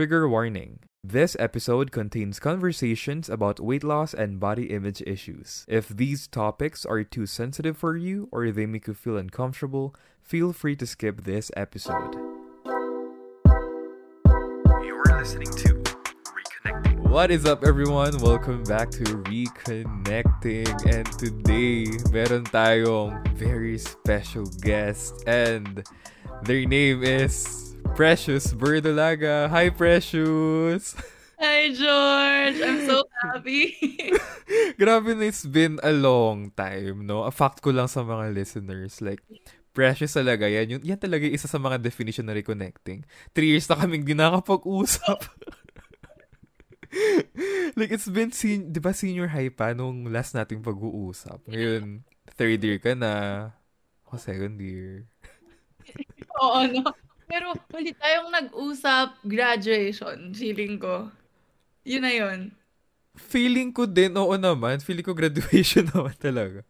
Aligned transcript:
Trigger 0.00 0.26
warning. 0.26 0.78
This 1.04 1.36
episode 1.38 1.92
contains 1.92 2.40
conversations 2.40 3.28
about 3.28 3.60
weight 3.60 3.84
loss 3.84 4.14
and 4.14 4.40
body 4.40 4.72
image 4.72 5.02
issues. 5.06 5.66
If 5.68 5.88
these 5.88 6.26
topics 6.26 6.86
are 6.86 7.04
too 7.04 7.26
sensitive 7.26 7.76
for 7.76 7.98
you 7.98 8.26
or 8.32 8.50
they 8.50 8.64
make 8.64 8.86
you 8.86 8.94
feel 8.94 9.18
uncomfortable, 9.18 9.94
feel 10.22 10.54
free 10.54 10.74
to 10.76 10.86
skip 10.86 11.24
this 11.24 11.50
episode. 11.54 12.14
You're 14.80 15.04
listening 15.20 15.52
to 15.68 15.84
Reconnecting. 16.32 17.00
What 17.00 17.30
is 17.30 17.44
up 17.44 17.62
everyone? 17.62 18.16
Welcome 18.20 18.62
back 18.62 18.90
to 18.92 19.04
Reconnecting 19.04 20.96
and 20.96 21.12
today 21.18 21.84
meron 22.10 22.44
tayong 22.44 23.36
very 23.36 23.76
special 23.76 24.46
guest 24.64 25.22
and 25.26 25.86
their 26.44 26.64
name 26.64 27.04
is 27.04 27.69
Precious 27.94 28.52
Berdolaga. 28.54 29.48
Hi, 29.50 29.68
Precious! 29.70 30.96
Hi, 31.40 31.72
George! 31.72 32.58
I'm 32.60 32.80
so 32.88 33.04
happy. 33.22 33.76
Grabe 34.80 35.12
na, 35.16 35.28
it's 35.28 35.44
been 35.44 35.76
a 35.84 35.92
long 35.92 36.52
time, 36.56 37.04
no? 37.04 37.24
A 37.24 37.32
fact 37.32 37.60
ko 37.60 37.70
lang 37.72 37.88
sa 37.88 38.00
mga 38.04 38.32
listeners, 38.32 39.00
like, 39.04 39.20
Precious 39.70 40.12
talaga, 40.18 40.50
yan, 40.50 40.66
yun, 40.66 40.82
yan 40.82 40.98
talaga 40.98 41.30
isa 41.30 41.46
sa 41.46 41.60
mga 41.62 41.78
definition 41.78 42.26
na 42.26 42.34
reconnecting. 42.34 43.06
Three 43.30 43.54
years 43.54 43.70
na 43.70 43.78
kaming 43.78 44.02
di 44.02 44.18
nakapag-usap. 44.18 45.20
like, 47.78 47.94
it's 47.94 48.10
been, 48.10 48.34
sen- 48.34 48.74
di 48.74 48.80
ba 48.82 48.90
senior 48.90 49.30
high 49.30 49.48
pa 49.54 49.70
nung 49.70 50.10
last 50.10 50.34
nating 50.34 50.58
pag-uusap? 50.64 51.46
Ngayon, 51.46 52.02
third 52.34 52.60
year 52.66 52.82
ka 52.82 52.98
na. 52.98 53.12
Ako, 54.10 54.18
second 54.18 54.58
year. 54.58 55.06
Oo, 56.42 56.66
no? 56.66 56.90
Pero 57.30 57.54
huli 57.70 57.94
tayong 57.94 58.34
nag-usap 58.34 59.22
graduation, 59.22 60.34
feeling 60.34 60.82
ko. 60.82 61.14
Yun 61.86 62.02
na 62.02 62.10
yun. 62.10 62.40
Feeling 63.14 63.70
ko 63.70 63.86
din, 63.86 64.18
oo 64.18 64.34
naman. 64.34 64.82
Feeling 64.82 65.06
ko 65.06 65.14
graduation 65.14 65.86
naman 65.94 66.18
talaga. 66.18 66.66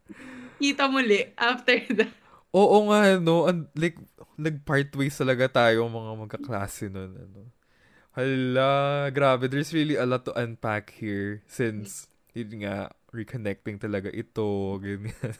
Kita 0.61 0.84
muli 0.92 1.33
after 1.41 1.80
that. 1.97 2.12
Oo 2.52 2.92
nga, 2.92 3.17
no. 3.17 3.48
And, 3.48 3.72
like, 3.72 3.97
nag-part 4.36 4.92
ways 5.00 5.17
talaga 5.17 5.48
tayo 5.48 5.89
mga 5.89 6.28
magkaklase 6.28 6.92
nun. 6.92 7.17
Ano. 7.17 7.41
Hala, 8.12 9.08
grabe. 9.08 9.48
There's 9.48 9.72
really 9.72 9.97
a 9.97 10.05
lot 10.05 10.28
to 10.28 10.36
unpack 10.36 10.92
here 10.92 11.41
since, 11.48 12.05
yun 12.36 12.69
nga, 12.69 12.92
reconnecting 13.17 13.80
talaga 13.80 14.12
ito, 14.12 14.77
ganyan. 14.77 15.39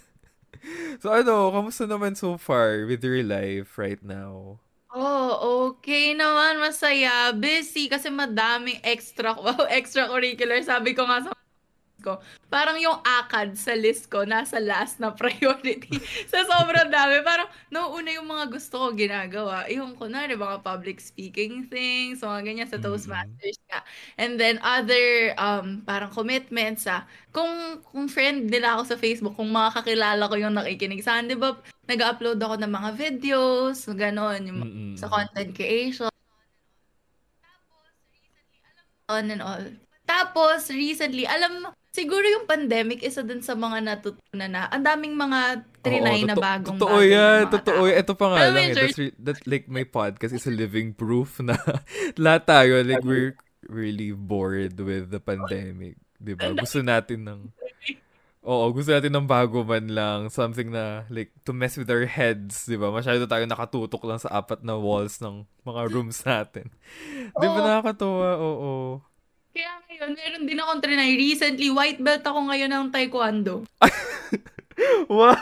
so 1.02 1.12
ano, 1.12 1.52
kamusta 1.52 1.84
naman 1.84 2.16
so 2.16 2.40
far 2.40 2.88
with 2.88 3.05
your 3.05 3.20
life 3.20 3.77
right 3.77 4.00
now? 4.00 4.62
Oh, 4.91 5.70
okay 5.70 6.19
naman, 6.19 6.58
masaya. 6.58 7.30
Busy 7.30 7.86
kasi 7.86 8.10
madaming 8.10 8.83
extra, 8.83 9.38
wow, 9.44 9.66
extracurricular. 9.70 10.58
Sabi 10.66 10.98
ko 10.98 11.06
nga 11.06 11.30
sa 11.30 11.30
ko, 12.02 12.18
parang 12.50 12.76
yung 12.80 12.98
ACAD 13.00 13.56
sa 13.56 13.72
list 13.76 14.10
ko, 14.10 14.26
nasa 14.26 14.58
last 14.58 14.98
na 14.98 15.14
priority. 15.14 16.00
sa 16.32 16.42
sobrang 16.44 16.90
dami. 16.90 17.22
Parang, 17.22 17.48
nauuna 17.70 18.10
yung 18.16 18.28
mga 18.28 18.50
gusto 18.50 18.80
ko 18.82 18.86
ginagawa. 18.96 19.68
Yung, 19.70 19.94
kunwari, 19.94 20.34
mga 20.34 20.64
public 20.64 20.98
speaking 20.98 21.68
things, 21.70 22.24
mga 22.24 22.40
ganyan 22.42 22.68
sa 22.68 22.80
Toastmasters 22.80 23.60
ka. 23.70 23.84
And 24.18 24.40
then, 24.40 24.58
other, 24.64 25.36
um, 25.38 25.84
parang 25.86 26.10
commitments, 26.10 26.88
ah. 26.90 27.06
Kung, 27.30 27.84
kung 27.86 28.10
friend 28.10 28.50
nila 28.50 28.80
ako 28.80 28.82
sa 28.90 28.96
Facebook, 28.98 29.38
kung 29.38 29.52
mga 29.52 29.80
kakilala 29.80 30.26
ko 30.26 30.34
yung 30.34 30.58
nakikinig 30.58 31.04
sa 31.06 31.22
di 31.22 31.38
ba, 31.38 31.54
nag-upload 31.86 32.38
ako 32.38 32.54
ng 32.58 32.72
mga 32.72 32.90
videos, 32.98 33.86
gano'n, 33.86 34.40
yung 34.46 34.60
mm-hmm. 34.62 34.94
sa 34.98 35.06
content 35.06 35.54
creation. 35.54 36.10
On 39.10 39.26
and 39.26 39.42
all. 39.42 39.89
Tapos, 40.11 40.66
recently, 40.75 41.22
alam 41.22 41.70
Siguro 41.91 42.22
yung 42.22 42.47
pandemic, 42.47 43.03
isa 43.03 43.27
din 43.27 43.42
sa 43.42 43.58
mga 43.58 43.83
natutunan 43.83 44.47
na. 44.47 44.70
Ang 44.70 44.86
daming 44.86 45.19
mga 45.19 45.67
trinay 45.83 46.23
na 46.23 46.39
bagong 46.39 46.79
totoo 46.79 47.02
bagay. 47.02 47.18
yan, 47.18 47.40
totoo 47.51 47.83
yan. 47.90 47.96
Ito 47.98 48.12
pa 48.14 48.27
nga 48.30 48.39
lang. 48.46 48.55
Eh, 48.62 48.74
that's, 48.79 48.95
re- 48.98 49.17
that, 49.18 49.39
like, 49.42 49.67
my 49.67 49.83
podcast 49.83 50.30
is 50.30 50.46
a 50.46 50.55
living 50.55 50.95
proof 50.95 51.42
na 51.42 51.58
lahat 52.24 52.46
tayo, 52.46 52.86
like, 52.86 53.02
we're 53.02 53.34
really 53.67 54.14
bored 54.14 54.79
with 54.79 55.11
the 55.11 55.18
pandemic. 55.18 55.98
Di 56.14 56.39
ba? 56.39 56.55
Gusto 56.55 56.79
natin 56.79 57.27
ng... 57.27 57.40
Oo, 58.46 58.70
gusto 58.70 58.95
natin 58.95 59.11
ng 59.11 59.27
bago 59.27 59.67
man 59.67 59.90
lang. 59.90 60.30
Something 60.30 60.70
na, 60.70 61.11
like, 61.11 61.34
to 61.42 61.51
mess 61.51 61.74
with 61.74 61.90
our 61.90 62.07
heads, 62.07 62.70
di 62.70 62.79
ba? 62.79 62.95
Masyado 62.95 63.27
tayo 63.27 63.42
nakatutok 63.51 64.07
lang 64.07 64.23
sa 64.23 64.30
apat 64.39 64.63
na 64.63 64.79
walls 64.79 65.18
ng 65.18 65.42
mga 65.67 65.90
rooms 65.90 66.23
natin. 66.23 66.70
Di 67.34 67.46
ba 67.51 67.58
nakakatuwa? 67.67 68.39
Oo. 68.39 69.09
Kaya 69.50 69.70
ngayon, 69.86 70.11
meron 70.14 70.44
din 70.46 70.62
akong 70.62 70.83
trinay. 70.83 71.18
Recently, 71.18 71.74
white 71.74 71.98
belt 71.98 72.22
ako 72.22 72.46
ngayon 72.46 72.70
ng 72.70 72.90
taekwondo. 72.94 73.66
wow! 75.11 75.34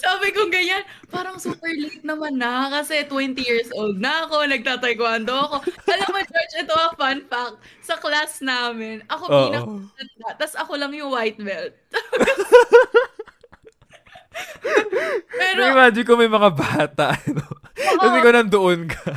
Sabi 0.00 0.34
ko 0.34 0.50
ganyan, 0.50 0.82
parang 1.14 1.38
super 1.38 1.70
late 1.70 2.02
naman 2.02 2.40
na 2.40 2.66
kasi 2.72 3.06
20 3.06 3.38
years 3.38 3.70
old 3.78 4.02
na 4.02 4.26
ako, 4.26 4.48
nagtataekwondo 4.48 5.30
ako. 5.30 5.56
Alam 5.86 6.08
mo, 6.10 6.18
George, 6.26 6.54
ito 6.58 6.74
a 6.74 6.90
fun 6.98 7.22
fact. 7.30 7.56
Sa 7.86 7.94
class 8.00 8.42
namin, 8.42 9.06
ako 9.06 9.24
oh, 9.30 9.40
pinakatanda, 9.46 10.28
tapos 10.40 10.56
ako 10.58 10.72
lang 10.74 10.90
yung 10.96 11.14
white 11.14 11.38
belt. 11.38 11.76
Pero, 15.40 15.60
imagine 15.70 16.06
ko 16.06 16.14
may 16.18 16.30
mga 16.30 16.50
bata, 16.50 17.14
ano? 17.14 17.44
Kasi 17.76 18.16
ko 18.18 18.28
nandoon 18.30 18.80
ka. 18.90 19.12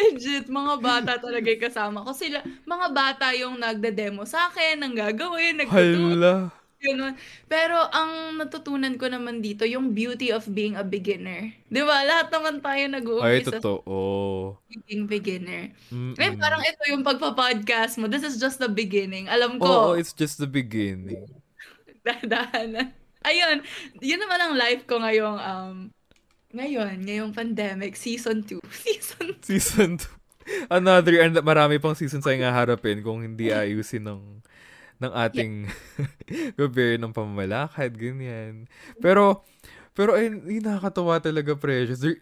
Legit, 0.00 0.46
mga 0.48 0.74
bata 0.80 1.12
talaga 1.20 1.46
yung 1.52 1.64
kasama 1.68 2.00
ko. 2.00 2.16
Sila, 2.16 2.40
mga 2.64 2.86
bata 2.96 3.36
yung 3.36 3.60
nagde-demo 3.60 4.24
sa 4.24 4.48
akin, 4.48 4.80
ang 4.80 4.96
gagawin. 4.96 5.60
Ganun. 6.80 7.12
Pero 7.44 7.76
ang 7.92 8.40
natutunan 8.40 8.96
ko 8.96 9.04
naman 9.12 9.44
dito, 9.44 9.68
yung 9.68 9.92
beauty 9.92 10.32
of 10.32 10.48
being 10.48 10.80
a 10.80 10.84
beginner. 10.84 11.52
Di 11.68 11.84
ba? 11.84 12.08
Lahat 12.08 12.32
naman 12.32 12.64
tayo 12.64 12.82
nag-uumpisa 12.88 13.60
Ay, 13.60 13.60
totoo. 13.60 13.96
being 14.88 15.04
beginner. 15.04 15.76
Mm-mm. 15.92 16.16
Eh, 16.16 16.32
parang 16.40 16.64
ito 16.64 16.80
yung 16.88 17.04
pagpa-podcast 17.04 18.00
mo. 18.00 18.08
This 18.08 18.24
is 18.24 18.40
just 18.40 18.56
the 18.56 18.72
beginning. 18.72 19.28
Alam 19.28 19.60
ko. 19.60 19.68
Oo, 19.68 19.88
oh, 19.92 20.00
it's 20.00 20.16
just 20.16 20.40
the 20.40 20.48
beginning. 20.48 21.28
Dadahanan. 22.08 22.96
Ayun, 23.28 23.60
yun 24.00 24.16
naman 24.16 24.40
ang 24.40 24.56
life 24.56 24.88
ko 24.88 24.96
ngayong 24.96 25.36
um, 25.36 25.76
ngayon, 26.50 27.06
ngayong 27.06 27.32
pandemic, 27.34 27.94
season 27.94 28.42
2. 28.42 28.58
Season 28.84 29.26
2. 29.38 29.46
Season 29.46 29.90
2. 29.98 30.20
Another, 30.66 31.14
and 31.22 31.38
marami 31.46 31.78
pang 31.78 31.94
season 31.94 32.24
sa 32.24 32.34
nga 32.34 32.50
harapin 32.50 33.06
kung 33.06 33.22
hindi 33.22 33.54
ayusin 33.54 34.02
ng 34.02 34.42
ng 35.00 35.12
ating 35.14 35.52
yeah. 36.28 36.50
gobyerno 36.60 37.08
ng 37.08 37.14
pamamalakad, 37.14 37.94
ganyan. 37.94 38.66
Pero, 38.98 39.46
pero 39.94 40.18
ayun, 40.18 40.44
yun, 40.44 40.64
nakakatawa 40.66 41.22
talaga, 41.22 41.54
Precious. 41.56 42.02
There, 42.02 42.20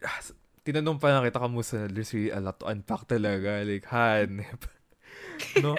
tinanong 0.62 1.00
pa 1.00 1.10
na 1.10 1.24
kita 1.24 1.40
kamusta, 1.40 1.88
there's 1.88 2.12
really 2.12 2.30
a 2.30 2.38
lot 2.38 2.60
to 2.60 2.68
unpack 2.68 3.08
talaga. 3.08 3.64
Like, 3.64 3.88
hanep. 3.88 4.60
no? 5.64 5.74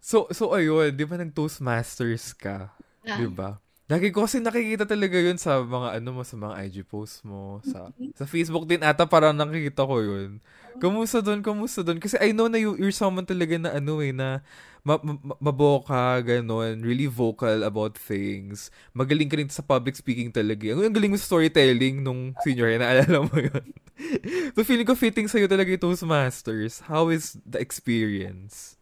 So, 0.00 0.26
so 0.32 0.56
ayun, 0.56 0.96
di 0.96 1.04
ba 1.04 1.20
nag-Toastmasters 1.20 2.32
ka? 2.32 2.72
Yeah. 3.04 3.20
Di 3.20 3.28
ba? 3.28 3.60
Lagi 3.88 4.12
ko 4.12 4.28
kasi 4.28 4.36
nakikita 4.44 4.84
talaga 4.84 5.16
yun 5.16 5.40
sa 5.40 5.64
mga 5.64 5.96
ano 5.96 6.08
mo, 6.12 6.20
sa 6.20 6.36
mga 6.36 6.60
IG 6.68 6.84
posts 6.84 7.24
mo, 7.24 7.64
sa 7.64 7.88
sa 8.12 8.28
Facebook 8.28 8.68
din 8.68 8.84
ata 8.84 9.08
parang 9.08 9.32
nakikita 9.32 9.88
ko 9.88 10.04
yun. 10.04 10.44
Kumusta 10.76 11.24
doon, 11.24 11.40
kumusta 11.40 11.80
doon? 11.80 11.96
Kasi 11.96 12.20
I 12.20 12.36
know 12.36 12.52
na 12.52 12.60
you, 12.60 12.76
you're 12.76 12.94
someone 12.94 13.24
talaga 13.24 13.56
na 13.56 13.80
ano 13.80 13.98
eh, 14.04 14.12
na 14.12 14.44
ma- 14.86 15.00
ma- 15.02 15.40
maboka, 15.42 16.20
gano'n, 16.22 16.84
really 16.84 17.10
vocal 17.10 17.66
about 17.66 17.98
things. 17.98 18.70
Magaling 18.94 19.26
ka 19.26 19.36
rin 19.40 19.50
sa 19.50 19.64
public 19.64 19.98
speaking 19.98 20.30
talaga. 20.30 20.70
Ang 20.78 20.94
galing 20.94 21.12
mo 21.12 21.18
sa 21.18 21.26
storytelling 21.26 21.98
nung 22.04 22.36
senior, 22.44 22.70
naalala 22.78 23.26
mo 23.26 23.34
yun. 23.34 23.66
so 24.54 24.62
feeling 24.62 24.86
ko 24.86 24.94
fitting 24.94 25.26
sa'yo 25.26 25.50
talaga 25.50 25.74
yung 25.74 25.82
Toastmasters. 25.82 26.86
How 26.86 27.10
is 27.10 27.34
the 27.42 27.58
experience? 27.58 28.77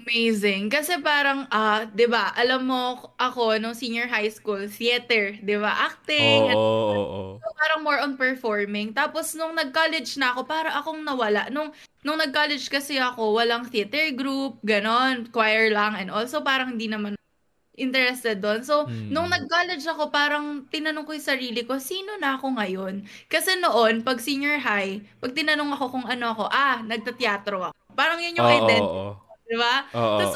Amazing. 0.00 0.68
Kasi 0.68 0.98
parang, 1.00 1.46
ah, 1.48 1.86
'di 1.86 2.10
ba? 2.10 2.34
Alam 2.34 2.66
mo 2.66 2.82
ako 3.16 3.56
nung 3.62 3.78
senior 3.78 4.10
high 4.10 4.28
school, 4.28 4.66
theater, 4.66 5.38
'di 5.38 5.56
ba? 5.56 5.88
Acting. 5.88 6.50
Oo, 6.50 6.58
oo, 6.58 7.04
oo. 7.04 7.30
So, 7.38 7.48
parang 7.54 7.80
more 7.86 8.00
on 8.02 8.18
performing. 8.18 8.90
Tapos 8.92 9.32
nung 9.38 9.54
nag-college 9.54 10.18
na 10.18 10.34
ako, 10.34 10.44
para 10.44 10.74
akong 10.74 11.00
nawala. 11.00 11.48
Nung 11.48 11.70
nung 12.04 12.20
nag-college 12.20 12.68
kasi 12.68 13.00
ako, 13.00 13.32
walang 13.32 13.70
theater 13.70 14.12
group, 14.12 14.60
ganon, 14.60 15.30
choir 15.32 15.72
lang 15.72 15.96
and 15.96 16.12
also 16.12 16.44
parang 16.44 16.76
hindi 16.76 16.90
naman 16.90 17.16
interested 17.74 18.38
doon. 18.38 18.62
So, 18.62 18.86
hmm. 18.86 19.10
nung 19.10 19.26
nag-college 19.30 19.82
ako, 19.82 20.14
parang 20.14 20.66
tinanong 20.70 21.06
ko 21.06 21.12
yung 21.14 21.26
sarili 21.26 21.66
ko, 21.66 21.82
sino 21.82 22.14
na 22.22 22.38
ako 22.38 22.54
ngayon? 22.54 23.02
Kasi 23.26 23.58
noon, 23.58 24.06
pag 24.06 24.22
senior 24.22 24.62
high, 24.62 25.02
pag 25.18 25.34
tinanong 25.34 25.74
ako 25.74 25.84
kung 25.98 26.06
ano 26.06 26.30
ako, 26.30 26.44
ah, 26.50 26.82
nagtateatro 26.86 27.72
ako. 27.72 27.74
Parang 27.94 28.18
yun 28.22 28.38
yung 28.38 28.46
oh, 28.46 28.58
identity. 28.62 28.86
Oh, 28.86 29.14
oh. 29.14 29.23
Di 29.54 29.58
ba? 29.62 29.86
Oo. 29.94 30.18
Tapos, 30.18 30.34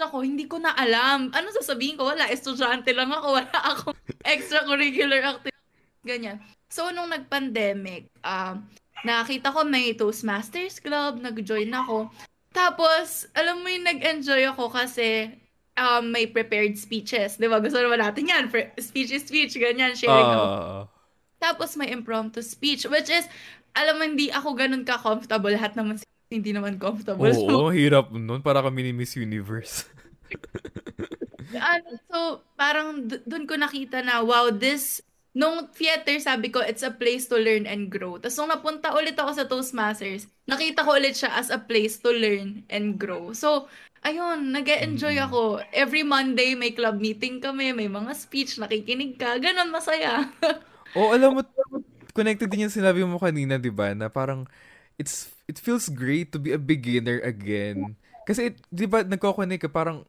ako, 0.00 0.26
hindi 0.26 0.50
ko 0.50 0.58
na 0.58 0.74
alam. 0.74 1.30
Ano 1.30 1.52
sasabihin 1.54 1.94
ko? 1.94 2.10
Wala, 2.10 2.26
estudyante 2.32 2.90
lang 2.90 3.14
ako. 3.14 3.28
Wala 3.38 3.58
akong 3.62 3.98
extracurricular 4.26 5.22
activity. 5.22 5.54
Ganyan. 6.02 6.42
So, 6.72 6.90
nung 6.90 7.12
nag-pandemic, 7.12 8.10
um, 8.26 8.66
nakita 9.06 9.52
ko 9.52 9.62
may 9.62 9.92
Toastmasters 9.94 10.82
Club, 10.82 11.20
nag-join 11.20 11.70
ako. 11.70 12.08
Tapos, 12.50 13.30
alam 13.36 13.62
mo 13.62 13.70
yung 13.70 13.86
nag-enjoy 13.86 14.42
ako 14.50 14.72
kasi 14.74 15.30
um, 15.78 16.10
may 16.10 16.26
prepared 16.26 16.74
speeches. 16.74 17.38
Di 17.38 17.46
ba? 17.46 17.62
Gusto 17.62 17.78
naman 17.78 18.02
natin 18.02 18.26
yan. 18.26 18.44
Speech 18.80 19.14
is 19.14 19.26
speech, 19.28 19.54
ganyan, 19.60 19.94
sharing. 19.94 20.26
Uh, 20.34 20.88
Tapos 21.38 21.78
may 21.78 21.92
impromptu 21.92 22.42
speech, 22.42 22.84
which 22.88 23.08
is, 23.08 23.28
alam 23.76 24.00
mo, 24.00 24.04
hindi 24.04 24.32
ako 24.32 24.58
ganun 24.58 24.82
ka-comfortable. 24.82 25.52
Lahat 25.54 25.76
naman 25.78 26.00
hindi 26.30 26.54
naman 26.54 26.78
comfortable. 26.78 27.26
Oo, 27.26 27.68
so, 27.68 27.74
hirap 27.74 28.14
nun. 28.14 28.40
Para 28.40 28.62
kami 28.62 28.86
ni 28.86 28.92
Miss 28.94 29.18
Universe. 29.18 29.90
ano, 31.58 31.88
so, 32.06 32.18
parang 32.54 33.10
d- 33.10 33.20
dun 33.26 33.50
ko 33.50 33.58
nakita 33.58 34.00
na, 34.06 34.22
wow, 34.22 34.54
this 34.54 35.02
nung 35.30 35.70
theater, 35.70 36.18
sabi 36.18 36.50
ko, 36.50 36.58
it's 36.62 36.82
a 36.82 36.90
place 36.90 37.30
to 37.30 37.38
learn 37.38 37.66
and 37.66 37.90
grow. 37.90 38.18
Tapos 38.18 38.34
nung 38.38 38.50
napunta 38.50 38.90
ulit 38.94 39.14
ako 39.14 39.30
sa 39.30 39.46
Toastmasters, 39.46 40.26
nakita 40.46 40.82
ko 40.82 40.98
ulit 40.98 41.14
siya 41.14 41.34
as 41.38 41.54
a 41.54 41.58
place 41.58 42.02
to 42.02 42.10
learn 42.10 42.66
and 42.66 42.98
grow. 42.98 43.30
So, 43.30 43.70
ayun, 44.02 44.50
nag 44.50 44.66
enjoy 44.66 45.14
mm. 45.18 45.26
ako. 45.30 45.62
Every 45.70 46.02
Monday, 46.02 46.58
may 46.58 46.74
club 46.74 46.98
meeting 46.98 47.38
kami, 47.38 47.70
may 47.70 47.86
mga 47.86 48.10
speech, 48.18 48.58
nakikinig 48.58 49.22
ka. 49.22 49.38
Ganon, 49.38 49.70
masaya. 49.70 50.26
oh, 50.98 51.14
alam 51.14 51.38
mo, 51.38 51.40
connected 52.10 52.50
din 52.50 52.66
yung 52.66 52.74
sinabi 52.74 53.06
mo 53.06 53.22
kanina, 53.22 53.54
di 53.54 53.70
ba? 53.70 53.94
Na 53.94 54.10
parang, 54.10 54.50
it's, 54.98 55.30
it 55.50 55.58
feels 55.58 55.90
great 55.90 56.30
to 56.30 56.38
be 56.38 56.54
a 56.54 56.60
beginner 56.62 57.18
again. 57.26 57.98
Kasi, 58.22 58.54
di 58.70 58.86
ba, 58.86 59.02
nagko-connect 59.02 59.66
ka, 59.66 59.70
parang, 59.74 60.06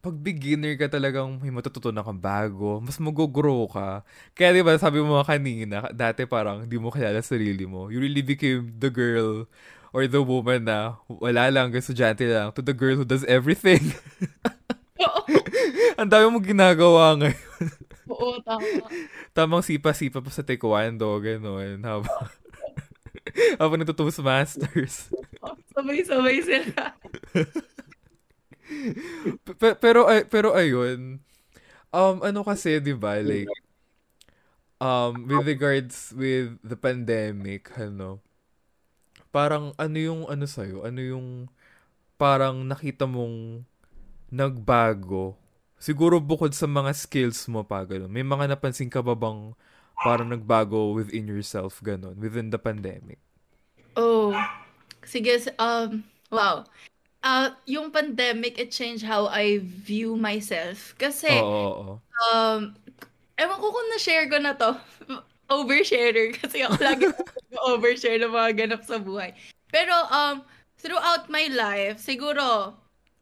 pag 0.00 0.16
beginner 0.16 0.80
ka 0.80 0.88
talagang 0.88 1.36
may 1.38 1.52
matututunan 1.52 2.00
kang 2.00 2.18
bago, 2.18 2.80
mas 2.80 2.96
mag-grow 2.96 3.68
ka. 3.68 4.00
Kaya 4.32 4.56
di 4.56 4.64
ba 4.64 4.74
sabi 4.80 4.98
mo 5.04 5.20
kanina, 5.20 5.92
dati 5.92 6.24
parang 6.24 6.64
di 6.64 6.80
mo 6.80 6.88
kilala 6.88 7.20
sarili 7.20 7.68
mo. 7.68 7.92
You 7.92 8.00
really 8.00 8.24
became 8.24 8.72
the 8.80 8.88
girl 8.88 9.44
or 9.92 10.08
the 10.08 10.24
woman 10.24 10.64
na 10.64 10.96
wala 11.06 11.52
lang, 11.52 11.76
estudyante 11.76 12.24
lang, 12.24 12.48
to 12.56 12.64
the 12.64 12.72
girl 12.72 12.96
who 12.96 13.04
does 13.04 13.28
everything. 13.28 13.92
Ang 16.00 16.08
dami 16.08 16.32
mo 16.32 16.40
ginagawa 16.40 17.20
ngayon. 17.20 17.68
Oo, 18.08 18.40
tama. 18.40 18.64
Tamang 19.36 19.60
sipa-sipa 19.60 20.24
pa 20.24 20.30
sa 20.32 20.40
taekwondo, 20.40 21.12
gano'n. 21.20 21.76
Habang, 21.84 22.24
habang 23.60 23.80
natutuos 23.80 24.18
masters. 24.18 25.08
Sabay-sabay 25.74 26.38
sila 26.44 26.94
pero 29.82 30.06
pero 30.30 30.48
ayun. 30.54 31.18
Um 31.90 32.16
ano 32.22 32.46
kasi 32.46 32.78
'di 32.78 32.94
ba 32.94 33.18
like 33.18 33.50
um 34.78 35.26
with 35.26 35.42
regards 35.42 36.14
with 36.14 36.54
the 36.62 36.78
pandemic 36.78 37.66
ano 37.74 38.22
parang 39.34 39.74
ano 39.74 39.98
yung 39.98 40.20
ano 40.30 40.46
sa 40.46 40.62
ano 40.62 41.00
yung 41.02 41.50
parang 42.14 42.62
nakita 42.62 43.10
mong 43.10 43.66
nagbago 44.30 45.34
siguro 45.82 46.22
bukod 46.22 46.54
sa 46.54 46.70
mga 46.70 46.94
skills 46.94 47.50
mo 47.50 47.66
pa 47.66 47.82
ganun 47.82 48.10
may 48.10 48.22
mga 48.22 48.54
napansin 48.54 48.90
ka 48.90 49.02
ba 49.02 49.18
bang 49.18 49.54
parang 50.00 50.32
nagbago 50.32 50.96
within 50.96 51.28
yourself 51.28 51.80
ganun 51.84 52.16
within 52.16 52.48
the 52.48 52.60
pandemic 52.60 53.20
oh 53.96 54.32
sige 55.04 55.36
um 55.60 56.04
wow 56.32 56.64
uh, 57.22 57.50
yung 57.66 57.90
pandemic, 57.90 58.58
it 58.58 58.70
changed 58.70 59.04
how 59.04 59.26
I 59.28 59.60
view 59.62 60.16
myself. 60.16 60.94
Kasi, 60.98 61.30
Oo, 61.30 61.68
oo. 61.72 61.92
um, 62.32 62.74
ewan 63.36 63.58
ko 63.60 63.66
kung 63.72 63.88
na-share 63.92 64.26
ko 64.28 64.38
na 64.40 64.52
to. 64.56 64.76
Oversharer. 65.50 66.30
Kasi 66.40 66.62
ako 66.62 66.78
lagi 66.78 67.04
overshare 67.66 68.22
ng 68.22 68.30
mga 68.30 68.50
ganap 68.54 68.82
sa 68.86 69.02
buhay. 69.02 69.34
Pero, 69.74 69.92
um, 70.10 70.46
throughout 70.78 71.26
my 71.26 71.50
life, 71.50 71.98
siguro, 71.98 72.74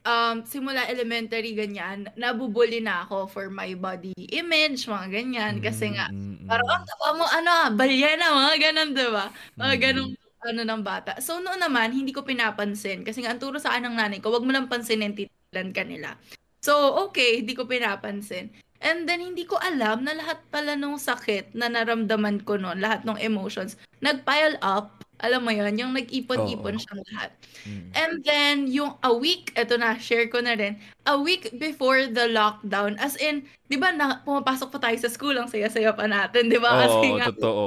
um, 0.05 0.45
simula 0.47 0.87
elementary, 0.87 1.57
ganyan, 1.57 2.11
nabubuli 2.15 2.79
na 2.83 3.07
ako 3.07 3.27
for 3.27 3.47
my 3.49 3.75
body 3.75 4.15
image, 4.35 4.87
mga 4.87 5.09
ganyan. 5.11 5.55
Kasi 5.63 5.95
nga, 5.95 6.13
mm, 6.13 6.45
mm, 6.45 6.47
parang, 6.47 6.69
ang 6.69 6.85
taba 6.87 7.09
mo, 7.17 7.25
ano, 7.27 7.53
balya 7.75 8.15
na, 8.19 8.29
mga 8.35 8.57
ganun, 8.71 8.91
diba? 8.95 9.27
Mga 9.57 9.77
ganun 9.81 10.11
ano 10.47 10.63
ng 10.63 10.83
bata. 10.87 11.19
So 11.19 11.43
noon 11.43 11.59
naman, 11.59 11.91
hindi 11.91 12.15
ko 12.15 12.23
pinapansin. 12.23 13.03
Kasi 13.03 13.27
nga, 13.27 13.35
ang 13.35 13.43
turo 13.43 13.59
sa 13.59 13.75
ng 13.75 13.99
nanay 13.99 14.23
ko, 14.23 14.31
wag 14.31 14.47
mo 14.47 14.55
lang 14.55 14.71
pansinin, 14.71 15.17
titilan 15.17 15.75
ka 15.75 15.83
nila. 15.83 16.15
So, 16.63 16.75
okay, 17.09 17.43
hindi 17.43 17.55
ko 17.59 17.67
pinapansin. 17.67 18.51
And 18.79 19.11
then, 19.11 19.19
hindi 19.19 19.43
ko 19.43 19.59
alam 19.59 20.07
na 20.07 20.15
lahat 20.15 20.39
pala 20.55 20.79
nung 20.79 20.99
sakit 20.99 21.59
na 21.59 21.67
naramdaman 21.67 22.47
ko 22.47 22.55
noon, 22.55 22.79
lahat 22.79 23.03
ng 23.03 23.19
emotions, 23.19 23.75
nag-pile 23.99 24.55
up. 24.63 25.03
Alam 25.19 25.43
mo 25.43 25.51
yon 25.51 25.75
yung 25.75 25.93
nag-ipon-ipon 25.99 26.79
oh. 26.79 26.81
siyang 26.81 27.03
lahat. 27.11 27.31
Mm. 27.67 27.89
And 27.91 28.13
then, 28.23 28.57
yung 28.71 28.95
a 29.03 29.11
week, 29.11 29.51
eto 29.59 29.75
na, 29.75 29.99
share 29.99 30.31
ko 30.31 30.39
na 30.39 30.55
rin, 30.55 30.79
a 31.11 31.19
week 31.19 31.51
before 31.59 32.07
the 32.07 32.31
lockdown, 32.31 32.95
as 33.03 33.19
in, 33.19 33.43
di 33.67 33.75
ba, 33.75 33.91
na, 33.91 34.23
pumapasok 34.23 34.71
pa 34.71 34.79
tayo 34.79 34.97
sa 35.03 35.11
school, 35.11 35.35
ang 35.35 35.51
saya-saya 35.51 35.91
pa 35.91 36.07
natin, 36.07 36.47
di 36.47 36.59
ba? 36.63 36.87
Oo, 36.87 37.03
oh, 37.03 37.19
totoo. 37.35 37.65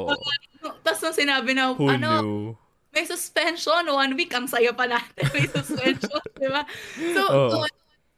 Tapos 0.80 1.00
nung 1.04 1.18
sinabi 1.18 1.52
na, 1.52 1.76
Who 1.76 1.92
ano, 1.92 2.10
knew? 2.24 2.56
may 2.96 3.04
suspension, 3.04 3.84
one 3.92 4.16
week, 4.16 4.32
ang 4.32 4.48
saya 4.48 4.72
pa 4.72 4.88
natin, 4.88 5.24
may 5.36 5.48
suspension, 5.56 6.24
di 6.40 6.48
ba? 6.48 6.64
So, 7.12 7.22
oh. 7.28 7.50
so, 7.52 7.58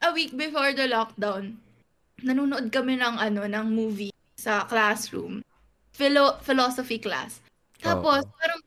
a 0.06 0.10
week 0.14 0.38
before 0.38 0.78
the 0.78 0.86
lockdown, 0.86 1.58
nanonood 2.22 2.70
kami 2.70 3.02
ng, 3.02 3.18
ano, 3.18 3.50
ng 3.50 3.66
movie 3.66 4.14
sa 4.38 4.70
classroom, 4.70 5.42
philo- 5.90 6.38
philosophy 6.46 7.02
class. 7.02 7.42
Tapos, 7.82 8.22
oh. 8.22 8.34
parang, 8.38 8.62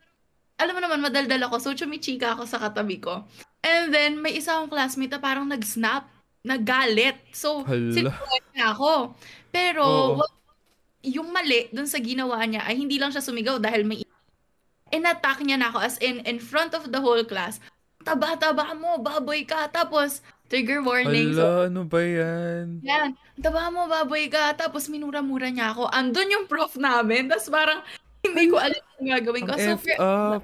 alam 0.57 0.73
mo 0.73 0.81
naman, 0.81 1.05
madaldal 1.05 1.43
ako, 1.49 1.57
so 1.61 1.71
chumichika 1.77 2.33
ako 2.33 2.49
sa 2.49 2.57
katabi 2.57 2.97
ko. 2.97 3.29
And 3.61 3.93
then, 3.93 4.25
may 4.25 4.41
isa 4.41 4.57
akong 4.57 4.73
classmate 4.73 5.13
na 5.13 5.21
parang 5.21 5.45
nag-snap, 5.45 6.09
nagalit. 6.41 7.21
So, 7.37 7.67
sinuwan 7.69 8.45
niya 8.57 8.73
ako. 8.73 9.13
Pero, 9.53 9.85
oh. 10.17 10.25
yung 11.05 11.29
mali 11.29 11.69
dun 11.75 11.91
sa 11.91 12.01
ginawa 12.01 12.41
niya 12.49 12.65
ay 12.65 12.79
hindi 12.79 12.97
lang 12.97 13.13
siya 13.13 13.23
sumigaw 13.23 13.61
dahil 13.61 13.85
may 13.85 14.01
inattack 14.95 15.43
niya 15.43 15.59
na 15.59 15.69
ako 15.71 15.79
as 15.83 15.99
in 15.99 16.23
in 16.25 16.39
front 16.39 16.73
of 16.73 16.89
the 16.89 17.01
whole 17.03 17.23
class. 17.27 17.59
Taba-taba 18.07 18.71
mo, 18.79 19.03
baboy 19.03 19.43
ka. 19.43 19.67
Tapos, 19.69 20.23
trigger 20.47 20.79
warning. 20.81 21.35
Hala, 21.35 21.43
so, 21.43 21.67
ano 21.67 21.83
ba 21.83 22.01
yan? 22.01 22.79
Yan. 22.87 23.19
Taba 23.43 23.67
mo, 23.69 23.91
baboy 23.91 24.31
ka. 24.31 24.55
Tapos, 24.55 24.87
minura-mura 24.87 25.51
niya 25.51 25.75
ako. 25.75 25.91
Andun 25.91 26.31
yung 26.31 26.47
prof 26.47 26.79
namin. 26.79 27.27
Tapos, 27.27 27.51
parang, 27.51 27.83
hindi 28.33 28.45
ko 28.51 28.57
alam 28.59 28.83
ang 28.99 29.09
gagawin 29.15 29.45
ko. 29.47 29.53
Ang 29.55 29.63
super, 29.77 29.97
up. 29.99 30.43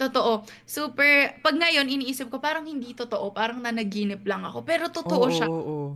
Totoo. 0.00 0.32
Super, 0.64 1.36
pag 1.44 1.54
ngayon, 1.54 1.86
iniisip 1.86 2.32
ko, 2.32 2.40
parang 2.40 2.64
hindi 2.64 2.96
totoo. 2.96 3.30
Parang 3.30 3.60
nanaginip 3.60 4.24
lang 4.24 4.42
ako. 4.42 4.64
Pero 4.64 4.88
totoo 4.88 5.26
oh, 5.28 5.32
siya. 5.32 5.46
Oh, 5.46 5.62
oh 5.62 5.88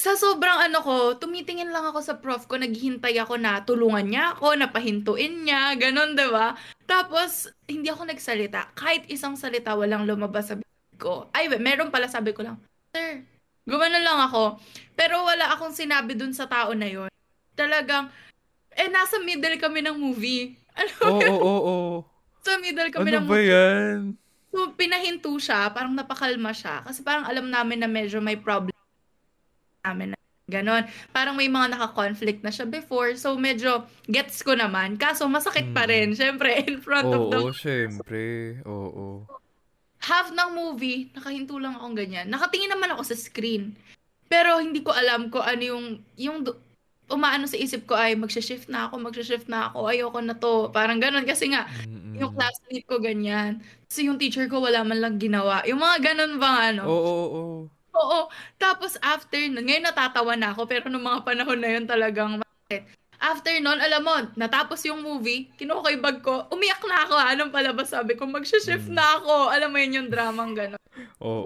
sa 0.00 0.16
sobrang 0.16 0.70
ano 0.70 0.80
ko, 0.80 0.94
tumitingin 1.20 1.68
lang 1.68 1.84
ako 1.84 2.00
sa 2.00 2.16
prof 2.16 2.48
ko, 2.48 2.56
naghihintay 2.56 3.20
ako 3.20 3.36
na 3.36 3.60
tulungan 3.60 4.08
niya 4.08 4.32
ako, 4.32 4.56
napahintuin 4.56 5.44
niya, 5.44 5.76
ganun, 5.76 6.16
di 6.16 6.24
ba? 6.32 6.56
Tapos, 6.88 7.52
hindi 7.68 7.92
ako 7.92 8.08
nagsalita. 8.08 8.72
Kahit 8.72 9.04
isang 9.12 9.36
salita, 9.36 9.76
walang 9.76 10.08
lumabas 10.08 10.48
sa 10.48 10.56
bibig 10.56 10.96
ko. 10.96 11.28
Ay, 11.36 11.52
meron 11.60 11.92
pala, 11.92 12.08
sabi 12.08 12.32
ko 12.32 12.40
lang, 12.46 12.56
Sir, 12.96 13.28
gumano 13.68 14.00
lang 14.00 14.24
ako. 14.24 14.56
Pero 14.96 15.20
wala 15.26 15.52
akong 15.52 15.76
sinabi 15.76 16.16
dun 16.16 16.32
sa 16.32 16.48
tao 16.48 16.72
na 16.72 16.88
yon. 16.88 17.12
Talagang, 17.52 18.08
eh, 18.80 18.88
nasa 18.88 19.20
middle 19.20 19.60
kami 19.60 19.84
ng 19.84 19.96
movie. 20.00 20.56
Ano 20.80 21.12
Oo, 21.12 21.20
oo, 21.20 21.60
oo. 21.60 21.98
Sa 22.40 22.56
middle 22.56 22.88
kami 22.88 23.12
ano 23.12 23.16
ng 23.20 23.24
movie. 23.26 23.52
Ano 23.52 23.52
ba 23.52 23.52
yan? 23.52 23.98
So, 24.50 24.74
pinahinto 24.74 25.30
siya, 25.38 25.70
parang 25.70 25.94
napakalma 25.94 26.50
siya. 26.50 26.82
Kasi 26.82 27.06
parang 27.06 27.28
alam 27.28 27.46
namin 27.46 27.84
na 27.84 27.90
medyo 27.90 28.18
may 28.18 28.34
problem 28.34 28.74
namin 29.86 30.12
na 30.12 30.18
ganon. 30.50 30.82
Parang 31.14 31.38
may 31.38 31.46
mga 31.46 31.78
naka-conflict 31.78 32.42
na 32.42 32.50
siya 32.50 32.66
before. 32.66 33.14
So, 33.14 33.38
medyo 33.38 33.86
gets 34.10 34.42
ko 34.42 34.58
naman. 34.58 34.98
Kaso, 34.98 35.30
masakit 35.30 35.70
pa 35.70 35.86
rin. 35.86 36.12
Hmm. 36.12 36.18
Siyempre, 36.18 36.66
in 36.66 36.82
front 36.82 37.06
oo, 37.06 37.14
of 37.14 37.22
the... 37.30 37.38
Oo, 37.38 37.54
syempre. 37.54 38.58
Oo. 38.66 39.24
Half 40.02 40.34
ng 40.34 40.50
movie, 40.50 41.14
nakahinto 41.14 41.60
lang 41.62 41.78
akong 41.78 41.94
ganyan. 41.94 42.26
Nakatingin 42.26 42.74
naman 42.74 42.90
ako 42.90 43.06
sa 43.06 43.16
screen. 43.16 43.78
Pero, 44.26 44.58
hindi 44.58 44.82
ko 44.82 44.90
alam 44.90 45.30
ko 45.30 45.38
ano 45.38 45.62
yung... 45.62 45.84
yung 46.18 46.42
umaano 47.10 47.44
sa 47.50 47.58
isip 47.58 47.84
ko 47.84 47.98
ay 47.98 48.14
magsha-shift 48.14 48.70
na 48.70 48.86
ako, 48.86 49.02
magsha-shift 49.02 49.50
na 49.50 49.68
ako, 49.70 49.90
ayoko 49.90 50.18
na 50.22 50.34
to. 50.38 50.70
Parang 50.70 51.02
ganon. 51.02 51.26
Kasi 51.26 51.50
nga, 51.50 51.66
Mm-mm. 51.84 52.16
yung 52.16 52.32
classmate 52.32 52.86
ko 52.86 53.02
ganyan. 53.02 53.60
Kasi 53.90 54.06
yung 54.06 54.16
teacher 54.16 54.46
ko 54.46 54.62
wala 54.62 54.86
man 54.86 55.02
lang 55.02 55.18
ginawa. 55.18 55.66
Yung 55.66 55.82
mga 55.82 56.14
ganon 56.14 56.38
bang 56.38 56.58
ano. 56.74 56.82
Oo, 56.86 57.02
oo, 57.02 57.26
oo. 57.34 57.60
Oo. 57.90 58.20
Tapos 58.56 58.94
after 59.02 59.42
nun, 59.50 59.66
ngayon 59.66 59.90
natatawa 59.90 60.38
na 60.38 60.54
ako, 60.54 60.64
pero 60.70 60.86
nung 60.86 61.04
mga 61.04 61.26
panahon 61.26 61.58
na 61.58 61.70
yun 61.74 61.84
talagang. 61.90 62.38
After 63.20 63.52
nun, 63.60 63.76
alam 63.76 64.00
mo, 64.00 64.14
natapos 64.38 64.80
yung 64.88 65.04
movie, 65.04 65.52
kinuha 65.60 65.84
ko 65.84 65.88
yung 65.92 66.04
bag 66.06 66.18
ko, 66.24 66.48
umiyak 66.48 66.80
na 66.88 67.04
ako, 67.04 67.14
anong 67.20 67.52
palabas 67.52 67.92
sabi 67.92 68.16
ko, 68.16 68.24
mag-shift 68.24 68.88
mm. 68.88 68.96
na 68.96 69.20
ako. 69.20 69.52
Alam 69.52 69.68
mo 69.74 69.76
yun 69.76 69.96
yung 70.00 70.08
dramang 70.08 70.56
gano'n. 70.56 70.80
Oo. 71.20 71.44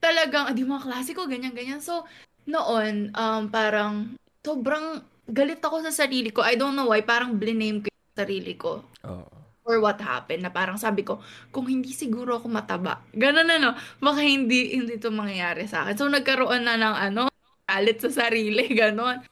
Talagang, 0.00 0.48
adi 0.48 0.64
mga 0.64 0.88
klasiko, 0.88 1.28
ganyan-ganyan. 1.28 1.84
So, 1.84 2.08
noon, 2.48 3.12
um, 3.12 3.52
parang, 3.52 4.16
sobrang 4.42 5.00
galit 5.30 5.62
ako 5.62 5.86
sa 5.86 5.94
sarili 5.94 6.34
ko. 6.34 6.42
I 6.42 6.58
don't 6.58 6.74
know 6.74 6.90
why, 6.90 7.00
parang 7.06 7.38
bliname 7.38 7.86
ko 7.86 7.88
yung 7.88 8.16
sarili 8.18 8.54
ko. 8.58 8.82
Oo. 9.06 9.26
or 9.62 9.78
what 9.78 9.94
happened 10.02 10.42
na 10.42 10.50
parang 10.50 10.74
sabi 10.74 11.06
ko, 11.06 11.22
kung 11.54 11.70
hindi 11.70 11.94
siguro 11.94 12.34
ako 12.34 12.50
mataba, 12.50 12.98
ganun 13.14 13.46
ano, 13.46 13.78
baka 14.02 14.18
hindi, 14.18 14.74
hindi 14.74 14.98
to 14.98 15.14
mangyayari 15.14 15.70
sa 15.70 15.86
akin. 15.86 15.94
So, 15.94 16.10
nagkaroon 16.10 16.66
na 16.66 16.74
ng 16.74 16.96
ano, 16.98 17.22
galit 17.70 18.02
sa 18.02 18.10
sarili, 18.10 18.66
ganun. 18.82 19.22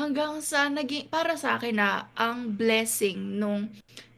Hanggang 0.00 0.40
sa 0.40 0.72
naging, 0.72 1.12
para 1.12 1.36
sa 1.36 1.60
akin 1.60 1.76
na, 1.76 2.08
ang 2.16 2.56
blessing 2.56 3.36
nung, 3.36 3.68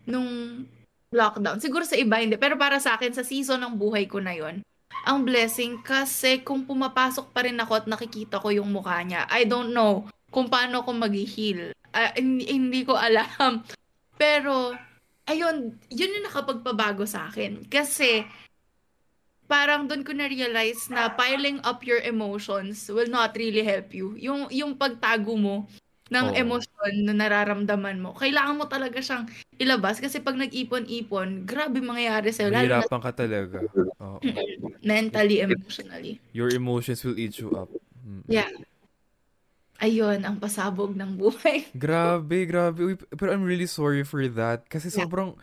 nung 0.07 0.63
lockdown. 1.11 1.59
Siguro 1.59 1.83
sa 1.83 1.99
iba 1.99 2.23
hindi, 2.23 2.39
pero 2.39 2.55
para 2.55 2.79
sa 2.79 2.95
akin, 2.95 3.11
sa 3.11 3.27
season 3.27 3.67
ng 3.67 3.75
buhay 3.75 4.07
ko 4.07 4.23
na 4.23 4.39
yon 4.39 4.63
ang 5.03 5.27
blessing 5.27 5.83
kasi 5.83 6.41
kung 6.47 6.63
pumapasok 6.63 7.35
pa 7.35 7.43
rin 7.43 7.59
ako 7.59 7.73
at 7.83 7.87
nakikita 7.91 8.39
ko 8.39 8.55
yung 8.55 8.71
mukha 8.71 9.03
niya, 9.03 9.27
I 9.27 9.45
don't 9.49 9.75
know 9.75 10.07
kung 10.33 10.49
paano 10.49 10.81
ako 10.81 10.97
mag-heal. 10.97 11.77
Uh, 11.93 12.11
hindi, 12.17 12.49
hindi 12.49 12.81
ko 12.89 12.97
alam. 12.97 13.61
Pero, 14.23 14.73
ayun, 15.29 15.77
yun 15.93 16.15
yung 16.17 16.27
nakapagpabago 16.27 17.05
sa 17.05 17.29
akin. 17.29 17.69
Kasi, 17.69 18.25
parang 19.45 19.85
doon 19.85 20.01
ko 20.01 20.17
na-realize 20.17 20.89
na 20.89 21.13
piling 21.13 21.61
up 21.69 21.85
your 21.85 22.01
emotions 22.01 22.89
will 22.89 23.13
not 23.13 23.37
really 23.37 23.61
help 23.61 23.93
you. 23.93 24.17
Yung, 24.17 24.49
yung 24.49 24.73
pagtago 24.81 25.37
mo 25.37 25.69
ng 26.13 26.27
oh. 26.37 26.37
emosyon 26.37 27.09
na 27.09 27.15
nararamdaman 27.17 27.97
mo, 27.97 28.13
kailangan 28.13 28.61
mo 28.61 28.69
talaga 28.69 29.01
siyang 29.01 29.25
ilabas 29.57 29.97
kasi 29.97 30.21
pag 30.21 30.37
nag-ipon-ipon, 30.37 31.49
grabe 31.49 31.81
mangyayari 31.81 32.29
sa'yo. 32.29 32.53
Mahirapan 32.53 33.01
ka 33.01 33.13
talaga. 33.17 33.65
Oh. 33.97 34.21
Mentally, 34.85 35.41
emotionally. 35.41 36.21
Your 36.37 36.53
emotions 36.53 37.01
will 37.01 37.17
eat 37.17 37.41
you 37.41 37.49
up. 37.57 37.73
Mm. 38.05 38.29
Yeah. 38.29 38.53
Ayun, 39.83 40.23
ang 40.23 40.39
pasabog 40.39 40.95
ng 40.95 41.19
buhay. 41.19 41.67
grabe, 41.75 42.47
grabe. 42.47 42.79
Uy, 42.85 42.95
pero 43.17 43.33
I'm 43.35 43.43
really 43.43 43.67
sorry 43.67 44.05
for 44.05 44.23
that. 44.37 44.69
Kasi 44.69 44.93
yeah. 44.93 45.03
sobrang, 45.03 45.35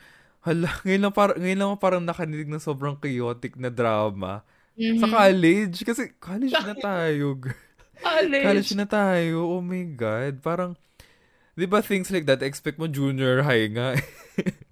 hala, 0.45 0.69
ngayon 0.85 1.01
lang, 1.09 1.13
par- 1.17 1.39
ngayon 1.39 1.59
lang 1.59 1.69
parang 1.81 2.03
nakanilig 2.05 2.47
ng 2.47 2.61
sobrang 2.61 2.95
chaotic 3.01 3.57
na 3.57 3.73
drama. 3.73 4.45
Mm-hmm. 4.79 5.01
Sa 5.01 5.07
college. 5.09 5.77
Kasi 5.83 6.13
college 6.21 6.55
na 6.55 6.77
tayo. 6.77 7.35
College. 8.01 8.45
college 8.45 8.71
na 8.75 8.87
tayo. 8.87 9.47
Oh 9.47 9.63
my 9.63 9.83
God. 9.95 10.39
Parang, 10.43 10.71
di 11.53 11.67
ba 11.67 11.83
things 11.83 12.09
like 12.09 12.25
that, 12.25 12.43
expect 12.43 12.79
mo 12.79 12.87
junior 12.87 13.43
high 13.43 13.67
nga. 13.71 13.95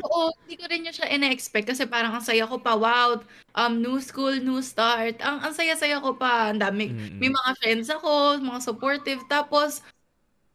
Oo, 0.00 0.32
hindi 0.44 0.56
ko 0.56 0.64
rin 0.72 0.88
yun 0.88 0.94
siya 0.94 1.12
ina-expect 1.12 1.68
kasi 1.68 1.84
parang 1.84 2.16
ang 2.16 2.24
saya 2.24 2.48
ko 2.48 2.56
pa, 2.56 2.72
wow, 2.72 3.20
um, 3.52 3.74
new 3.76 4.00
school, 4.00 4.32
new 4.40 4.64
start. 4.64 5.20
Ang, 5.20 5.44
ang 5.44 5.52
saya-saya 5.52 6.00
ko 6.00 6.16
pa, 6.16 6.48
ang 6.48 6.62
dami. 6.62 6.88
Mm-hmm. 6.88 7.18
May 7.20 7.28
mga 7.28 7.50
friends 7.60 7.88
ako, 7.92 8.40
mga 8.40 8.60
supportive. 8.64 9.20
Tapos, 9.28 9.84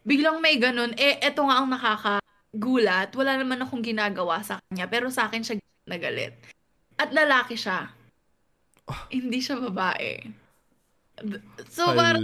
biglang 0.01 0.41
may 0.41 0.57
ganun. 0.57 0.95
Eh, 0.97 1.21
eto 1.21 1.45
nga 1.45 1.61
ang 1.61 1.69
nakakagulat. 1.69 3.13
Wala 3.13 3.37
naman 3.37 3.61
akong 3.61 3.85
ginagawa 3.85 4.41
sa 4.41 4.57
kanya. 4.65 4.89
Pero 4.89 5.13
sa 5.13 5.29
akin 5.29 5.43
siya 5.45 5.55
nagalit. 5.85 6.33
At 6.97 7.13
lalaki 7.13 7.53
siya. 7.53 7.93
Oh. 8.89 9.03
Hindi 9.13 9.37
siya 9.43 9.61
babae. 9.61 10.46
So, 11.73 11.89
Hala. 11.89 11.97
parang, 11.97 12.23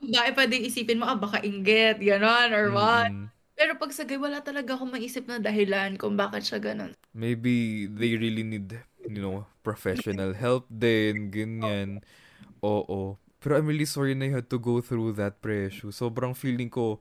babae 0.00 0.30
pa 0.36 0.44
din 0.44 0.68
isipin 0.68 1.00
mo, 1.00 1.08
ah, 1.08 1.16
baka 1.16 1.40
inggit, 1.40 2.00
gano'n, 2.00 2.50
or 2.52 2.66
what. 2.74 3.08
Mm. 3.08 3.28
Pero 3.54 3.78
pag 3.78 3.94
sagay, 3.94 4.18
wala 4.18 4.42
talaga 4.42 4.74
akong 4.74 4.90
maisip 4.90 5.24
na 5.30 5.38
dahilan 5.38 5.94
kung 5.94 6.18
bakit 6.18 6.42
siya 6.44 6.58
ganun. 6.58 6.92
Maybe 7.14 7.86
they 7.86 8.18
really 8.18 8.42
need, 8.42 8.74
you 9.06 9.22
know, 9.22 9.46
professional 9.62 10.34
help 10.34 10.66
din, 10.68 11.30
ganyan. 11.30 12.02
Oo. 12.60 13.16
Pero 13.38 13.60
I'm 13.60 13.68
really 13.70 13.86
sorry 13.86 14.18
na 14.18 14.26
you 14.26 14.36
had 14.40 14.50
to 14.50 14.58
go 14.58 14.82
through 14.82 15.14
that 15.20 15.38
pressure. 15.38 15.94
Sobrang 15.94 16.34
feeling 16.34 16.66
ko, 16.72 16.98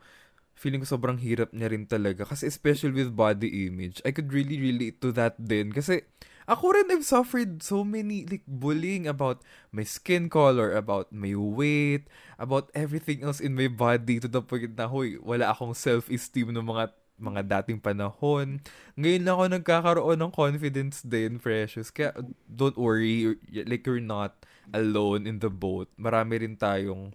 feeling 0.53 0.83
ko 0.83 0.87
sobrang 0.93 1.17
hirap 1.17 1.49
niya 1.55 1.73
rin 1.73 1.89
talaga. 1.89 2.27
Kasi 2.29 2.45
especially 2.45 2.93
with 2.93 3.15
body 3.17 3.65
image, 3.65 3.97
I 4.05 4.13
could 4.13 4.29
really 4.29 4.61
relate 4.61 5.01
to 5.01 5.09
that 5.17 5.39
din. 5.41 5.73
Kasi, 5.73 6.05
ako 6.49 6.75
rin 6.75 6.91
I've 6.91 7.07
suffered 7.07 7.63
so 7.63 7.83
many 7.83 8.27
like 8.27 8.43
bullying 8.47 9.07
about 9.07 9.43
my 9.71 9.83
skin 9.87 10.27
color, 10.27 10.75
about 10.75 11.11
my 11.11 11.35
weight, 11.35 12.07
about 12.35 12.71
everything 12.75 13.23
else 13.23 13.39
in 13.39 13.55
my 13.55 13.67
body 13.71 14.19
to 14.19 14.27
the 14.27 14.43
point 14.43 14.75
na, 14.75 14.87
hoy, 14.87 15.19
wala 15.21 15.55
akong 15.55 15.75
self-esteem 15.75 16.51
ng 16.51 16.67
mga 16.67 16.91
mga 17.23 17.41
dating 17.45 17.79
panahon. 17.79 18.59
Ngayon 18.99 19.29
ako 19.29 19.43
nagkakaroon 19.47 20.19
ng 20.19 20.33
confidence 20.33 21.05
din, 21.05 21.39
Precious. 21.39 21.93
Kaya 21.93 22.11
don't 22.49 22.75
worry, 22.75 23.37
like 23.47 23.85
you're 23.85 24.03
not 24.03 24.43
alone 24.73 25.29
in 25.29 25.39
the 25.39 25.51
boat. 25.51 25.87
Marami 25.95 26.41
rin 26.43 26.57
tayong, 26.57 27.13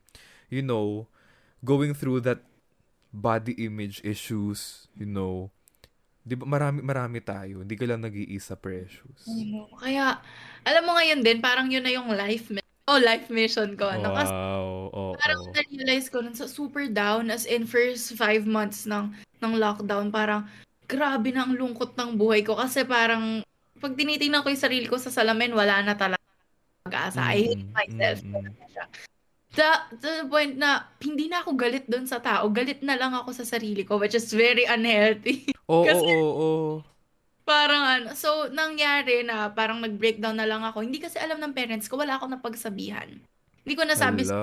you 0.49 0.63
know, 0.63 1.11
going 1.67 1.93
through 1.93 2.23
that 2.25 2.41
body 3.13 3.53
image 3.59 4.01
issues, 4.05 4.89
you 4.97 5.09
know, 5.09 5.51
Di 6.29 6.37
ba 6.37 6.45
marami 6.45 6.85
marami 6.85 7.25
tayo, 7.25 7.65
hindi 7.65 7.73
ka 7.73 7.89
lang 7.89 8.05
nag-iisa 8.05 8.61
precious. 8.61 9.25
Kaya 9.81 10.21
alam 10.61 10.83
mo 10.85 10.93
ngayon 11.01 11.25
din 11.25 11.41
parang 11.41 11.73
yun 11.73 11.81
na 11.81 11.93
yung 11.97 12.13
life 12.13 12.53
mission. 12.53 12.69
Oh, 12.89 13.01
life 13.01 13.33
mission 13.33 13.73
ko. 13.81 13.89
Ano? 13.89 14.13
Wow. 14.13 14.93
oh, 14.93 15.13
parang 15.17 15.41
oh. 15.41 15.53
na-realize 15.57 16.13
ko 16.13 16.21
nun 16.21 16.37
sa 16.37 16.45
super 16.45 16.85
down 16.89 17.33
as 17.33 17.49
in 17.49 17.65
first 17.65 18.13
five 18.17 18.45
months 18.45 18.85
ng 18.85 19.09
ng 19.41 19.53
lockdown. 19.57 20.13
Parang 20.13 20.45
grabe 20.85 21.33
na 21.33 21.49
ang 21.49 21.57
lungkot 21.57 21.97
ng 21.97 22.17
buhay 22.21 22.45
ko 22.45 22.57
kasi 22.61 22.85
parang 22.85 23.41
pag 23.81 23.97
tinitingnan 23.97 24.45
ko 24.45 24.53
yung 24.53 24.65
sarili 24.65 24.85
ko 24.85 25.01
sa 25.01 25.13
salamin, 25.13 25.57
wala 25.57 25.81
na 25.81 25.97
talaga 25.97 26.21
pag-asa. 26.85 27.25
Mm-hmm. 27.25 27.33
I 27.33 27.39
hate 27.41 27.65
mm, 27.65 27.73
myself. 27.73 28.19
Mm-hmm. 28.21 29.18
To, 29.57 29.65
to 29.97 30.09
the 30.23 30.27
point 30.29 30.61
na 30.61 30.85
hindi 31.01 31.33
na 31.33 31.41
ako 31.41 31.57
galit 31.57 31.89
doon 31.89 32.05
sa 32.05 32.21
tao. 32.21 32.53
Galit 32.53 32.85
na 32.85 33.01
lang 33.01 33.17
ako 33.17 33.33
sa 33.33 33.49
sarili 33.49 33.81
ko, 33.87 33.97
which 33.97 34.13
is 34.13 34.29
very 34.29 34.69
unhealthy. 34.69 35.49
Oo, 35.73 35.89
oo, 35.89 36.29
oo. 36.29 36.75
Parang 37.49 37.81
ano, 37.81 38.09
so 38.13 38.53
nangyari 38.53 39.25
na 39.25 39.49
parang 39.49 39.81
nag-breakdown 39.81 40.37
na 40.37 40.45
lang 40.45 40.61
ako. 40.61 40.85
Hindi 40.85 41.01
kasi 41.01 41.17
alam 41.17 41.41
ng 41.41 41.57
parents 41.57 41.89
ko, 41.89 41.97
wala 41.97 42.21
akong 42.21 42.37
napagsabihan. 42.37 43.09
Hindi 43.65 43.75
ko 43.77 43.85
nasabi 43.89 44.25
sa, 44.25 44.37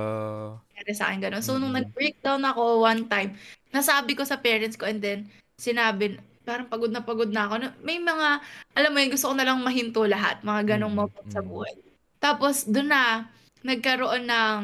sa 0.93 1.03
akin 1.09 1.21
ganun. 1.21 1.41
So, 1.45 1.57
nung 1.57 1.73
nag-breakdown 1.73 2.41
ako 2.45 2.85
one 2.85 3.09
time, 3.09 3.37
nasabi 3.73 4.13
ko 4.13 4.21
sa 4.21 4.41
parents 4.41 4.77
ko 4.77 4.89
and 4.89 5.01
then 5.01 5.29
sinabi, 5.57 6.21
parang 6.45 6.69
pagod 6.69 6.93
na 6.93 7.01
pagod 7.01 7.33
na 7.33 7.49
ako. 7.49 7.73
May 7.81 7.97
mga, 7.97 8.41
alam 8.77 8.89
mo 8.93 8.97
yun, 9.01 9.09
gusto 9.09 9.33
ko 9.33 9.35
na 9.37 9.49
lang 9.49 9.65
mahinto 9.65 10.05
lahat. 10.05 10.45
Mga 10.45 10.77
ganong 10.77 10.93
mm-hmm. 10.93 11.33
sa 11.33 11.41
buhay. 11.41 11.73
Tapos, 12.21 12.69
doon 12.69 12.89
na, 12.93 13.25
nagkaroon 13.65 14.29
ng 14.29 14.59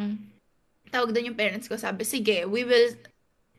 tawag 0.91 1.15
doon 1.15 1.33
yung 1.33 1.39
parents 1.39 1.71
ko, 1.71 1.79
sabi, 1.79 2.03
sige, 2.03 2.43
we 2.45 2.67
will, 2.67 2.91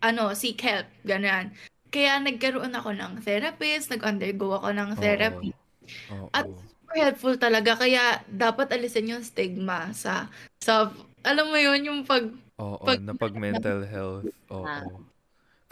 ano, 0.05 0.37
seek 0.37 0.61
help, 0.61 0.87
ganyan. 1.03 1.51
Kaya 1.89 2.21
nagkaroon 2.21 2.73
ako 2.73 2.93
ng 2.93 3.13
therapist, 3.25 3.89
nag-undergo 3.89 4.61
ako 4.61 4.73
ng 4.73 4.91
therapy. 5.01 5.51
Oh. 5.51 5.61
Oh, 6.13 6.29
At 6.31 6.47
super 6.47 6.97
helpful 6.97 7.37
talaga, 7.41 7.75
kaya 7.75 8.21
dapat 8.29 8.71
alisin 8.71 9.17
yung 9.19 9.25
stigma 9.25 9.91
sa, 9.97 10.29
sa 10.61 10.93
alam 11.25 11.49
mo 11.49 11.59
yun, 11.59 11.81
yung 11.89 12.01
pag... 12.05 12.29
Oo, 12.61 12.79
oh, 12.79 12.87
pag, 12.87 13.01
na 13.01 13.17
pag 13.17 13.35
mental 13.35 13.83
health. 13.89 14.29
Oo. 14.53 14.63
Oh, 14.63 14.69
oh. 14.69 15.01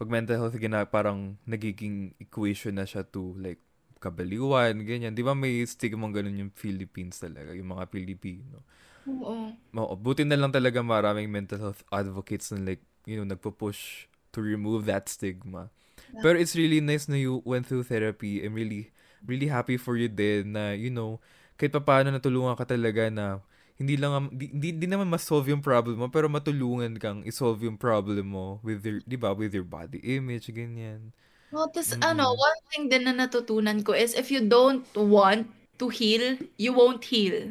Pag 0.00 0.08
mental 0.08 0.40
health, 0.40 0.56
gina, 0.56 0.88
parang 0.88 1.36
nagiging 1.44 2.16
equation 2.16 2.80
na 2.80 2.88
siya 2.88 3.04
to, 3.04 3.36
like, 3.36 3.60
kabaliwan, 4.00 4.80
ganyan. 4.80 5.12
Di 5.12 5.20
ba 5.20 5.36
may 5.36 5.60
stigma 5.68 6.08
ganun 6.08 6.48
yung 6.48 6.52
Philippines 6.56 7.20
talaga, 7.20 7.52
yung 7.52 7.76
mga 7.76 7.84
Pilipino. 7.92 8.64
Oo. 9.10 9.50
Oo, 9.74 9.94
buti 9.98 10.22
na 10.22 10.38
lang 10.38 10.54
talaga 10.54 10.78
maraming 10.80 11.26
mental 11.26 11.58
health 11.58 11.82
advocates 11.90 12.54
na 12.54 12.62
like, 12.62 12.82
you 13.08 13.18
know, 13.18 13.26
nagpo-push 13.26 14.06
to 14.30 14.38
remove 14.38 14.86
that 14.86 15.10
stigma. 15.10 15.68
Yeah. 16.14 16.22
Pero 16.22 16.36
it's 16.38 16.54
really 16.54 16.78
nice 16.78 17.10
na 17.10 17.18
you 17.18 17.42
went 17.42 17.66
through 17.66 17.90
therapy. 17.90 18.42
I'm 18.42 18.54
really, 18.54 18.94
really 19.26 19.50
happy 19.50 19.74
for 19.76 19.98
you 19.98 20.06
din 20.06 20.54
na, 20.54 20.74
you 20.78 20.90
know, 20.94 21.18
kahit 21.58 21.74
pa 21.74 21.82
paano 21.82 22.14
natulungan 22.14 22.56
ka 22.56 22.64
talaga 22.64 23.10
na 23.12 23.44
hindi 23.80 23.96
lang 23.96 24.28
hindi, 24.28 24.76
hindi 24.76 24.86
naman 24.88 25.08
ma-solve 25.08 25.48
yung 25.48 25.64
problem 25.64 25.96
mo 25.96 26.12
pero 26.12 26.28
matulungan 26.28 27.00
kang 27.00 27.24
i-solve 27.24 27.64
yung 27.64 27.80
problem 27.80 28.36
mo 28.36 28.60
with 28.60 28.84
your 28.84 29.00
'di 29.08 29.16
ba 29.16 29.32
with 29.32 29.56
your 29.56 29.64
body 29.64 29.96
image 30.04 30.52
ganyan. 30.52 31.16
No, 31.48 31.64
this 31.72 31.96
mm-hmm. 31.96 32.04
ano, 32.04 32.36
one 32.36 32.60
thing 32.70 32.92
din 32.92 33.08
na 33.08 33.16
natutunan 33.16 33.80
ko 33.80 33.96
is 33.96 34.12
if 34.14 34.28
you 34.28 34.44
don't 34.44 34.84
want 34.94 35.50
to 35.80 35.88
heal, 35.88 36.38
you 36.60 36.70
won't 36.76 37.02
heal. 37.02 37.50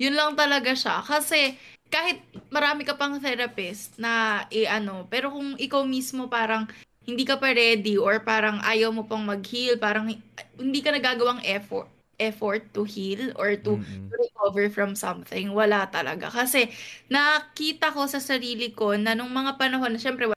Yun 0.00 0.16
lang 0.16 0.32
talaga 0.32 0.72
siya. 0.72 1.04
Kasi 1.04 1.60
kahit 1.92 2.24
marami 2.48 2.88
ka 2.88 2.96
pang 2.96 3.20
therapist 3.20 4.00
na 4.00 4.44
i-ano, 4.48 5.04
pero 5.12 5.28
kung 5.28 5.60
ikaw 5.60 5.84
mismo 5.84 6.32
parang 6.32 6.64
hindi 7.04 7.28
ka 7.28 7.36
pa 7.36 7.52
ready 7.52 8.00
or 8.00 8.22
parang 8.24 8.62
ayaw 8.64 8.88
mo 8.94 9.04
pang 9.04 9.20
mag-heal, 9.20 9.76
parang 9.76 10.08
hindi 10.56 10.80
ka 10.80 10.94
nagagawang 10.94 11.44
effort 11.44 11.90
effort 12.20 12.68
to 12.76 12.84
heal 12.84 13.32
or 13.40 13.56
to, 13.56 13.80
mm-hmm. 13.80 14.12
recover 14.12 14.68
from 14.68 14.92
something. 14.92 15.56
Wala 15.56 15.88
talaga. 15.88 16.28
Kasi 16.28 16.68
nakita 17.08 17.96
ko 17.96 18.04
sa 18.04 18.20
sarili 18.20 18.76
ko 18.76 18.92
na 19.00 19.16
nung 19.16 19.32
mga 19.32 19.56
panahon, 19.56 19.96
syempre 19.96 20.28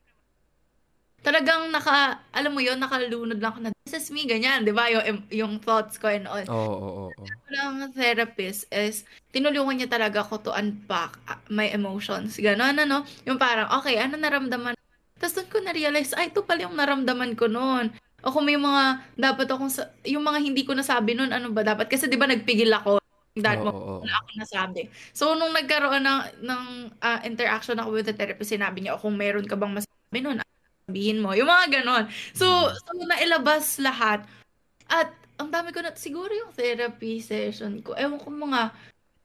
talagang 1.23 1.71
naka, 1.71 2.19
alam 2.35 2.51
mo 2.51 2.59
yon 2.59 2.77
nakalunod 2.77 3.39
lang 3.39 3.51
ako 3.55 3.59
na, 3.63 3.69
this 3.87 3.95
is 3.95 4.11
me, 4.11 4.27
ganyan, 4.27 4.67
di 4.67 4.75
ba? 4.75 4.91
Yung, 4.91 5.23
yung 5.31 5.53
thoughts 5.63 5.95
ko 5.95 6.11
and 6.11 6.27
all. 6.27 6.43
Oo, 6.51 6.75
oo, 6.77 7.03
oo. 7.15 7.23
Ang 7.55 7.89
therapist 7.95 8.67
is, 8.69 9.07
tinulungan 9.31 9.79
niya 9.79 9.89
talaga 9.89 10.21
ako 10.21 10.49
to 10.49 10.51
unpack 10.51 11.15
ah, 11.31 11.39
my 11.47 11.71
emotions. 11.71 12.35
Ganon, 12.37 12.75
ano? 12.75 13.07
Yung 13.23 13.39
parang, 13.39 13.71
okay, 13.79 13.97
ano 13.97 14.19
naramdaman? 14.19 14.75
Tapos 15.17 15.33
doon 15.39 15.49
ko 15.49 15.57
na-realize, 15.63 16.11
ay, 16.19 16.29
ito 16.29 16.43
pala 16.43 16.67
yung 16.67 16.75
naramdaman 16.75 17.39
ko 17.39 17.47
noon. 17.47 17.95
O 18.23 18.31
kung 18.31 18.43
may 18.47 18.59
mga 18.59 19.03
dapat 19.15 19.47
akong, 19.47 19.71
sa, 19.71 19.87
yung 20.03 20.23
mga 20.23 20.39
hindi 20.43 20.67
ko 20.67 20.75
nasabi 20.75 21.15
noon, 21.15 21.31
ano 21.31 21.51
ba 21.55 21.63
dapat? 21.63 21.87
Kasi 21.87 22.11
di 22.11 22.19
ba 22.19 22.27
nagpigil 22.27 22.69
ako 22.75 22.99
that 23.41 23.57
Oo, 23.65 23.97
mo 23.97 24.05
na 24.05 24.13
ako 24.21 24.29
nasabi. 24.45 24.81
So, 25.09 25.33
nung 25.33 25.57
nagkaroon 25.57 26.05
ng, 26.05 26.21
ng 26.45 26.63
ah, 27.01 27.17
interaction 27.25 27.79
ako 27.81 27.89
with 27.97 28.05
the 28.05 28.13
therapist, 28.13 28.53
sinabi 28.53 28.85
niya, 28.85 28.93
"O, 28.93 29.01
kung 29.01 29.17
meron 29.17 29.49
ka 29.49 29.57
bang 29.57 29.73
masabi 29.73 30.19
nun, 30.21 30.37
sabihin 30.87 31.23
mo. 31.23 31.31
Yung 31.33 31.47
mga 31.47 31.81
ganon. 31.81 32.05
So, 32.35 32.45
Mm. 32.45 32.75
so 32.75 32.89
nailabas 33.07 33.65
lahat. 33.79 34.27
At 34.91 35.11
ang 35.39 35.49
dami 35.49 35.71
ko 35.71 35.81
na, 35.81 35.95
siguro 35.95 36.29
yung 36.29 36.53
therapy 36.53 37.23
session 37.23 37.81
ko, 37.81 37.95
ewan 37.95 38.19
ko 38.19 38.29
mga 38.29 38.71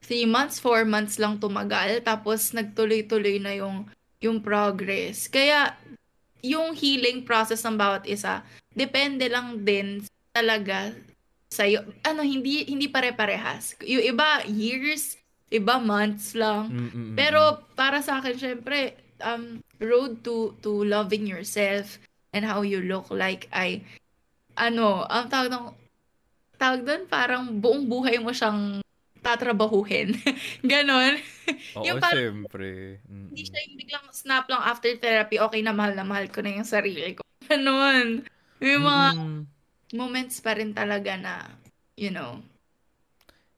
3 0.00 0.24
months, 0.24 0.62
4 0.62 0.86
months 0.86 1.18
lang 1.18 1.36
tumagal. 1.42 2.00
Tapos 2.06 2.54
nagtuloy-tuloy 2.54 3.42
na 3.42 3.52
yung, 3.58 3.84
yung 4.22 4.38
progress. 4.38 5.26
Kaya, 5.26 5.74
yung 6.38 6.70
healing 6.72 7.26
process 7.26 7.66
ng 7.66 7.74
bawat 7.74 8.06
isa, 8.06 8.46
depende 8.70 9.26
lang 9.26 9.66
din 9.66 10.06
talaga 10.30 10.94
sa'yo. 11.50 11.82
Ano, 12.06 12.22
hindi, 12.22 12.62
hindi 12.70 12.86
pare-parehas. 12.86 13.74
Yung 13.82 14.04
iba, 14.06 14.46
years, 14.46 15.18
iba, 15.50 15.82
months 15.82 16.38
lang. 16.38 16.70
Mm, 16.70 16.78
mm, 16.78 16.90
mm. 16.94 17.16
Pero 17.18 17.40
para 17.74 17.98
sa 18.04 18.22
akin, 18.22 18.38
syempre, 18.38 18.94
um, 19.22 19.62
road 19.78 20.22
to 20.22 20.54
to 20.62 20.84
loving 20.84 21.26
yourself 21.26 21.98
and 22.34 22.44
how 22.44 22.62
you 22.62 22.82
look 22.84 23.08
like 23.10 23.48
ay 23.54 23.82
ano, 24.58 25.06
ang 25.06 25.30
tawag 25.30 25.50
ng 25.54 25.66
tawag 26.58 26.82
doon 26.82 27.02
parang 27.06 27.46
buong 27.62 27.86
buhay 27.86 28.18
mo 28.18 28.34
siyang 28.34 28.82
tatrabahuhin. 29.22 30.18
Ganon. 30.66 31.18
Oo, 31.78 31.84
yung 31.86 32.02
parang 32.02 32.18
syempre. 32.18 32.98
Mm, 33.06 33.26
hindi 33.30 33.42
mm. 33.44 33.48
siya 33.50 33.60
yung 33.66 33.76
biglang 33.78 34.06
snap 34.10 34.44
lang 34.50 34.62
after 34.62 34.90
therapy, 34.98 35.38
okay 35.38 35.62
na 35.62 35.74
mahal 35.74 35.94
na 35.94 36.06
mahal 36.06 36.26
ko 36.30 36.42
na 36.42 36.58
yung 36.58 36.66
sarili 36.66 37.14
ko. 37.14 37.22
Ganon. 37.48 38.26
Yung 38.58 38.84
mga 38.84 39.06
Mm-mm. 39.14 39.40
moments 39.94 40.42
pa 40.42 40.58
rin 40.58 40.74
talaga 40.74 41.14
na, 41.14 41.46
you 41.94 42.10
know, 42.10 42.42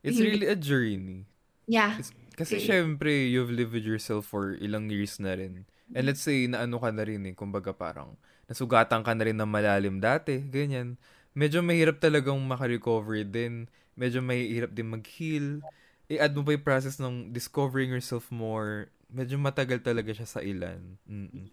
It's 0.05 0.17
hindi- 0.17 0.45
really 0.45 0.49
a 0.49 0.57
journey. 0.57 1.25
yeah. 1.69 1.97
It's- 1.97 2.13
Kasi 2.41 2.57
Okay. 2.57 2.67
syempre, 2.73 3.13
you've 3.29 3.53
lived 3.53 3.77
with 3.77 3.85
yourself 3.85 4.25
for 4.33 4.57
ilang 4.57 4.89
years 4.89 5.21
na 5.21 5.37
rin. 5.37 5.69
And 5.93 6.09
let's 6.09 6.25
say, 6.25 6.49
na 6.49 6.65
ano 6.65 6.81
ka 6.81 6.89
na 6.89 7.05
rin 7.05 7.27
eh, 7.29 7.35
kumbaga 7.37 7.77
parang, 7.77 8.17
nasugatan 8.49 9.05
ka 9.05 9.13
na 9.13 9.29
rin 9.29 9.37
ng 9.37 9.51
malalim 9.51 10.01
dati, 10.01 10.41
ganyan. 10.49 10.97
Medyo 11.37 11.61
mahirap 11.61 12.01
talagang 12.01 12.41
makarecover 12.41 13.21
din. 13.29 13.69
Medyo 13.95 14.25
mahirap 14.25 14.73
din 14.73 14.89
mag-heal. 14.89 15.61
I-add 16.09 16.33
mo 16.35 16.43
pa 16.43 16.57
yung 16.57 16.67
process 16.67 16.97
ng 16.99 17.31
discovering 17.31 17.93
yourself 17.93 18.33
more. 18.33 18.89
Medyo 19.13 19.37
matagal 19.39 19.85
talaga 19.85 20.11
siya 20.17 20.27
sa 20.27 20.41
ilan. 20.41 20.97
Mm-mm. 21.07 21.47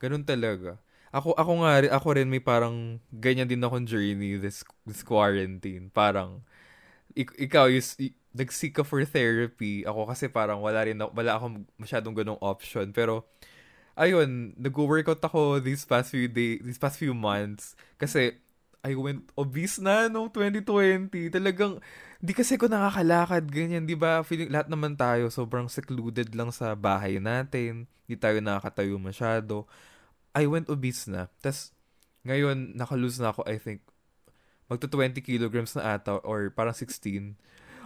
Ganun 0.00 0.24
talaga. 0.24 0.80
Ako 1.10 1.34
ako 1.34 1.52
nga 1.66 1.72
rin, 1.82 1.92
ako 1.92 2.08
rin 2.16 2.28
may 2.30 2.40
parang 2.40 3.02
ganyan 3.10 3.50
din 3.50 3.60
akong 3.64 3.84
journey 3.84 4.38
this 4.38 4.62
this 4.86 5.02
quarantine. 5.02 5.90
Parang 5.90 6.40
ik- 7.16 7.36
ikaw 7.40 7.66
is 7.72 7.96
y- 7.98 8.14
nag-seek 8.34 8.78
ka 8.78 8.82
for 8.86 9.02
therapy. 9.02 9.82
Ako 9.82 10.06
kasi 10.06 10.30
parang 10.30 10.62
wala 10.62 10.86
rin 10.86 10.98
wala 10.98 11.32
akong 11.36 11.66
masyadong 11.78 12.14
ganong 12.14 12.40
option. 12.42 12.94
Pero 12.94 13.26
ayun, 13.98 14.54
nag-workout 14.56 15.20
ako 15.22 15.58
these 15.58 15.82
past 15.84 16.14
few 16.14 16.30
days, 16.30 16.62
these 16.62 16.80
past 16.80 16.96
few 16.98 17.12
months 17.14 17.74
kasi 17.98 18.38
I 18.80 18.96
went 18.96 19.28
obese 19.36 19.76
na 19.76 20.08
no 20.08 20.32
2020. 20.32 21.28
Talagang 21.28 21.84
di 22.20 22.32
kasi 22.32 22.56
ko 22.56 22.64
nakakalakad 22.64 23.44
ganyan, 23.52 23.84
'di 23.84 23.96
ba? 23.96 24.24
Feeling 24.24 24.48
lahat 24.52 24.72
naman 24.72 24.96
tayo 24.96 25.28
sobrang 25.28 25.68
secluded 25.68 26.32
lang 26.32 26.48
sa 26.48 26.72
bahay 26.72 27.20
natin. 27.20 27.84
Di 28.08 28.16
tayo 28.16 28.40
nakakatayo 28.40 28.96
masyado. 28.96 29.68
I 30.32 30.48
went 30.48 30.72
obese 30.72 31.10
na. 31.12 31.28
Tas 31.44 31.76
ngayon 32.24 32.76
naka-lose 32.76 33.20
na 33.20 33.32
ako 33.32 33.44
I 33.48 33.60
think 33.60 33.84
magto 34.70 34.86
20 34.86 35.18
kilograms 35.24 35.74
na 35.74 35.98
ata 35.98 36.22
or 36.22 36.48
parang 36.54 36.76
16. 36.76 37.36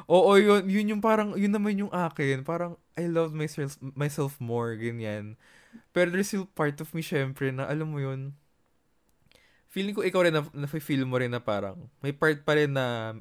Oo, 0.08 0.36
yun, 0.36 0.68
yun 0.68 0.90
yung 0.96 1.02
parang, 1.04 1.32
yun 1.36 1.52
naman 1.52 1.80
yung 1.80 1.92
akin. 1.92 2.44
Parang, 2.44 2.76
I 2.96 3.08
love 3.08 3.32
myself, 3.32 3.80
myself 3.96 4.36
more, 4.40 4.76
ganyan. 4.76 5.36
Pero 5.96 6.12
there's 6.12 6.28
still 6.30 6.46
part 6.46 6.78
of 6.80 6.92
me, 6.92 7.00
syempre, 7.00 7.50
na 7.50 7.66
alam 7.66 7.90
mo 7.90 7.98
yun, 7.98 8.36
feeling 9.74 9.96
ko 9.96 10.06
ikaw 10.06 10.22
rin 10.22 10.34
na, 10.34 10.46
na-feel 10.54 11.02
mo 11.02 11.18
rin 11.18 11.34
na 11.34 11.42
parang, 11.42 11.90
may 11.98 12.14
part 12.14 12.38
pa 12.46 12.54
rin 12.54 12.70
na, 12.70 13.18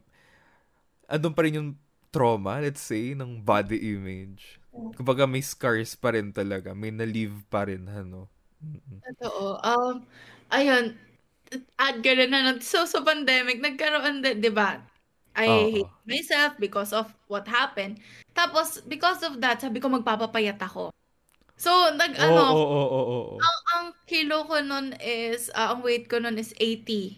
andun 1.10 1.34
pa 1.34 1.42
rin 1.48 1.58
yung 1.58 1.70
trauma, 2.14 2.62
let's 2.62 2.84
say, 2.84 3.18
ng 3.18 3.42
body 3.42 3.98
image. 3.98 4.62
Kumbaga, 4.94 5.26
may 5.26 5.42
scars 5.42 5.98
pa 5.98 6.14
rin 6.14 6.30
talaga. 6.30 6.78
May 6.78 6.94
na-leave 6.94 7.34
pa 7.50 7.66
rin, 7.66 7.90
ano. 7.90 8.30
Totoo. 9.02 9.58
Um, 9.66 10.06
ayun, 10.54 10.94
add 11.82 11.98
ka 12.06 12.12
rin 12.14 12.30
na, 12.30 12.54
so 12.62 12.86
sa 12.86 13.02
pandemic, 13.02 13.58
nagkaroon 13.58 14.22
din, 14.22 14.42
di 14.46 14.54
ba? 14.54 14.78
I 15.34 15.50
Oo. 15.50 15.66
hate 15.74 15.94
myself 16.06 16.52
because 16.62 16.94
of 16.94 17.10
what 17.26 17.50
happened. 17.50 17.98
Tapos, 18.38 18.82
because 18.86 19.26
of 19.26 19.42
that, 19.42 19.62
sabi 19.62 19.82
ko 19.82 19.90
magpapapayat 19.90 20.62
ako. 20.62 20.94
So, 21.58 21.70
nag, 21.98 22.14
Oo, 22.18 22.22
ano, 22.22 22.42
oo, 22.54 22.54
oo, 22.54 22.86
oo, 22.90 23.04
oo. 23.34 23.36
ang, 23.42 23.58
ang 23.74 23.86
kilo 24.06 24.46
ko 24.46 24.62
nun 24.62 24.94
is, 25.02 25.50
ah, 25.58 25.74
ang 25.74 25.82
weight 25.82 26.06
ko 26.10 26.22
nun 26.22 26.38
is 26.38 26.54
80. 26.62 27.18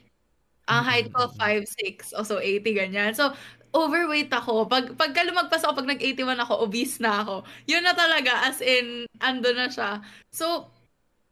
Ang 0.67 0.81
height 0.83 1.07
ko, 1.13 1.27
Mm-mm. 1.29 1.37
5'6". 1.39 2.15
O, 2.15 2.23
so, 2.23 2.39
80, 2.39 2.71
ganyan. 2.75 3.11
So, 3.13 3.31
overweight 3.75 4.31
ako. 4.31 4.65
Pag, 4.71 4.95
pagka 4.95 5.21
lumagpas 5.27 5.61
ako, 5.67 5.83
pag 5.83 5.91
nag-81 5.91 6.39
ako, 6.39 6.63
obese 6.65 7.03
na 7.03 7.21
ako. 7.21 7.43
Yun 7.67 7.83
na 7.83 7.93
talaga, 7.93 8.47
as 8.47 8.63
in, 8.63 9.05
ando 9.19 9.51
na 9.51 9.67
siya. 9.67 9.99
So, 10.31 10.71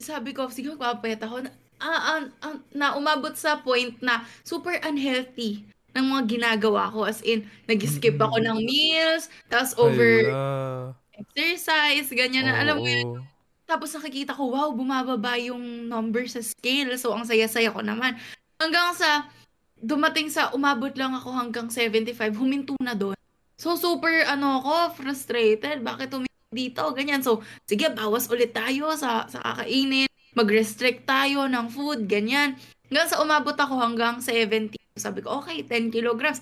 sabi 0.03 0.35
ko, 0.35 0.51
sige, 0.51 0.75
magpapayat 0.75 1.23
ako. 1.23 1.47
Na, 1.47 1.51
ah, 1.79 2.01
ah, 2.19 2.21
ah, 2.43 2.57
na 2.75 2.93
umabot 2.99 3.33
sa 3.35 3.59
point 3.63 3.95
na 4.03 4.23
super 4.43 4.77
unhealthy 4.83 5.63
ng 5.93 6.06
mga 6.10 6.23
ginagawa 6.25 6.89
ko. 6.89 7.06
As 7.06 7.21
in, 7.21 7.45
nag-skip 7.69 8.17
ako 8.17 8.41
ng 8.41 8.58
meals, 8.65 9.29
tapos 9.47 9.77
over 9.77 10.29
Hala. 10.29 10.93
exercise, 11.13 12.10
ganyan 12.10 12.49
na. 12.49 12.58
Alam 12.62 12.75
mo 12.82 12.88
yun, 12.89 13.21
tapos 13.63 13.95
nakikita 13.95 14.36
ko, 14.36 14.51
wow, 14.51 14.69
bumababa 14.75 15.39
yung 15.39 15.88
number 15.88 16.27
sa 16.27 16.43
scale. 16.43 16.93
So, 16.99 17.15
ang 17.15 17.23
saya-saya 17.23 17.71
ko 17.71 17.79
naman. 17.79 18.19
Hanggang 18.60 18.91
sa, 18.93 19.32
dumating 19.79 20.27
sa, 20.27 20.51
umabot 20.51 20.91
lang 20.99 21.15
ako 21.15 21.32
hanggang 21.32 21.71
75, 21.71 22.36
huminto 22.36 22.75
na 22.84 22.93
doon. 22.93 23.17
So, 23.56 23.79
super, 23.79 24.27
ano 24.27 24.60
ako, 24.60 24.99
frustrated. 24.99 25.79
Bakit 25.79 26.12
huminto 26.12 26.51
dito? 26.51 26.84
Ganyan. 26.91 27.23
So, 27.23 27.39
sige, 27.63 27.88
bawas 27.95 28.27
ulit 28.27 28.51
tayo 28.51 28.91
sa, 28.99 29.25
sa 29.32 29.39
kakainin. 29.39 30.12
Mag-restrict 30.36 31.08
tayo 31.08 31.47
ng 31.47 31.71
food, 31.71 32.10
ganyan. 32.10 32.60
Hanggang 32.91 33.08
sa 33.08 33.23
umabot 33.23 33.56
ako 33.56 33.79
hanggang 33.79 34.19
70. 34.19 34.75
Sabi 34.93 35.25
ko, 35.25 35.41
okay, 35.41 35.65
10 35.65 35.89
kilograms. 35.89 36.38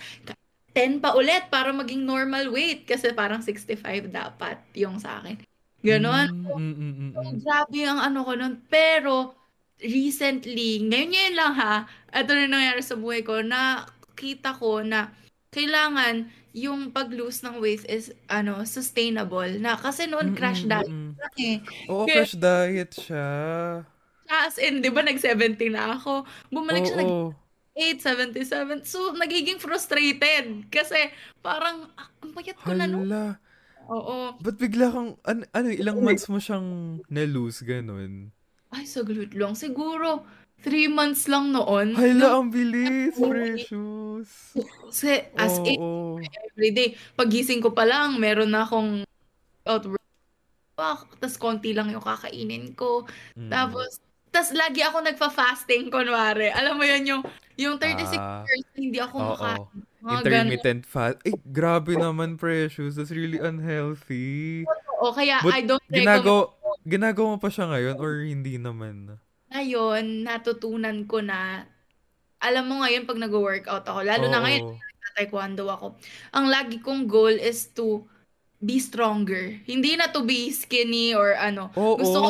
10 0.75 1.03
pa 1.03 1.15
ulit 1.15 1.47
para 1.47 1.71
maging 1.71 2.03
normal 2.03 2.51
weight. 2.51 2.83
Kasi 2.83 3.15
parang 3.15 3.39
65 3.39 4.11
dapat 4.11 4.59
yung 4.75 4.99
sa 4.99 5.23
akin. 5.23 5.39
Ganon. 5.81 6.27
Mm, 6.29 6.45
mm, 6.45 6.73
mm, 6.75 6.93
mm, 6.93 7.11
mm. 7.15 7.33
grabe 7.41 7.79
ang 7.87 7.99
ano 8.03 8.27
ko 8.27 8.35
nun. 8.35 8.59
Pero, 8.67 9.33
recently, 9.81 10.83
ngayon 10.83 11.09
ngayon 11.09 11.35
lang 11.35 11.53
ha, 11.57 11.75
ito 12.13 12.31
na 12.35 12.45
nangyari 12.45 12.83
sa 12.85 12.99
buhay 12.99 13.23
ko, 13.25 13.41
nakita 13.41 14.53
ko 14.59 14.83
na 14.85 15.09
kailangan 15.51 16.29
yung 16.51 16.91
pag-lose 16.91 17.47
ng 17.47 17.63
weight 17.63 17.87
is 17.87 18.11
ano 18.27 18.67
sustainable 18.67 19.47
na 19.63 19.79
kasi 19.79 20.03
noon 20.03 20.35
Mm, 20.35 20.37
crash 20.37 20.67
mm, 20.67 20.69
diet 20.69 20.91
mm. 20.91 21.11
lang 21.15 21.35
eh. 21.39 21.57
Oo, 21.87 22.03
Kaya- 22.03 22.27
crash 22.27 22.35
diet 22.35 22.91
siya. 22.91 23.27
As 24.31 24.55
in, 24.59 24.79
di 24.79 24.87
ba 24.87 25.03
nag-70 25.03 25.59
na 25.75 25.95
ako. 25.99 26.23
Bumalik 26.51 26.87
siya 26.87 27.03
Oo. 27.03 27.35
Nag-8, 27.81 28.85
77. 28.85 28.85
So, 28.85 29.17
nagiging 29.17 29.57
frustrated. 29.57 30.69
Kasi, 30.69 31.09
parang, 31.41 31.89
ah, 31.97 32.07
ang 32.21 32.31
payat 32.37 32.57
ko 32.61 32.77
na 32.77 32.85
no. 32.85 33.01
Hala. 33.01 33.41
Oo. 33.89 34.37
Ba't 34.37 34.55
bigla 34.61 34.93
kang, 34.93 35.17
an, 35.25 35.43
ano, 35.51 35.67
ilang 35.73 35.99
months 36.05 36.29
mo 36.29 36.37
siyang 36.37 37.01
na-lose, 37.09 37.65
ganun? 37.65 38.29
Ay, 38.69 38.85
saglit 38.85 39.33
lang. 39.33 39.57
Siguro, 39.57 40.23
3 40.61 40.87
months 40.93 41.25
lang 41.25 41.49
noon. 41.49 41.97
Hala, 41.97 42.37
ang 42.37 42.53
bilis, 42.53 43.17
precious. 43.17 44.53
Kasi, 44.87 45.25
as 45.33 45.57
in, 45.65 45.81
Oo. 45.81 46.21
everyday. 46.53 46.93
Pagising 47.17 47.65
ko 47.65 47.73
pa 47.73 47.83
lang, 47.83 48.21
meron 48.21 48.53
na 48.53 48.63
akong 48.63 49.01
outbreak. 49.65 49.99
Tapos 50.77 51.37
konti 51.37 51.73
lang 51.73 51.89
yung 51.89 52.01
kakainin 52.01 52.73
ko. 52.77 53.05
Mm. 53.37 53.49
Tapos, 53.49 54.01
tas 54.31 54.49
lagi 54.55 54.79
ako 54.81 55.03
nagfa-fasting, 55.03 55.91
kunwari. 55.91 56.47
Alam 56.49 56.79
mo 56.79 56.83
yun, 56.87 57.03
yung, 57.03 57.21
yung 57.59 57.75
36 57.77 58.15
Ah, 58.15 58.41
hours 58.41 58.63
na 58.73 58.79
hindi 58.79 58.99
ako 58.99 59.15
oo. 59.15 59.27
makain. 59.35 59.61
Ganun. 60.01 60.17
Intermittent 60.25 60.81
fast. 60.87 61.21
Eh, 61.21 61.35
grabe 61.45 61.93
naman, 61.93 62.33
precious. 62.33 62.97
That's 62.97 63.13
really 63.13 63.37
unhealthy. 63.37 64.65
Oo, 64.97 65.13
kaya 65.13 65.43
But 65.45 65.53
I 65.53 65.61
don't 65.61 65.83
recommend. 65.85 66.25
ginagawa, 66.81 67.27
mo 67.29 67.37
pa 67.37 67.49
siya 67.53 67.69
ngayon 67.69 67.95
or 68.01 68.25
hindi 68.25 68.57
naman? 68.57 69.19
Ngayon, 69.53 70.25
natutunan 70.25 71.05
ko 71.05 71.21
na, 71.21 71.67
alam 72.41 72.65
mo 72.65 72.81
ngayon 72.81 73.05
pag 73.05 73.19
nag-workout 73.21 73.85
ako, 73.85 73.99
lalo 74.01 74.25
na 74.25 74.41
ngayon, 74.41 74.79
taekwondo 75.11 75.67
ako, 75.67 75.99
ang 76.31 76.47
lagi 76.47 76.79
kong 76.79 77.05
goal 77.05 77.35
is 77.35 77.67
to 77.75 78.07
be 78.57 78.79
stronger. 78.79 79.59
Hindi 79.67 79.99
na 79.99 80.07
to 80.09 80.23
be 80.23 80.49
skinny 80.49 81.11
or 81.11 81.35
ano. 81.35 81.67
Oo. 81.75 81.99
Gusto 81.99 82.17
ko 82.17 82.29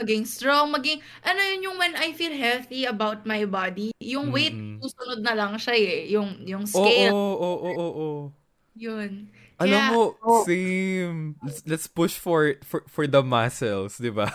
maging 0.00 0.24
strong, 0.26 0.70
maging, 0.72 0.98
ano 1.26 1.40
yun 1.42 1.66
yung 1.70 1.76
when 1.78 1.94
I 1.98 2.12
feel 2.14 2.32
healthy 2.34 2.86
about 2.86 3.26
my 3.26 3.44
body, 3.44 3.92
yung 4.00 4.30
weight, 4.32 4.58
Mm-mm. 4.58 4.82
susunod 4.82 5.20
na 5.26 5.34
lang 5.34 5.58
siya 5.58 5.74
eh, 5.76 5.96
yung, 6.14 6.28
yung 6.46 6.64
Oo, 6.72 6.88
scale, 6.88 7.12
oo, 7.12 7.34
oo, 7.48 7.70
oo, 7.70 7.88
oo. 8.02 8.32
yun. 8.76 9.28
Alam 9.58 9.82
Kaya, 9.82 9.90
mo, 9.90 10.00
oh, 10.22 10.46
same. 10.46 11.34
Let's, 11.42 11.62
let's 11.66 11.86
push 11.90 12.14
for 12.14 12.54
for 12.62 12.86
for 12.86 13.06
the 13.10 13.22
muscles, 13.26 13.98
'di 13.98 14.14
ba? 14.14 14.30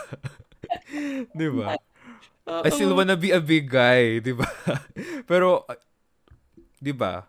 'Di 1.35 1.47
ba? 1.53 1.79
I 2.63 2.69
still 2.69 2.93
oo, 2.93 2.97
wanna 2.97 3.17
be 3.17 3.31
a 3.31 3.41
big 3.41 3.69
guy, 3.71 4.19
'di 4.19 4.33
ba? 4.37 4.47
Pero 5.29 5.67
'di 6.81 6.93
ba? 6.95 7.27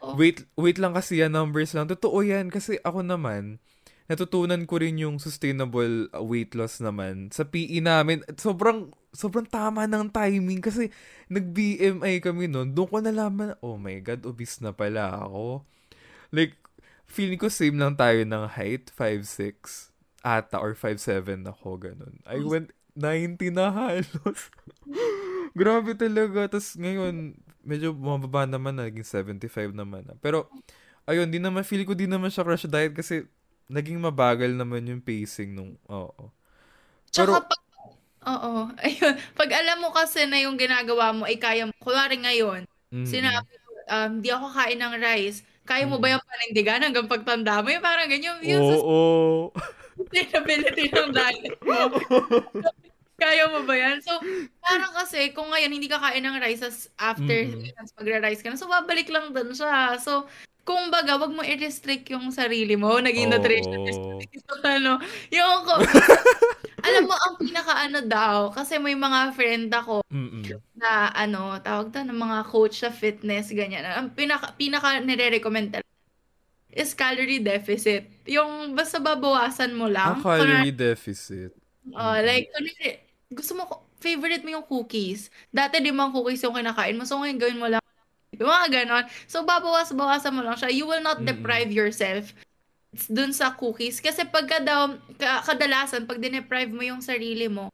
oo, 0.00 0.14
Wait, 0.14 0.46
wait 0.56 0.78
lang 0.80 0.94
kasi 0.96 1.20
yan, 1.22 1.34
numbers 1.36 1.72
lang. 1.76 1.86
Totoo 1.90 2.20
yan 2.24 2.48
kasi 2.48 2.80
ako 2.86 3.04
naman, 3.04 3.60
natutunan 4.08 4.64
ko 4.64 4.80
rin 4.80 4.96
yung 4.96 5.20
sustainable 5.20 6.08
uh, 6.16 6.24
weight 6.24 6.56
loss 6.56 6.80
naman 6.80 7.28
sa 7.28 7.44
PE 7.44 7.84
namin. 7.84 8.24
Sobrang 8.40 8.88
sobrang 9.12 9.44
tama 9.44 9.84
ng 9.84 10.08
timing 10.08 10.64
kasi 10.64 10.88
nag-BMI 11.28 12.24
kami 12.24 12.48
noon. 12.48 12.72
Doon 12.72 12.88
ko 12.88 12.96
nalaman, 13.04 13.56
oh 13.60 13.76
my 13.76 14.00
god, 14.00 14.24
obese 14.24 14.64
na 14.64 14.72
pala 14.72 15.12
ako. 15.12 15.68
Like 16.32 16.56
feeling 17.04 17.40
ko 17.40 17.52
same 17.52 17.76
lang 17.76 18.00
tayo 18.00 18.24
ng 18.24 18.44
height, 18.56 18.88
5'6 18.96 19.92
ata 20.24 20.56
or 20.56 20.72
5'7 20.72 21.44
ako 21.44 21.80
ganun. 21.80 22.20
I 22.24 22.40
went 22.40 22.72
90 22.96 23.54
na 23.54 23.70
halos. 23.70 24.50
Grabe 25.58 25.94
talaga. 25.94 26.50
Tapos 26.50 26.74
ngayon, 26.74 27.38
medyo 27.62 27.94
bumababa 27.94 28.44
naman 28.44 28.76
na, 28.76 28.90
naging 28.90 29.06
75 29.06 29.72
naman 29.72 30.04
na. 30.04 30.18
Pero, 30.18 30.50
ayun, 31.06 31.30
di 31.30 31.38
naman, 31.38 31.62
feel 31.62 31.86
ko 31.86 31.94
di 31.94 32.10
naman 32.10 32.28
siya 32.28 32.44
crash 32.44 32.66
diet 32.66 32.92
kasi 32.92 33.24
naging 33.68 34.00
mabagal 34.00 34.52
naman 34.56 34.88
yung 34.88 35.04
pacing 35.04 35.52
nung, 35.52 35.76
oo. 35.86 36.32
tsaka 37.12 37.44
Pero, 37.44 37.48
pag, 37.48 37.62
oo, 38.24 38.52
ayun, 38.84 39.14
pag 39.36 39.50
alam 39.52 39.78
mo 39.84 39.92
kasi 39.92 40.24
na 40.24 40.40
yung 40.40 40.56
ginagawa 40.56 41.12
mo 41.12 41.28
ay 41.28 41.36
kaya 41.36 41.68
mo, 41.68 41.72
kunwari 41.78 42.16
ngayon, 42.16 42.64
mm 42.88 43.04
sinabi 43.04 43.52
mo, 43.60 43.70
um, 43.92 44.12
di 44.24 44.32
ako 44.32 44.46
kain 44.56 44.80
ng 44.80 44.94
rice, 44.96 45.44
kaya 45.68 45.84
mo 45.84 46.00
ba 46.00 46.16
yung 46.16 46.24
panindigan 46.24 46.80
hanggang 46.80 47.04
pagtanda 47.04 47.60
mo? 47.60 47.68
Yung 47.68 47.84
parang 47.84 48.08
ganyan, 48.08 48.40
yung 48.40 48.80
Oo. 48.80 49.52
sustainability 50.00 50.88
ng 50.88 51.12
diet 51.12 51.60
mo. 51.60 51.92
Kaya 53.18 53.50
mo 53.50 53.66
ba 53.66 53.74
yan? 53.74 53.98
So, 53.98 54.14
parang 54.62 54.94
kasi, 54.94 55.34
kung 55.34 55.50
ngayon 55.50 55.74
hindi 55.74 55.90
ka 55.90 55.98
kain 55.98 56.22
ng 56.22 56.38
rice, 56.38 56.62
as 56.62 56.86
after 57.02 57.50
months 57.50 57.92
magra-rice 57.98 58.46
ka 58.46 58.48
na, 58.48 58.56
so 58.56 58.70
babalik 58.70 59.10
lang 59.10 59.34
dun 59.34 59.50
siya. 59.50 59.98
So, 59.98 60.30
kung 60.68 60.92
baga, 60.92 61.16
wag 61.16 61.32
mo 61.32 61.40
i-restrict 61.40 62.12
yung 62.12 62.28
sarili 62.28 62.76
mo, 62.76 62.92
naging 63.00 63.32
nutritionist. 63.32 63.96
Oo. 64.04 64.20
So, 64.48 64.60
ano, 64.64 65.00
yung 65.32 65.64
ko, 65.64 65.76
alam 66.88 67.02
mo, 67.04 67.16
ang 67.16 67.36
pinaka-ano 67.36 68.00
daw, 68.04 68.48
kasi 68.52 68.76
may 68.80 68.96
mga 68.96 69.32
friend 69.32 69.68
ako 69.72 70.04
Mm-mm. 70.08 70.44
na, 70.76 71.08
ano, 71.12 71.56
tawag 71.60 71.92
to, 71.92 72.00
ng 72.04 72.16
mga 72.16 72.38
coach 72.48 72.80
sa 72.80 72.92
fitness, 72.92 73.52
ganyan. 73.52 73.84
Ang 73.84 74.12
pinaka, 74.12 74.52
pinaka 74.56 75.00
nire-recommend 75.00 75.80
is 76.72 76.92
calorie 76.92 77.40
deficit. 77.40 78.08
Yung 78.28 78.72
basta 78.76 79.00
babawasan 79.00 79.72
mo 79.72 79.88
Ah, 79.88 80.16
lang. 80.16 80.20
calorie 80.20 80.72
deficit. 80.72 81.52
Uh, 81.92 82.20
Mm-mm. 82.20 82.28
like, 82.28 82.48
kunwari, 82.52 82.88
gusto 83.32 83.52
mo, 83.56 83.62
favorite 84.00 84.44
mo 84.44 84.60
yung 84.60 84.66
cookies. 84.68 85.32
Dati 85.48 85.80
di 85.80 85.92
mga 85.92 86.12
cookies 86.12 86.44
yung 86.44 86.56
kinakain 86.56 86.96
mo. 86.96 87.04
So, 87.08 87.20
ngayon 87.20 87.40
gawin 87.40 87.60
mo 87.60 87.68
lang. 87.68 87.84
Yung 88.36 88.50
mga 88.50 88.68
ganon. 88.84 89.04
So, 89.24 89.40
babawas-bawasan 89.42 90.34
mo 90.36 90.44
lang 90.44 90.56
siya. 90.60 90.68
You 90.68 90.84
will 90.84 91.00
not 91.00 91.24
deprive 91.24 91.72
yourself 91.72 92.36
dun 93.08 93.32
sa 93.32 93.56
cookies. 93.56 94.04
Kasi 94.04 94.28
pagka 94.28 94.60
daw, 94.60 94.92
ka- 95.16 95.44
kadalasan, 95.48 96.04
pag 96.04 96.20
dineprive 96.20 96.68
mo 96.68 96.84
yung 96.84 97.00
sarili 97.00 97.48
mo, 97.48 97.72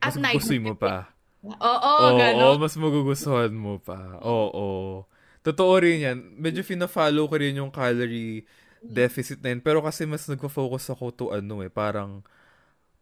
at 0.00 0.16
Mas 0.16 0.40
night, 0.40 0.62
mo 0.62 0.72
pa. 0.78 1.12
oo, 1.44 1.56
Oo, 1.60 2.16
ganon. 2.16 2.56
mas 2.56 2.72
magugustuhan 2.78 3.52
mo 3.52 3.76
pa. 3.76 4.16
Oo. 4.24 5.04
Totoo 5.40 5.74
rin 5.80 6.04
yan. 6.04 6.18
Medyo 6.40 6.64
fina-follow 6.64 7.28
ko 7.28 7.34
rin 7.36 7.60
yung 7.60 7.72
calorie 7.72 8.44
deficit 8.80 9.44
na 9.44 9.52
yun. 9.52 9.60
Pero 9.60 9.84
kasi 9.84 10.08
mas 10.08 10.24
nagpo-focus 10.24 10.92
ako 10.92 11.04
to 11.12 11.24
ano 11.32 11.60
eh, 11.60 11.68
parang 11.68 12.24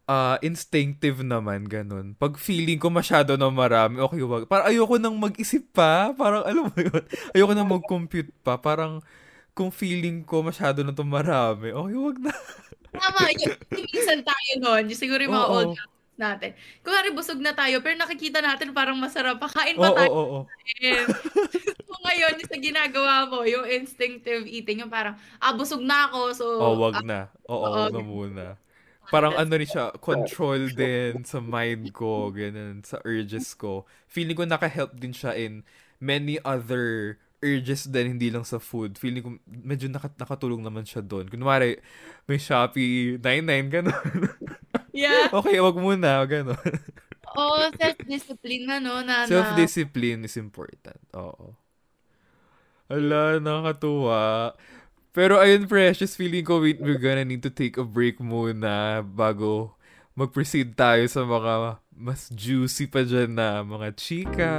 ah 0.09 0.40
instinctive 0.40 1.21
naman, 1.21 1.68
ganun. 1.68 2.16
Pag 2.16 2.40
feeling 2.40 2.81
ko 2.81 2.88
masyado 2.88 3.37
na 3.37 3.53
marami, 3.53 4.01
okay, 4.01 4.25
wag. 4.25 4.49
Parang 4.49 4.73
ayoko 4.73 4.97
nang 4.97 5.14
mag-isip 5.21 5.68
pa. 5.71 6.16
Parang, 6.16 6.42
alam 6.49 6.73
mo 6.73 6.79
yun, 6.81 7.05
ayoko 7.37 7.53
nang 7.53 7.68
mag-compute 7.68 8.33
pa. 8.40 8.57
Parang, 8.57 9.05
kung 9.53 9.68
feeling 9.68 10.25
ko 10.25 10.40
masyado 10.40 10.81
na 10.81 10.97
to 10.97 11.05
marami, 11.05 11.77
okay, 11.77 11.97
wag 11.99 12.16
na. 12.25 12.33
Tama, 12.94 13.21
yung, 13.37 13.55
minsan 13.92 14.25
tayo 14.25 14.53
nun, 14.64 14.88
yung 14.88 14.97
siguro 14.99 15.21
yung 15.21 15.37
mga 15.37 15.51
old 15.53 15.71
Oo. 15.71 15.77
habits 15.77 16.16
natin. 16.18 16.51
Kunwari 16.83 17.09
busog 17.12 17.38
na 17.38 17.53
tayo, 17.53 17.79
pero 17.85 17.94
nakikita 17.94 18.40
natin 18.40 18.73
parang 18.73 18.97
masarap, 18.97 19.37
pakain 19.38 19.77
pa 19.77 19.92
oo, 19.92 19.97
tayo. 19.99 20.11
oo. 20.11 20.38
Eh, 20.81 21.05
so 21.87 21.94
ngayon, 22.07 22.38
yung 22.40 22.51
sa 22.51 22.59
ginagawa 22.59 23.14
mo, 23.29 23.44
yung 23.44 23.68
instinctive 23.68 24.49
eating, 24.49 24.83
yung 24.83 24.90
parang, 24.90 25.21
ah, 25.38 25.53
busog 25.53 25.85
na 25.85 26.09
ako, 26.09 26.21
so, 26.33 26.44
Oh, 26.59 26.75
ah, 26.75 26.77
wag 26.88 27.05
na. 27.05 27.21
Oo, 27.47 27.61
oo, 27.61 27.77
wag 27.77 27.92
na 27.92 28.03
muna. 28.03 28.44
Parang 29.09 29.33
ano 29.35 29.53
rin 29.57 29.68
siya, 29.68 29.92
control 29.99 30.68
din 30.73 31.25
sa 31.25 31.40
mind 31.40 31.92
ko, 31.97 32.29
ganun, 32.29 32.85
sa 32.85 33.01
urges 33.05 33.57
ko. 33.57 33.88
Feeling 34.05 34.37
ko 34.37 34.44
naka-help 34.44 34.97
din 35.01 35.16
siya 35.16 35.33
in 35.33 35.64
many 35.97 36.37
other 36.44 37.16
urges 37.40 37.87
din, 37.87 38.18
hindi 38.18 38.29
lang 38.29 38.42
sa 38.44 38.59
food. 38.59 38.99
Feeling 38.99 39.23
ko 39.23 39.31
medyo 39.49 39.87
naka- 39.88 40.14
nakatulong 40.18 40.61
naman 40.61 40.85
siya 40.85 41.01
doon. 41.01 41.31
Kunwari, 41.31 41.79
may 42.27 42.37
Shopee 42.37 43.16
99, 43.16 43.73
ganun. 43.73 43.97
yeah. 44.92 45.31
okay, 45.38 45.57
wag 45.62 45.79
muna, 45.79 46.23
ganun. 46.27 46.59
Oh, 47.38 47.71
self-discipline 47.79 48.64
na, 48.66 48.77
no, 48.83 49.01
na, 49.05 49.25
na, 49.25 49.31
Self-discipline 49.31 50.27
is 50.27 50.35
important. 50.37 50.99
Oo. 51.14 51.55
Ala, 52.88 53.37
nakakatuwa. 53.38 54.53
Pero 55.12 55.40
ayun, 55.40 55.66
Precious, 55.66 56.14
feeling 56.14 56.44
ko 56.44 56.61
we, 56.61 56.77
we're 56.79 57.01
gonna 57.01 57.25
need 57.25 57.42
to 57.42 57.51
take 57.51 57.81
a 57.81 57.85
break 57.85 58.21
muna 58.21 59.03
bago 59.03 59.75
mag-proceed 60.18 60.75
tayo 60.75 61.07
sa 61.07 61.23
mga 61.23 61.79
mas 61.99 62.31
juicy 62.31 62.87
pa 62.87 63.03
dyan 63.03 63.35
na 63.35 63.62
mga 63.62 63.88
chika. 63.99 64.53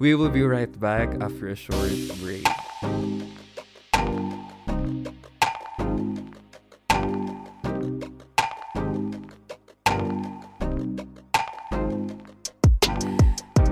We 0.00 0.14
will 0.14 0.32
be 0.32 0.44
right 0.44 0.72
back 0.80 1.12
after 1.20 1.48
a 1.48 1.56
short 1.56 1.92
break. 2.20 2.44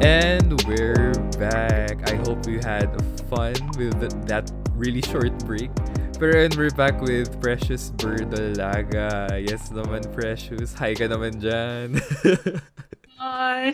And 0.00 0.52
we're 0.68 1.12
back. 1.40 2.04
I 2.08 2.16
hope 2.24 2.44
you 2.48 2.60
had 2.60 2.92
fun 3.28 3.56
with 3.76 4.00
th- 4.00 4.12
that 4.28 4.52
really 4.76 5.00
short 5.00 5.32
break. 5.48 5.72
Pero 6.20 6.44
and 6.44 6.52
we're 6.56 6.72
back 6.72 7.00
with 7.00 7.32
Precious 7.40 7.92
Berdalaga. 7.96 9.32
Yes 9.40 9.72
naman, 9.72 10.04
Precious. 10.12 10.76
Hi 10.76 10.92
ka 10.92 11.08
naman 11.08 11.40
dyan. 11.40 11.96
on. 13.20 13.72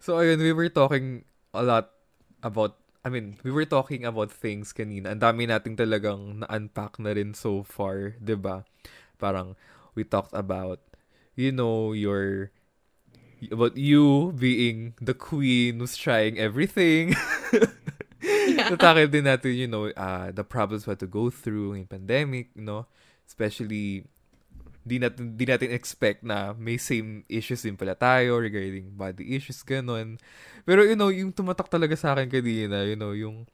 so, 0.00 0.16
ayun, 0.16 0.40
we 0.40 0.52
were 0.52 0.72
talking 0.72 1.24
a 1.52 1.62
lot 1.62 1.92
about, 2.42 2.80
I 3.04 3.08
mean, 3.12 3.36
we 3.44 3.52
were 3.52 3.68
talking 3.68 4.04
about 4.04 4.32
things 4.32 4.72
kanina. 4.72 5.12
Ang 5.12 5.20
dami 5.20 5.44
nating 5.44 5.76
talagang 5.76 6.44
na-unpack 6.44 6.96
na 6.98 7.12
rin 7.12 7.36
so 7.36 7.62
far, 7.62 8.16
'di 8.18 8.36
ba 8.40 8.64
Parang, 9.16 9.56
we 9.96 10.04
talked 10.04 10.36
about, 10.36 10.80
you 11.36 11.52
know, 11.52 11.96
your 11.96 12.52
about 13.52 13.76
you 13.76 14.32
being 14.32 14.96
the 15.00 15.12
queen 15.12 15.80
who's 15.80 15.96
trying 15.96 16.36
everything. 16.40 17.16
yeah. 18.46 18.68
Natakil 18.72 19.10
din 19.10 19.26
natin, 19.26 19.52
you 19.52 19.68
know, 19.68 19.90
uh, 19.92 20.30
the 20.30 20.46
problems 20.46 20.86
we 20.86 20.94
had 20.94 21.02
to 21.02 21.10
go 21.10 21.28
through 21.28 21.74
in 21.74 21.84
pandemic, 21.90 22.54
you 22.54 22.62
know, 22.62 22.86
especially 23.26 24.06
di 24.86 25.02
natin, 25.02 25.34
di 25.34 25.44
natin 25.50 25.74
expect 25.74 26.22
na 26.22 26.54
may 26.54 26.78
same 26.78 27.26
issues 27.26 27.66
din 27.66 27.74
pala 27.74 27.98
tayo 27.98 28.38
regarding 28.38 28.94
body 28.94 29.34
issues, 29.34 29.66
ganun. 29.66 30.22
Pero, 30.62 30.86
you 30.86 30.94
know, 30.94 31.10
yung 31.10 31.34
tumatak 31.34 31.66
talaga 31.66 31.98
sa 31.98 32.14
akin 32.14 32.30
kanina, 32.30 32.86
you 32.86 32.94
know, 32.94 33.10
yung 33.10 33.50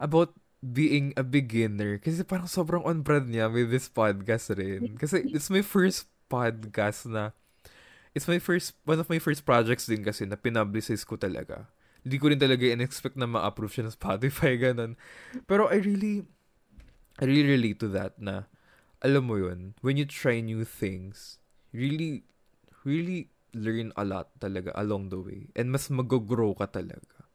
about 0.00 0.32
being 0.64 1.12
a 1.18 1.26
beginner. 1.26 2.00
Kasi 2.00 2.24
parang 2.24 2.48
sobrang 2.48 2.86
on-brand 2.88 3.28
niya 3.28 3.52
with 3.52 3.68
this 3.68 3.92
podcast 3.92 4.54
rin. 4.56 4.96
Kasi 4.96 5.28
it's 5.28 5.52
my 5.52 5.60
first 5.60 6.08
podcast 6.32 7.04
na 7.04 7.36
it's 8.16 8.24
my 8.24 8.40
first, 8.40 8.72
one 8.88 8.96
of 8.96 9.12
my 9.12 9.20
first 9.20 9.44
projects 9.44 9.84
din 9.84 10.00
kasi 10.00 10.24
na 10.24 10.40
pinablicize 10.40 11.04
ko 11.04 11.20
talaga. 11.20 11.68
Hindi 12.02 12.16
ko 12.18 12.26
rin 12.34 12.40
talaga 12.42 12.66
in-expect 12.66 13.14
na 13.14 13.30
ma-approve 13.30 13.70
siya 13.78 13.86
ng 13.86 13.94
Spotify, 13.94 14.58
ganun. 14.70 14.98
Pero 15.46 15.70
I 15.70 15.78
really, 15.78 16.26
I 17.22 17.24
really 17.26 17.46
relate 17.46 17.78
to 17.82 17.88
that 17.94 18.18
na, 18.18 18.50
alam 19.02 19.26
mo 19.30 19.38
yun, 19.38 19.74
when 19.82 19.98
you 19.98 20.06
try 20.06 20.42
new 20.42 20.66
things, 20.66 21.38
really, 21.70 22.26
really 22.82 23.30
learn 23.54 23.92
a 23.94 24.04
lot 24.06 24.34
talaga 24.42 24.74
along 24.74 25.10
the 25.14 25.20
way. 25.20 25.46
And 25.54 25.70
mas 25.70 25.86
mag-grow 25.90 26.58
ka 26.58 26.66
talaga. 26.70 27.26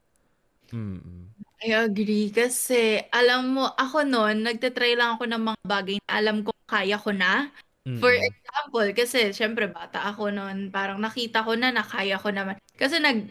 Mm-mm. 0.72 1.32
I 1.64 1.74
agree. 1.74 2.30
Kasi, 2.30 3.02
alam 3.10 3.56
mo, 3.56 3.72
ako 3.74 4.06
noon, 4.06 4.46
nagtatry 4.46 4.94
lang 4.94 5.18
ako 5.18 5.26
ng 5.26 5.42
mga 5.42 5.60
bagay 5.66 5.96
na 6.06 6.12
alam 6.22 6.36
ko 6.46 6.52
kaya 6.68 6.96
ko 7.00 7.10
na. 7.10 7.50
For 7.98 8.12
Mm. 8.14 8.30
example, 8.30 8.88
kasi 8.94 9.32
syempre 9.34 9.66
bata 9.66 10.04
ako 10.12 10.30
noon, 10.30 10.70
parang 10.70 11.00
nakita 11.02 11.42
ko 11.42 11.56
na 11.56 11.72
nakaya 11.74 12.14
ko 12.20 12.30
naman. 12.30 12.54
Kasi 12.78 13.00
nag 13.02 13.26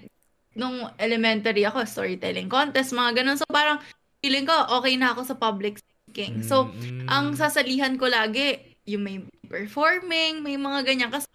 nung 0.57 0.89
elementary 0.97 1.61
ako, 1.63 1.85
storytelling 1.85 2.49
contest, 2.49 2.91
mga 2.91 3.21
ganun. 3.21 3.37
So 3.37 3.45
parang 3.45 3.77
feeling 4.19 4.49
ko 4.49 4.57
okay 4.81 4.97
na 4.97 5.13
ako 5.13 5.21
sa 5.23 5.37
public 5.37 5.77
speaking. 5.77 6.41
So 6.41 6.73
Mm-mm. 6.73 7.05
ang 7.05 7.37
sasalihan 7.37 7.93
ko 7.95 8.09
lagi, 8.09 8.57
yung 8.89 9.05
may 9.05 9.17
performing, 9.45 10.41
may 10.41 10.57
mga 10.57 10.81
ganyan. 10.81 11.13
Kasi, 11.13 11.29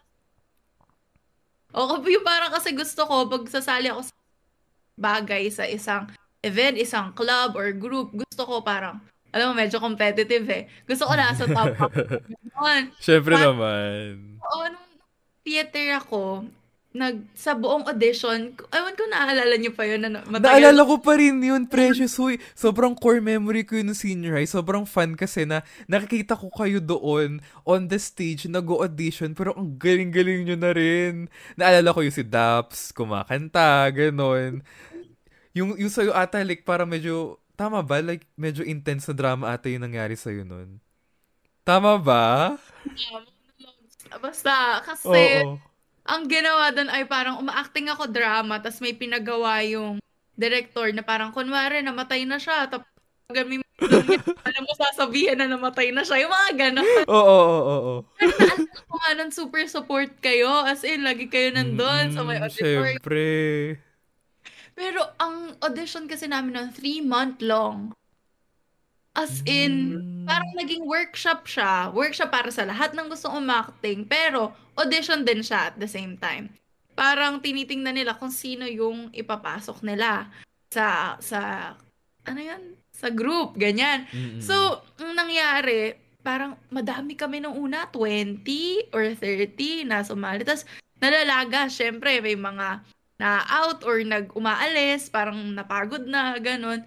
o 1.72 2.02
yung 2.02 2.26
parang 2.26 2.50
kasi 2.50 2.74
gusto 2.74 3.06
ko, 3.06 3.30
pag 3.30 3.46
sasali 3.48 3.88
ako 3.88 4.04
sa 4.04 4.14
bagay 4.98 5.48
sa 5.48 5.64
isang 5.64 6.11
event, 6.42 6.76
isang 6.76 7.14
club 7.14 7.54
or 7.54 7.70
group, 7.72 8.12
gusto 8.12 8.42
ko 8.44 8.61
parang, 8.61 8.98
alam 9.32 9.52
mo, 9.52 9.54
medyo 9.56 9.80
competitive 9.80 10.44
eh. 10.50 10.68
Gusto 10.85 11.08
ko 11.08 11.14
nasa 11.16 11.48
top 11.48 11.72
ako. 11.88 11.88
Ganon. 12.28 12.82
Syempre 13.00 13.32
Parang- 13.38 13.56
naman. 13.56 14.37
Oo, 14.42 14.64
nung 14.68 14.90
theater 15.46 15.96
ako, 15.96 16.44
nag, 16.92 17.24
sa 17.33 17.57
buong 17.57 17.88
audition, 17.88 18.52
ewan 18.52 18.92
ko 18.92 19.02
naalala 19.09 19.57
niyo 19.57 19.72
pa 19.72 19.88
yun, 19.88 20.05
na 20.05 20.20
matagal. 20.28 20.44
Naalala 20.44 20.83
ko 20.85 20.96
pa 21.00 21.16
rin 21.16 21.40
yun, 21.40 21.64
Precious. 21.64 22.20
Huy, 22.20 22.37
sobrang 22.52 22.92
core 22.92 23.24
memory 23.24 23.64
ko 23.64 23.81
yun 23.81 23.88
ng 23.88 23.96
senior 23.96 24.37
high. 24.37 24.48
Sobrang 24.48 24.85
fun 24.85 25.16
kasi 25.16 25.48
na 25.48 25.64
nakikita 25.88 26.37
ko 26.37 26.52
kayo 26.52 26.85
doon 26.85 27.40
on 27.64 27.88
the 27.88 27.96
stage, 27.96 28.44
nag-audition, 28.44 29.33
pero 29.33 29.57
ang 29.57 29.81
galing-galing 29.81 30.44
nyo 30.44 30.57
na 30.61 30.70
rin. 30.76 31.33
Naalala 31.57 31.96
ko 31.96 32.05
yung 32.05 32.12
si 32.12 32.24
Daps, 32.28 32.92
kumakanta, 32.92 33.88
ganon. 33.88 34.61
Yung, 35.57 35.81
yung 35.81 35.92
sa'yo 35.92 36.12
ata, 36.12 36.44
like, 36.44 36.68
parang 36.68 36.92
medyo, 36.92 37.40
tama 37.57 37.81
ba? 37.81 38.05
Like, 38.05 38.28
medyo 38.37 38.61
intense 38.68 39.09
na 39.09 39.16
drama 39.16 39.48
ata 39.48 39.72
yung 39.72 39.88
nangyari 39.88 40.12
sa'yo 40.12 40.44
nun. 40.44 40.76
Tama 41.64 41.96
ba? 41.96 42.61
Basta, 44.20 44.85
kasi, 44.85 45.40
Oo. 45.40 45.71
Ang 46.02 46.26
ginawa 46.26 46.74
doon 46.74 46.90
ay 46.90 47.06
parang 47.06 47.38
umaacting 47.38 47.86
ako 47.88 48.10
drama, 48.10 48.58
tapos 48.58 48.82
may 48.82 48.94
pinagawa 48.94 49.62
yung 49.62 50.02
director 50.34 50.90
na 50.90 51.04
parang, 51.06 51.30
kunwari, 51.30 51.80
namatay 51.84 52.26
na 52.26 52.40
siya, 52.40 52.66
tapos 52.66 52.88
may 53.48 53.58
alam 54.42 54.62
mo 54.68 54.72
sasabihin 54.76 55.40
na 55.40 55.48
namatay 55.48 55.90
na 55.90 56.04
siya, 56.04 56.22
yung 56.26 56.32
mga 56.32 56.50
gano'n. 56.58 56.86
Oo, 57.08 57.16
oo, 57.16 57.58
oo, 57.64 57.78
oo. 57.98 58.00
Kung 58.86 59.00
nga 59.00 59.12
nun, 59.16 59.32
super 59.32 59.64
support 59.66 60.12
kayo, 60.20 60.62
as 60.68 60.84
in, 60.84 61.02
lagi 61.02 61.26
kayo 61.26 61.50
nandun 61.54 62.12
sa 62.12 62.22
may 62.22 62.38
Mm, 62.38 62.44
auditorium. 62.46 62.98
Syempre. 63.00 63.26
Pero 64.72 65.00
ang 65.20 65.56
audition 65.64 66.04
kasi 66.08 66.28
namin 66.28 66.56
nun, 66.56 66.70
three 66.72 67.00
month 67.00 67.40
long. 67.40 67.92
As 69.12 69.44
in, 69.44 69.72
Mm. 70.01 70.25
parang 70.25 70.53
naging 70.57 70.85
workshop 70.88 71.44
siya. 71.44 71.92
Workshop 71.92 72.33
para 72.33 72.48
sa 72.48 72.64
lahat 72.64 72.96
ng 72.96 73.12
gustong 73.12 73.44
umakting. 73.44 74.09
Pero, 74.09 74.57
audition 74.72 75.20
din 75.20 75.44
siya 75.44 75.68
at 75.72 75.77
the 75.77 75.85
same 75.85 76.16
time. 76.16 76.48
Parang 76.96 77.40
tinitingnan 77.40 77.92
nila 77.92 78.16
kung 78.16 78.33
sino 78.33 78.64
yung 78.64 79.12
ipapasok 79.12 79.85
nila 79.85 80.33
sa, 80.72 81.16
sa, 81.20 81.72
ano 82.25 82.40
yan? 82.40 82.77
Sa 82.92 83.12
group, 83.12 83.61
ganyan. 83.61 84.09
Mm-mm. 84.09 84.40
So, 84.40 84.81
ang 84.96 85.12
nangyari, 85.12 85.96
parang 86.25 86.57
madami 86.72 87.12
kami 87.12 87.44
nung 87.44 87.57
una, 87.57 87.88
20 87.92 88.92
or 88.96 89.12
30 89.12 89.85
na 89.85 90.01
sumali. 90.01 90.40
Tapos, 90.40 90.64
nalalaga, 90.96 91.68
syempre, 91.68 92.20
may 92.25 92.37
mga 92.37 92.81
na-out 93.20 93.85
or 93.85 94.01
nag-umaalis, 94.01 95.12
parang 95.12 95.37
napagod 95.53 96.09
na, 96.09 96.37
ganun. 96.40 96.81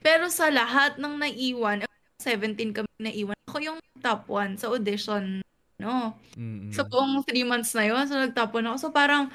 Pero 0.00 0.32
sa 0.32 0.48
lahat 0.48 0.96
ng 0.96 1.14
naiwan, 1.20 1.84
17 2.20 2.72
kami 2.72 2.88
naiwan, 3.00 3.36
ako 3.48 3.58
yung 3.60 3.78
top 4.00 4.28
1 4.28 4.60
sa 4.60 4.72
audition, 4.72 5.44
no? 5.76 6.16
Mm-mm. 6.36 6.72
So, 6.72 6.84
buong 6.88 7.24
3 7.24 7.44
months 7.44 7.72
na 7.76 7.88
yun, 7.88 8.04
so 8.08 8.16
nag-top 8.16 8.52
1 8.56 8.64
ako. 8.64 8.76
So, 8.76 8.90
parang 8.92 9.28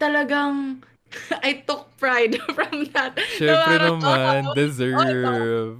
talagang 0.00 0.80
I 1.46 1.62
took 1.62 1.86
pride 1.96 2.36
from 2.56 2.88
that. 2.92 3.14
Syempre 3.38 3.62
parang, 3.70 4.00
naman, 4.00 4.42
oh, 4.50 4.54
deserve. 4.56 5.78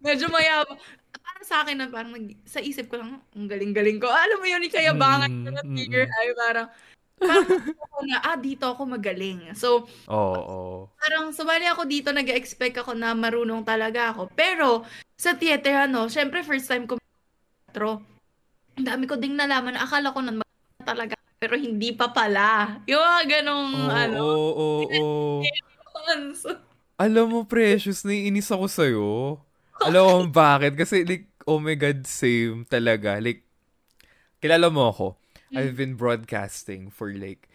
Medyo 0.00 0.30
mayabang. 0.30 0.78
Para 1.10 1.42
sa 1.42 1.66
akin 1.66 1.76
na 1.76 1.90
parang 1.90 2.14
nag, 2.14 2.38
sa 2.46 2.62
isip 2.62 2.86
ko 2.86 3.02
lang, 3.02 3.18
ang 3.18 3.48
galing-galing 3.50 3.98
ko. 3.98 4.06
Alam 4.06 4.38
mo 4.40 4.46
yun, 4.46 4.62
ikayabangan 4.62 5.30
Mm, 5.32 5.42
ko 5.42 5.48
mm, 5.66 5.74
figure 5.74 6.06
mm. 6.06 6.12
high. 6.12 6.32
Parang, 6.38 6.68
parang 7.20 7.48
gusto 7.48 7.84
ko 7.88 7.98
na, 8.04 8.16
ah, 8.20 8.36
dito 8.36 8.64
ako 8.68 8.82
magaling. 8.84 9.52
So, 9.56 9.88
Oo, 10.08 10.36
oo. 10.36 10.72
parang 11.00 11.32
sumali 11.32 11.64
ako 11.68 11.88
dito, 11.88 12.12
nag-expect 12.12 12.84
ako 12.84 12.92
na 12.92 13.16
marunong 13.16 13.64
talaga 13.64 14.12
ako. 14.12 14.28
Pero, 14.36 14.84
sa 15.16 15.32
theater, 15.32 15.88
ano, 15.88 16.06
syempre 16.12 16.44
first 16.44 16.68
time 16.68 16.84
ko 16.84 17.00
teatro. 17.66 18.04
Ang 18.76 18.84
dami 18.84 19.04
ko 19.08 19.16
ding 19.16 19.36
nalaman. 19.36 19.76
Akala 19.80 20.12
ko 20.12 20.20
na 20.20 20.36
talaga. 20.84 21.16
Pero 21.40 21.56
hindi 21.56 21.92
pa 21.92 22.12
pala. 22.12 22.80
Yung 22.88 23.00
mga 23.00 23.24
ganong, 23.40 23.72
Oo, 23.72 23.92
ano, 23.92 24.20
oo, 24.20 24.48
oo, 24.52 24.84
oo. 24.84 25.44
so, 26.36 26.52
Alam 26.96 27.26
mo, 27.32 27.40
Precious, 27.44 28.04
naiinis 28.04 28.48
ako 28.48 28.66
sa'yo. 28.68 29.08
Alam 29.84 30.04
mo 30.04 30.16
bakit? 30.32 30.76
Kasi, 30.76 31.04
like, 31.04 31.28
oh 31.44 31.60
my 31.60 31.76
God, 31.76 32.04
same 32.08 32.64
talaga. 32.64 33.20
Like, 33.20 33.44
kilala 34.40 34.72
mo 34.72 34.88
ako. 34.88 35.06
I've 35.56 35.76
been 35.76 35.96
broadcasting 35.96 36.92
for 36.92 37.10
like 37.12 37.48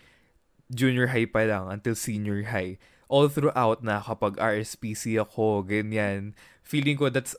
junior 0.74 1.12
high 1.12 1.30
pa 1.30 1.46
lang 1.46 1.70
until 1.70 1.94
senior 1.94 2.50
high. 2.50 2.82
All 3.12 3.28
throughout 3.28 3.84
na 3.84 4.00
kapag 4.00 4.40
RSPC 4.40 5.20
ako, 5.20 5.68
ganyan. 5.68 6.34
Feeling 6.64 6.96
ko 6.96 7.12
that's 7.12 7.36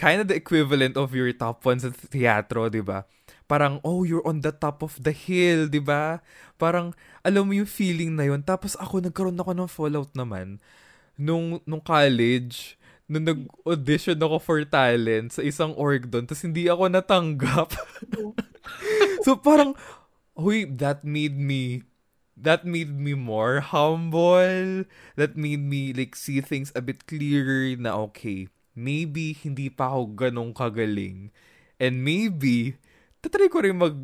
kind 0.00 0.24
of 0.24 0.32
the 0.32 0.36
equivalent 0.36 0.96
of 0.96 1.12
your 1.12 1.28
top 1.36 1.60
one 1.68 1.76
sa 1.76 1.92
teatro, 1.92 2.72
di 2.72 2.80
ba? 2.80 3.04
Parang, 3.44 3.82
oh, 3.84 4.06
you're 4.06 4.24
on 4.24 4.40
the 4.40 4.54
top 4.54 4.80
of 4.80 4.96
the 5.02 5.12
hill, 5.12 5.68
di 5.68 5.82
ba? 5.82 6.24
Parang, 6.56 6.96
alam 7.20 7.44
mo 7.44 7.52
yung 7.52 7.68
feeling 7.68 8.16
na 8.16 8.30
yun. 8.30 8.40
Tapos 8.40 8.78
ako, 8.80 9.04
nagkaroon 9.04 9.36
ako 9.36 9.52
ng 9.52 9.68
fallout 9.68 10.12
naman. 10.16 10.62
Nung, 11.20 11.60
nung 11.68 11.82
college, 11.84 12.80
nung 13.10 13.26
nag-audition 13.26 14.16
ako 14.16 14.38
for 14.38 14.62
talent 14.62 15.34
sa 15.34 15.42
isang 15.42 15.74
org 15.74 16.06
doon, 16.06 16.24
tapos 16.30 16.46
hindi 16.46 16.70
ako 16.70 16.88
natanggap. 16.88 17.74
so 19.26 19.34
parang, 19.36 19.74
huy, 20.40 20.64
that 20.64 21.04
made 21.04 21.36
me, 21.36 21.84
that 22.34 22.64
made 22.64 22.88
me 22.88 23.12
more 23.12 23.60
humble. 23.60 24.88
That 25.14 25.36
made 25.36 25.60
me 25.60 25.92
like 25.92 26.16
see 26.16 26.40
things 26.40 26.72
a 26.72 26.80
bit 26.80 27.04
clearer 27.04 27.76
na 27.76 27.94
okay, 28.08 28.48
maybe 28.72 29.36
hindi 29.36 29.68
pa 29.68 29.92
ako 29.92 30.16
ganong 30.26 30.56
kagaling. 30.56 31.30
And 31.76 32.00
maybe, 32.04 32.80
tatry 33.20 33.52
ko 33.52 33.60
rin 33.64 33.76
mag, 33.76 33.96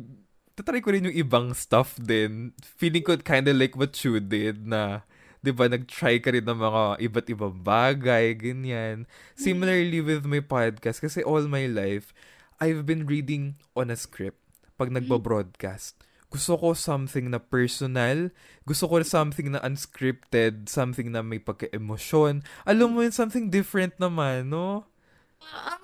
tatry 0.57 0.81
ko 0.81 0.93
rin 0.93 1.09
yung 1.09 1.17
ibang 1.17 1.53
stuff 1.53 1.97
din. 1.97 2.53
Feeling 2.61 3.05
ko 3.05 3.17
kinda 3.21 3.53
like 3.53 3.77
what 3.77 3.93
you 4.01 4.17
did 4.21 4.65
na, 4.65 5.05
di 5.41 5.53
ba, 5.53 5.69
nag-try 5.69 6.17
ka 6.17 6.33
rin 6.33 6.45
ng 6.45 6.57
mga 6.57 6.83
iba't 7.05 7.27
ibang 7.29 7.57
bagay, 7.61 8.33
ganyan. 8.33 9.05
Similarly 9.37 10.01
with 10.01 10.25
my 10.25 10.41
podcast, 10.41 11.01
kasi 11.01 11.21
all 11.21 11.45
my 11.45 11.69
life, 11.69 12.13
I've 12.57 12.89
been 12.89 13.05
reading 13.05 13.61
on 13.77 13.93
a 13.93 13.97
script 13.97 14.41
pag 14.81 14.89
nagbo-broadcast. 14.89 16.06
Gusto 16.27 16.59
ko 16.59 16.75
something 16.75 17.31
na 17.31 17.39
personal. 17.39 18.35
Gusto 18.67 18.91
ko 18.91 18.99
something 18.99 19.55
na 19.55 19.63
unscripted. 19.63 20.67
Something 20.67 21.15
na 21.15 21.23
may 21.23 21.39
pagka-emosyon. 21.39 22.43
Alam 22.67 22.87
mo 22.91 22.99
yun, 22.99 23.15
something 23.15 23.47
different 23.47 23.95
naman, 23.95 24.51
no? 24.51 24.83
ang 25.47 25.83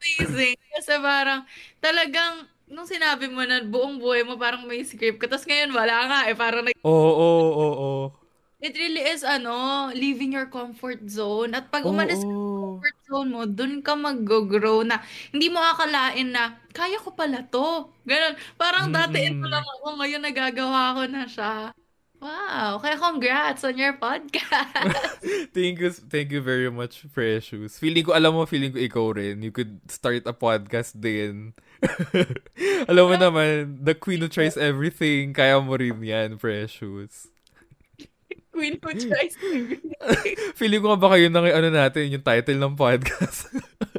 amazing. 0.00 0.56
Kasi 0.74 0.92
parang, 1.04 1.44
talagang, 1.84 2.48
nung 2.72 2.88
sinabi 2.88 3.28
mo 3.28 3.44
na 3.44 3.60
buong 3.60 4.00
buhay 4.00 4.24
mo 4.24 4.40
parang 4.40 4.64
may 4.64 4.80
script 4.80 5.20
ka, 5.20 5.28
tapos 5.28 5.44
ngayon 5.44 5.76
wala 5.76 5.96
nga 6.08 6.18
eh, 6.32 6.36
parang 6.36 6.64
nag- 6.64 6.80
Oo, 6.80 7.12
oo, 7.12 7.48
oo, 7.52 7.72
oo. 7.76 8.04
it 8.62 8.72
really 8.78 9.02
is 9.04 9.20
ano, 9.26 9.90
leaving 9.92 10.32
your 10.32 10.48
comfort 10.48 11.04
zone. 11.04 11.52
At 11.52 11.68
pag 11.68 11.84
umalis 11.84 12.24
sa 12.24 12.28
oo. 12.30 12.51
Comfort 12.80 12.96
zone 13.04 13.28
mo, 13.28 13.42
dun 13.44 13.84
ka 13.84 13.92
mag-grow 13.92 14.80
na 14.86 15.04
hindi 15.28 15.52
mo 15.52 15.60
akalain 15.60 16.32
na, 16.32 16.56
kaya 16.72 16.96
ko 16.96 17.12
pala 17.12 17.44
to. 17.44 17.92
Ganun. 18.08 18.34
Parang 18.56 18.88
dati 18.88 19.28
ito 19.28 19.44
Mm-mm. 19.44 19.52
lang 19.52 19.64
ako, 19.64 19.86
ngayon 20.00 20.22
nagagawa 20.24 20.96
ko 20.96 21.02
na 21.10 21.22
siya. 21.28 21.54
Wow. 22.22 22.78
Kaya 22.78 22.96
congrats 23.02 23.66
on 23.66 23.74
your 23.74 23.98
podcast. 23.98 25.18
Thank 25.56 25.82
you, 25.82 25.90
thank 25.90 26.30
you 26.30 26.38
very 26.38 26.70
much, 26.70 27.02
Precious. 27.10 27.82
Feeling 27.82 28.06
ko, 28.06 28.14
alam 28.14 28.38
mo, 28.38 28.46
feeling 28.46 28.70
ko 28.70 28.78
ikaw 28.78 29.06
rin. 29.18 29.42
You 29.42 29.50
could 29.50 29.82
start 29.90 30.22
a 30.30 30.32
podcast 30.32 30.94
din. 31.02 31.50
alam 32.90 33.10
mo 33.10 33.16
naman, 33.18 33.82
the 33.82 33.98
queen 33.98 34.22
who 34.22 34.30
tries 34.30 34.54
everything, 34.54 35.34
kaya 35.34 35.58
mo 35.58 35.74
rin 35.74 35.98
yan, 35.98 36.38
Precious. 36.38 37.31
Queen 38.52 38.76
who 38.76 38.92
tries 38.92 39.34
Feeling 40.60 40.84
ko 40.84 40.94
yun 41.16 41.32
na 41.32 41.40
yung 41.40 41.56
ano 41.56 41.68
natin, 41.72 42.12
yung 42.12 42.22
title 42.22 42.60
ng 42.60 42.76
podcast. 42.76 43.48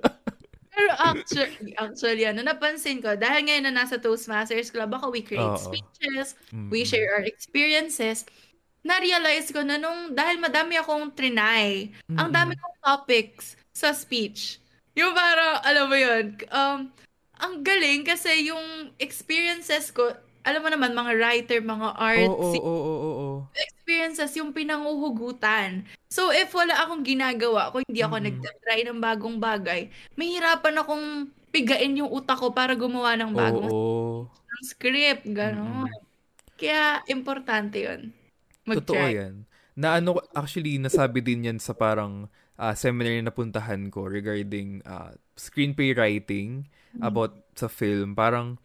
Pero 0.74 0.90
actually, 0.98 1.74
actually, 1.78 2.26
ano, 2.26 2.42
napansin 2.42 3.02
ko, 3.02 3.14
dahil 3.14 3.46
ngayon 3.46 3.66
na 3.70 3.74
nasa 3.84 3.98
Toastmasters 4.02 4.74
Club 4.74 4.94
ako, 4.94 5.14
we 5.14 5.22
create 5.22 5.58
Oo. 5.58 5.62
speeches, 5.62 6.38
Mm-mm. 6.50 6.70
we 6.74 6.82
share 6.82 7.14
our 7.18 7.26
experiences, 7.26 8.26
na-realize 8.82 9.54
ko 9.54 9.62
na 9.62 9.78
nung, 9.78 10.18
dahil 10.18 10.42
madami 10.42 10.78
akong 10.82 11.14
trinay, 11.14 11.94
ang 12.18 12.30
Mm-mm. 12.30 12.34
dami 12.34 12.54
kong 12.58 12.78
topics 12.82 13.54
sa 13.70 13.94
speech. 13.94 14.58
Yung 14.98 15.14
parang, 15.14 15.62
alam 15.62 15.86
mo 15.90 15.98
yun, 15.98 16.26
um, 16.50 16.80
ang 17.38 17.54
galing 17.62 18.02
kasi 18.06 18.50
yung 18.50 18.94
experiences 18.98 19.94
ko, 19.94 20.10
alam 20.44 20.62
mo 20.64 20.70
naman, 20.72 20.92
mga 20.94 21.12
writer, 21.18 21.60
mga 21.64 21.90
art, 21.96 22.28
Oo, 22.30 22.54
oo, 22.54 22.60
oo, 22.60 22.84
oo, 22.84 23.12
oo. 23.12 23.38
experiences 23.56 24.32
yung 24.38 24.52
pinanguhugutan. 24.52 25.84
So, 26.10 26.30
if 26.30 26.54
wala 26.54 26.78
akong 26.84 27.02
ginagawa, 27.06 27.70
kung 27.74 27.82
hindi 27.88 28.02
ako 28.02 28.16
Mm. 28.22 28.26
nagtatry 28.30 28.82
ng 28.86 29.00
bagong 29.02 29.38
bagay, 29.42 29.82
mahirapan 30.16 30.76
akong 30.82 31.06
pigain 31.54 31.98
yung 31.98 32.10
utak 32.10 32.38
ko 32.42 32.50
para 32.54 32.74
gumawa 32.74 33.14
ng 33.18 33.34
bagong 33.34 33.70
Oo. 33.70 34.26
ng 34.30 34.64
script, 34.66 35.26
gano'n. 35.30 35.90
Kaya, 36.58 37.02
importante 37.10 37.82
yun. 37.82 38.14
Totoo 38.68 39.06
Mag-try. 39.06 39.18
yan. 39.20 39.36
Na 39.74 39.98
ano, 39.98 40.22
actually, 40.38 40.78
nasabi 40.78 41.20
din 41.20 41.50
yan 41.50 41.60
sa 41.60 41.74
parang 41.74 42.30
ah, 42.58 42.78
seminar 42.78 43.18
na 43.18 43.30
napuntahan 43.34 43.90
ko 43.90 44.06
regarding 44.06 44.82
ah, 44.86 45.14
screenplay 45.36 45.94
writing 45.98 46.70
about 47.02 47.34
sa 47.58 47.66
film. 47.68 48.14
Parang, 48.14 48.62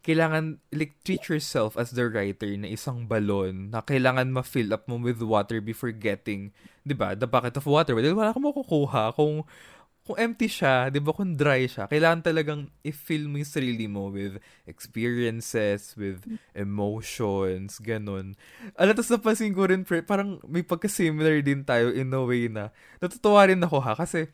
kailangan, 0.00 0.58
like, 0.72 0.96
treat 1.04 1.28
yourself 1.28 1.76
as 1.76 1.92
the 1.92 2.08
writer 2.08 2.48
na 2.56 2.72
isang 2.72 3.04
balon 3.04 3.68
na 3.72 3.84
kailangan 3.84 4.32
ma-fill 4.32 4.72
up 4.72 4.88
mo 4.88 4.96
with 4.96 5.20
water 5.20 5.60
before 5.60 5.92
getting, 5.92 6.52
di 6.84 6.96
ba, 6.96 7.12
the 7.12 7.28
bucket 7.28 7.56
of 7.60 7.68
water. 7.68 7.92
Dahil 7.96 8.16
wala 8.16 8.32
kang 8.32 8.44
makukuha 8.48 9.12
kung 9.12 9.44
kung 10.10 10.16
empty 10.16 10.50
siya, 10.50 10.90
'di 10.90 10.98
ba, 10.98 11.14
kung 11.14 11.38
dry 11.38 11.70
siya, 11.70 11.86
kailangan 11.86 12.24
talagang 12.24 12.66
i-fill 12.82 13.30
mo 13.30 13.38
yung 13.38 13.46
sarili 13.46 13.86
mo 13.86 14.10
with 14.10 14.42
experiences, 14.66 15.94
with 15.94 16.24
emotions, 16.56 17.78
ganun. 17.78 18.34
Alam, 18.74 18.96
tapos 18.96 19.12
napansin 19.12 19.54
ko 19.54 19.70
rin, 19.70 19.86
pre, 19.86 20.02
parang 20.02 20.42
may 20.48 20.66
pagka-similar 20.66 21.44
din 21.46 21.62
tayo 21.62 21.94
in 21.94 22.10
a 22.10 22.22
way 22.26 22.50
na, 22.50 22.74
natutuwa 22.98 23.46
rin 23.46 23.62
ako 23.62 23.78
ha, 23.84 23.92
kasi 23.94 24.26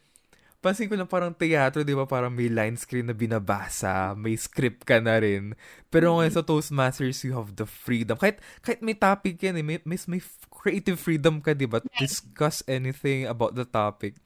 pansin 0.66 0.90
ko 0.90 0.98
na 0.98 1.07
parang 1.07 1.31
teatro, 1.31 1.87
di 1.87 1.94
ba, 1.94 2.11
parang 2.11 2.35
may 2.35 2.50
line 2.50 2.74
screen 2.74 3.07
na 3.07 3.14
binabasa, 3.14 4.18
may 4.18 4.35
script 4.35 4.83
ka 4.83 4.98
na 4.98 5.22
rin. 5.22 5.55
Pero 5.94 6.18
ngayon 6.18 6.35
sa 6.35 6.42
Toastmasters, 6.42 7.22
you 7.22 7.38
have 7.38 7.55
the 7.55 7.70
freedom. 7.70 8.18
Kahit, 8.18 8.42
kahit 8.66 8.83
may 8.83 8.98
topic 8.98 9.38
yan, 9.38 9.55
eh, 9.55 9.62
may, 9.62 9.79
may, 9.87 9.98
may 10.11 10.18
creative 10.50 10.98
freedom 10.98 11.38
ka, 11.38 11.55
di 11.55 11.70
ba, 11.70 11.79
to 11.79 11.90
discuss 12.02 12.66
anything 12.66 13.31
about 13.31 13.55
the 13.55 13.62
topic 13.62 14.18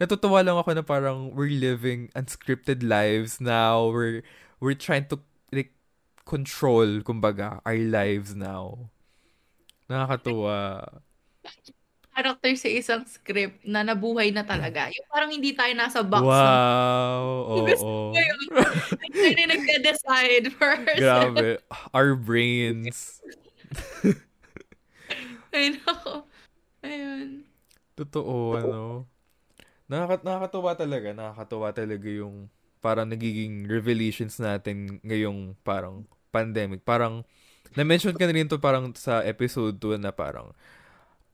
natutuwa 0.00 0.40
lang 0.40 0.56
ako 0.56 0.70
na 0.72 0.80
parang 0.80 1.28
we're 1.36 1.52
living 1.52 2.08
unscripted 2.16 2.80
lives 2.80 3.36
now. 3.36 3.92
We're 3.92 4.24
we're 4.56 4.72
trying 4.72 5.04
to 5.12 5.20
like 5.52 5.76
control 6.24 7.04
kumbaga 7.04 7.60
our 7.68 7.76
lives 7.76 8.32
now. 8.32 8.88
Nakakatuwa. 9.92 10.56
Character 12.20 12.52
sa 12.52 12.68
isang 12.68 13.02
script 13.08 13.64
na 13.64 13.80
nabuhay 13.80 14.28
na 14.28 14.44
talaga. 14.44 14.92
Yung 14.92 15.08
parang 15.08 15.32
hindi 15.32 15.56
tayo 15.56 15.72
nasa 15.72 16.04
box. 16.04 16.20
na- 16.28 16.28
Wow. 16.28 17.24
Oo. 17.80 18.12
Ko 18.12 18.20
yun. 18.20 18.40
Tayo 19.08 19.32
na 19.32 19.44
nagka-decide 19.48 20.46
for 20.52 20.68
ourselves. 20.68 21.00
Grabe. 21.00 21.48
Our 21.96 22.12
brains. 22.12 23.24
Ay, 25.50 25.74
nako. 25.74 26.28
Ayun. 26.84 27.48
Totoo, 27.96 28.34
ano. 28.54 28.80
Nakaka- 29.88 30.22
nakakatuwa 30.22 30.76
talaga. 30.76 31.08
Nakakatuwa 31.10 31.68
talaga 31.72 32.06
yung 32.06 32.52
parang 32.78 33.08
nagiging 33.08 33.64
revelations 33.64 34.36
natin 34.36 35.00
ngayong 35.00 35.56
parang 35.64 36.04
pandemic. 36.28 36.84
Parang, 36.84 37.24
na-mention 37.72 38.12
ka 38.12 38.28
na 38.28 38.36
rin 38.36 38.44
to 38.44 38.60
parang 38.60 38.92
sa 38.92 39.24
episode 39.24 39.80
2 39.80 39.96
na 39.96 40.12
parang, 40.12 40.52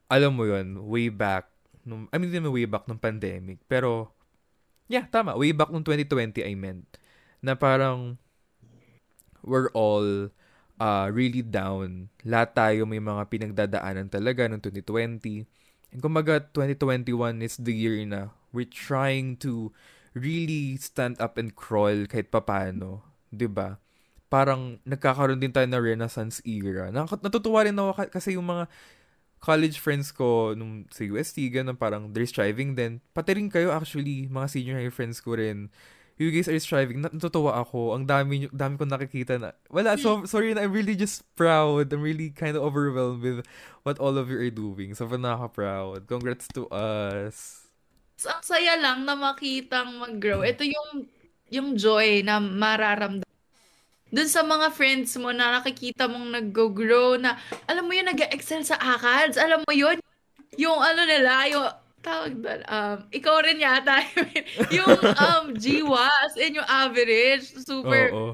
alam 0.06 0.32
mo 0.34 0.46
yun, 0.46 0.78
way 0.86 1.10
back, 1.10 1.50
nung, 1.86 2.10
I 2.10 2.18
mean, 2.18 2.30
hindi 2.30 2.50
way 2.50 2.66
back 2.66 2.86
nung 2.86 3.00
pandemic. 3.00 3.62
Pero, 3.66 4.14
yeah, 4.86 5.06
tama. 5.06 5.34
Way 5.34 5.54
back 5.54 5.70
nung 5.70 5.86
2020, 5.86 6.42
I 6.42 6.54
meant. 6.54 6.86
Na 7.42 7.54
parang, 7.54 8.18
we're 9.46 9.70
all 9.74 10.30
uh, 10.80 11.06
really 11.10 11.42
down. 11.42 12.10
Lahat 12.26 12.54
tayo 12.54 12.84
may 12.84 13.02
mga 13.02 13.22
pinagdadaanan 13.30 14.10
talaga 14.10 14.46
noong 14.50 14.62
2020. 14.62 15.46
And 15.94 16.00
kumbaga, 16.02 16.42
2021 16.52 17.42
is 17.42 17.56
the 17.58 17.74
year 17.74 17.98
na 18.06 18.34
we're 18.50 18.68
trying 18.68 19.38
to 19.42 19.70
really 20.16 20.80
stand 20.80 21.20
up 21.20 21.36
and 21.36 21.52
crawl 21.52 22.08
kahit 22.08 22.32
papano. 22.32 23.04
ba? 23.30 23.78
Parang 24.26 24.82
nagkakaroon 24.82 25.38
din 25.38 25.54
tayo 25.54 25.68
na 25.70 25.78
renaissance 25.78 26.42
era. 26.42 26.90
Natutuwa 26.90 27.62
rin 27.62 27.78
ako 27.78 27.92
ka- 27.94 28.10
kasi 28.10 28.34
yung 28.34 28.48
mga 28.48 28.66
college 29.40 29.78
friends 29.78 30.10
ko 30.10 30.56
nung 30.56 30.88
sa 30.90 31.04
UST, 31.06 31.52
ganun, 31.52 31.76
parang 31.78 32.10
they're 32.10 32.28
striving 32.28 32.74
din. 32.74 32.98
Pati 33.12 33.36
rin 33.36 33.52
kayo 33.52 33.70
actually, 33.70 34.26
mga 34.26 34.48
senior 34.50 34.76
high 34.80 34.92
friends 34.92 35.20
ko 35.22 35.36
rin. 35.36 35.70
You 36.16 36.32
guys 36.32 36.48
are 36.48 36.56
striving. 36.56 37.04
Nat- 37.04 37.12
Natutuwa 37.12 37.60
ako. 37.60 37.92
Ang 37.92 38.08
dami, 38.08 38.48
dami 38.48 38.80
kong 38.80 38.88
nakikita 38.88 39.36
na. 39.36 39.52
Wala, 39.68 40.00
so, 40.00 40.24
sorry 40.24 40.56
na, 40.56 40.64
I'm 40.64 40.72
really 40.72 40.96
just 40.96 41.20
proud. 41.36 41.92
I'm 41.92 42.00
really 42.00 42.32
kind 42.32 42.56
of 42.56 42.64
overwhelmed 42.64 43.20
with 43.20 43.44
what 43.84 44.00
all 44.00 44.16
of 44.16 44.32
you 44.32 44.40
are 44.40 44.48
doing. 44.48 44.96
Sobrang 44.96 45.20
nakaka-proud. 45.20 46.08
Congrats 46.08 46.48
to 46.56 46.64
us. 46.72 47.68
So, 48.16 48.32
ang 48.32 48.40
saya 48.40 48.80
lang 48.80 49.04
na 49.04 49.12
makitang 49.12 50.00
mag-grow. 50.00 50.40
Ito 50.40 50.64
yung 50.64 51.04
yung 51.52 51.76
joy 51.76 52.24
na 52.24 52.40
mararamdaman. 52.40 53.25
Dun 54.16 54.32
sa 54.32 54.40
mga 54.40 54.72
friends 54.72 55.12
mo 55.20 55.28
na 55.28 55.60
nakikita 55.60 56.08
mong 56.08 56.40
nag-grow 56.40 57.20
na, 57.20 57.36
alam 57.68 57.84
mo 57.84 57.92
yun, 57.92 58.08
nag-excel 58.08 58.64
sa 58.64 58.80
ACADS. 58.80 59.36
Alam 59.36 59.60
mo 59.60 59.72
yun, 59.76 60.00
yung 60.56 60.80
ano 60.80 61.04
nila, 61.04 61.44
yung 61.52 61.68
tawag 62.00 62.32
doon, 62.40 62.60
um, 62.64 62.98
ikaw 63.12 63.44
rin 63.44 63.60
yata, 63.60 64.00
yung 64.76 64.88
um, 65.04 65.52
GWAS 65.52 66.32
and 66.40 66.56
yung 66.56 66.64
average, 66.64 67.44
super, 67.60 68.08
Oo. 68.16 68.32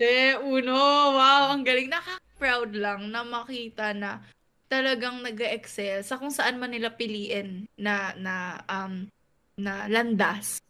eh, 0.00 0.40
uno, 0.40 0.80
wow, 1.12 1.52
ang 1.52 1.68
galing. 1.68 1.92
Nakaka-proud 1.92 2.72
lang 2.80 3.12
na 3.12 3.20
makita 3.20 3.92
na 3.92 4.24
talagang 4.72 5.20
nag-excel 5.20 6.00
sa 6.00 6.16
kung 6.16 6.32
saan 6.32 6.56
man 6.56 6.72
nila 6.72 6.94
piliin 6.94 7.68
na 7.76 8.14
na 8.16 8.62
um 8.70 9.10
na 9.58 9.90
landas. 9.90 10.62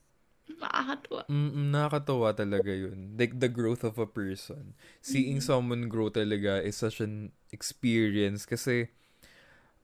Nakakatuwa. 0.60 1.22
Mm, 1.26 1.72
nakakatawa 1.72 2.28
talaga 2.36 2.72
yun. 2.72 3.16
Like, 3.16 3.40
the 3.40 3.48
growth 3.48 3.82
of 3.82 3.96
a 3.96 4.04
person. 4.04 4.76
Seeing 5.00 5.40
someone 5.40 5.88
grow 5.88 6.12
talaga 6.12 6.60
is 6.60 6.76
such 6.76 7.00
an 7.00 7.32
experience 7.48 8.44
kasi, 8.44 8.92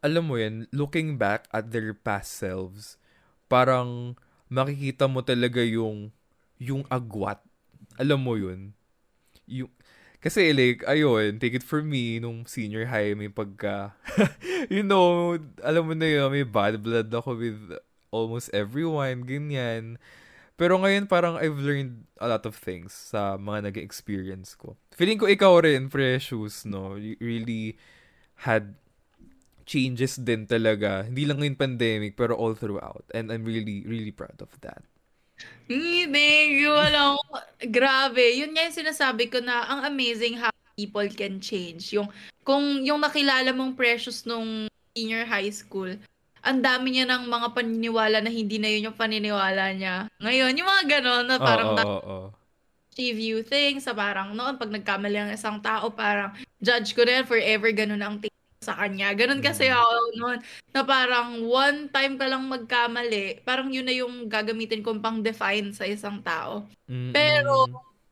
alam 0.05 0.29
mo 0.29 0.37
yan, 0.37 0.69
looking 0.71 1.17
back 1.17 1.49
at 1.51 1.73
their 1.73 1.97
past 1.97 2.37
selves, 2.37 3.01
parang 3.49 4.21
makikita 4.53 5.09
mo 5.09 5.25
talaga 5.25 5.65
yung, 5.65 6.13
yung 6.61 6.85
agwat. 6.93 7.41
Alam 7.97 8.21
mo 8.21 8.37
yun? 8.37 8.77
Yung, 9.49 9.73
kasi 10.21 10.53
like, 10.53 10.85
ayun, 10.85 11.41
take 11.41 11.57
it 11.57 11.65
from 11.65 11.89
me, 11.89 12.21
nung 12.21 12.45
senior 12.45 12.85
high, 12.91 13.17
may 13.17 13.33
pagka, 13.33 13.97
you 14.75 14.85
know, 14.85 15.39
alam 15.65 15.89
mo 15.89 15.95
na 15.97 16.07
yun, 16.07 16.29
may 16.29 16.45
bad 16.45 16.83
blood 16.83 17.09
ako 17.09 17.39
with 17.39 17.59
almost 18.13 18.53
everyone, 18.53 19.25
ganyan. 19.25 19.97
Pero 20.57 20.81
ngayon 20.81 21.05
parang 21.05 21.37
I've 21.37 21.61
learned 21.61 22.09
a 22.17 22.27
lot 22.33 22.49
of 22.49 22.57
things 22.57 22.97
sa 22.97 23.37
mga 23.37 23.71
nag 23.71 23.77
experience 23.77 24.57
ko. 24.57 24.73
Feeling 24.97 25.21
ko 25.21 25.29
ikaw 25.29 25.61
rin, 25.61 25.93
Precious, 25.93 26.65
no? 26.65 26.97
You 26.97 27.21
really 27.21 27.77
had 28.41 28.73
changes 29.69 30.17
din 30.17 30.49
talaga. 30.49 31.05
Hindi 31.05 31.29
lang 31.29 31.45
in 31.45 31.61
pandemic, 31.61 32.17
pero 32.17 32.33
all 32.33 32.57
throughout. 32.57 33.05
And 33.13 33.29
I'm 33.29 33.45
really, 33.45 33.85
really 33.85 34.15
proud 34.15 34.41
of 34.41 34.49
that. 34.65 34.81
Hindi, 35.69 36.65
wala 36.65 37.21
Grabe. 37.61 38.41
Yun 38.41 38.57
nga 38.57 38.65
yung 38.71 38.79
sinasabi 38.81 39.29
ko 39.29 39.45
na 39.45 39.69
ang 39.69 39.85
amazing 39.85 40.41
how 40.41 40.49
people 40.79 41.05
can 41.13 41.37
change. 41.43 41.93
Yung, 41.93 42.09
kung 42.47 42.81
yung 42.81 43.05
nakilala 43.05 43.53
mong 43.53 43.77
precious 43.77 44.25
nung 44.25 44.71
senior 44.97 45.29
high 45.29 45.53
school, 45.53 45.93
ang 46.47 46.63
dami 46.63 46.95
niya 46.95 47.11
ng 47.11 47.27
mga 47.27 47.49
paniniwala 47.59 48.23
na 48.23 48.31
hindi 48.31 48.63
na 48.63 48.71
yun 48.71 48.89
yung 48.89 48.99
paniniwala 48.99 49.75
niya. 49.75 50.07
Ngayon, 50.23 50.55
yung 50.55 50.69
mga 50.71 50.85
ganon 50.87 51.27
na 51.27 51.37
parang 51.43 51.75
Oo, 51.75 51.83
oo, 51.83 52.01
oo. 52.07 52.29
she 52.95 53.11
view 53.11 53.43
things 53.43 53.83
sa 53.83 53.93
parang 53.93 54.31
noon, 54.33 54.55
pag 54.55 54.71
nagkamali 54.71 55.19
ang 55.19 55.35
isang 55.35 55.59
tao, 55.59 55.91
parang 55.91 56.31
judge 56.63 56.95
ko 56.95 57.03
na 57.03 57.21
yan, 57.21 57.27
forever 57.27 57.69
ganun 57.75 58.01
ang 58.01 58.23
tingin 58.23 58.63
sa 58.63 58.79
kanya. 58.79 59.11
Ganun 59.19 59.43
kasi 59.43 59.67
ako 59.67 59.95
noon, 60.17 60.39
na 60.71 60.83
parang 60.87 61.43
one 61.43 61.91
time 61.91 62.15
ka 62.15 62.31
lang 62.31 62.47
magkamali, 62.47 63.43
parang 63.43 63.69
yun 63.75 63.85
na 63.85 63.95
yung 63.99 64.31
gagamitin 64.31 64.87
kong 64.87 65.03
pang 65.03 65.19
define 65.21 65.75
sa 65.75 65.83
isang 65.83 66.23
tao. 66.23 66.63
Mm-mm. 66.87 67.11
Pero, 67.11 67.67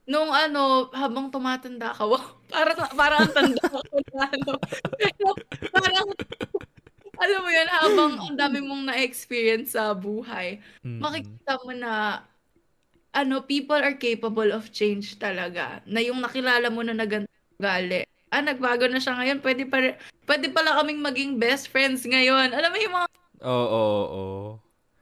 nung 0.05 0.35
ano, 0.35 0.91
habang 0.93 1.31
tumatanda 1.31 1.95
ka, 1.95 2.05
wow, 2.05 2.21
parang, 2.53 2.79
parang 2.99 3.19
ang 3.25 3.33
tanda 3.33 3.63
ko 3.71 3.79
na 4.11 4.27
ano. 4.27 4.53
Pero, 4.99 5.27
parang, 5.75 6.07
alam 7.17 7.41
mo 7.41 7.51
yun, 7.51 7.69
habang 7.71 8.13
ang 8.23 8.35
dami 8.37 8.59
mong 8.61 8.85
na-experience 8.91 9.75
sa 9.75 9.93
buhay, 9.95 10.59
Mm-mm. 10.85 11.01
makikita 11.01 11.53
mo 11.63 11.73
na, 11.73 12.23
ano, 13.15 13.43
people 13.43 13.79
are 13.79 13.95
capable 13.95 14.51
of 14.51 14.71
change 14.75 15.17
talaga. 15.19 15.81
Na 15.87 16.03
yung 16.03 16.19
nakilala 16.19 16.69
mo 16.69 16.83
na 16.83 16.95
nagali, 16.95 18.03
ah, 18.31 18.43
nagbago 18.43 18.91
na 18.91 18.99
siya 18.99 19.15
ngayon, 19.15 19.39
pwede, 19.41 19.63
pa, 19.67 19.79
pwede 20.27 20.47
pala 20.51 20.83
kaming 20.83 21.01
maging 21.01 21.33
best 21.39 21.71
friends 21.71 22.03
ngayon. 22.03 22.51
Alam 22.51 22.71
mo 22.75 22.79
yung 22.81 22.95
mga, 22.95 23.09
Oo, 23.45 23.67
oo, 23.69 24.05
oo. 24.11 24.51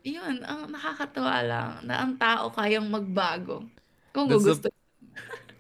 yun, 0.02 0.42
ang 0.42 0.66
nakakatawa 0.68 1.36
lang, 1.46 1.70
na 1.86 2.02
ang 2.02 2.18
tao 2.18 2.50
kayang 2.50 2.90
magbago. 2.90 3.62
Kung 4.12 4.28
That's 4.28 4.44
the- 4.44 4.58
gusto. 4.60 4.68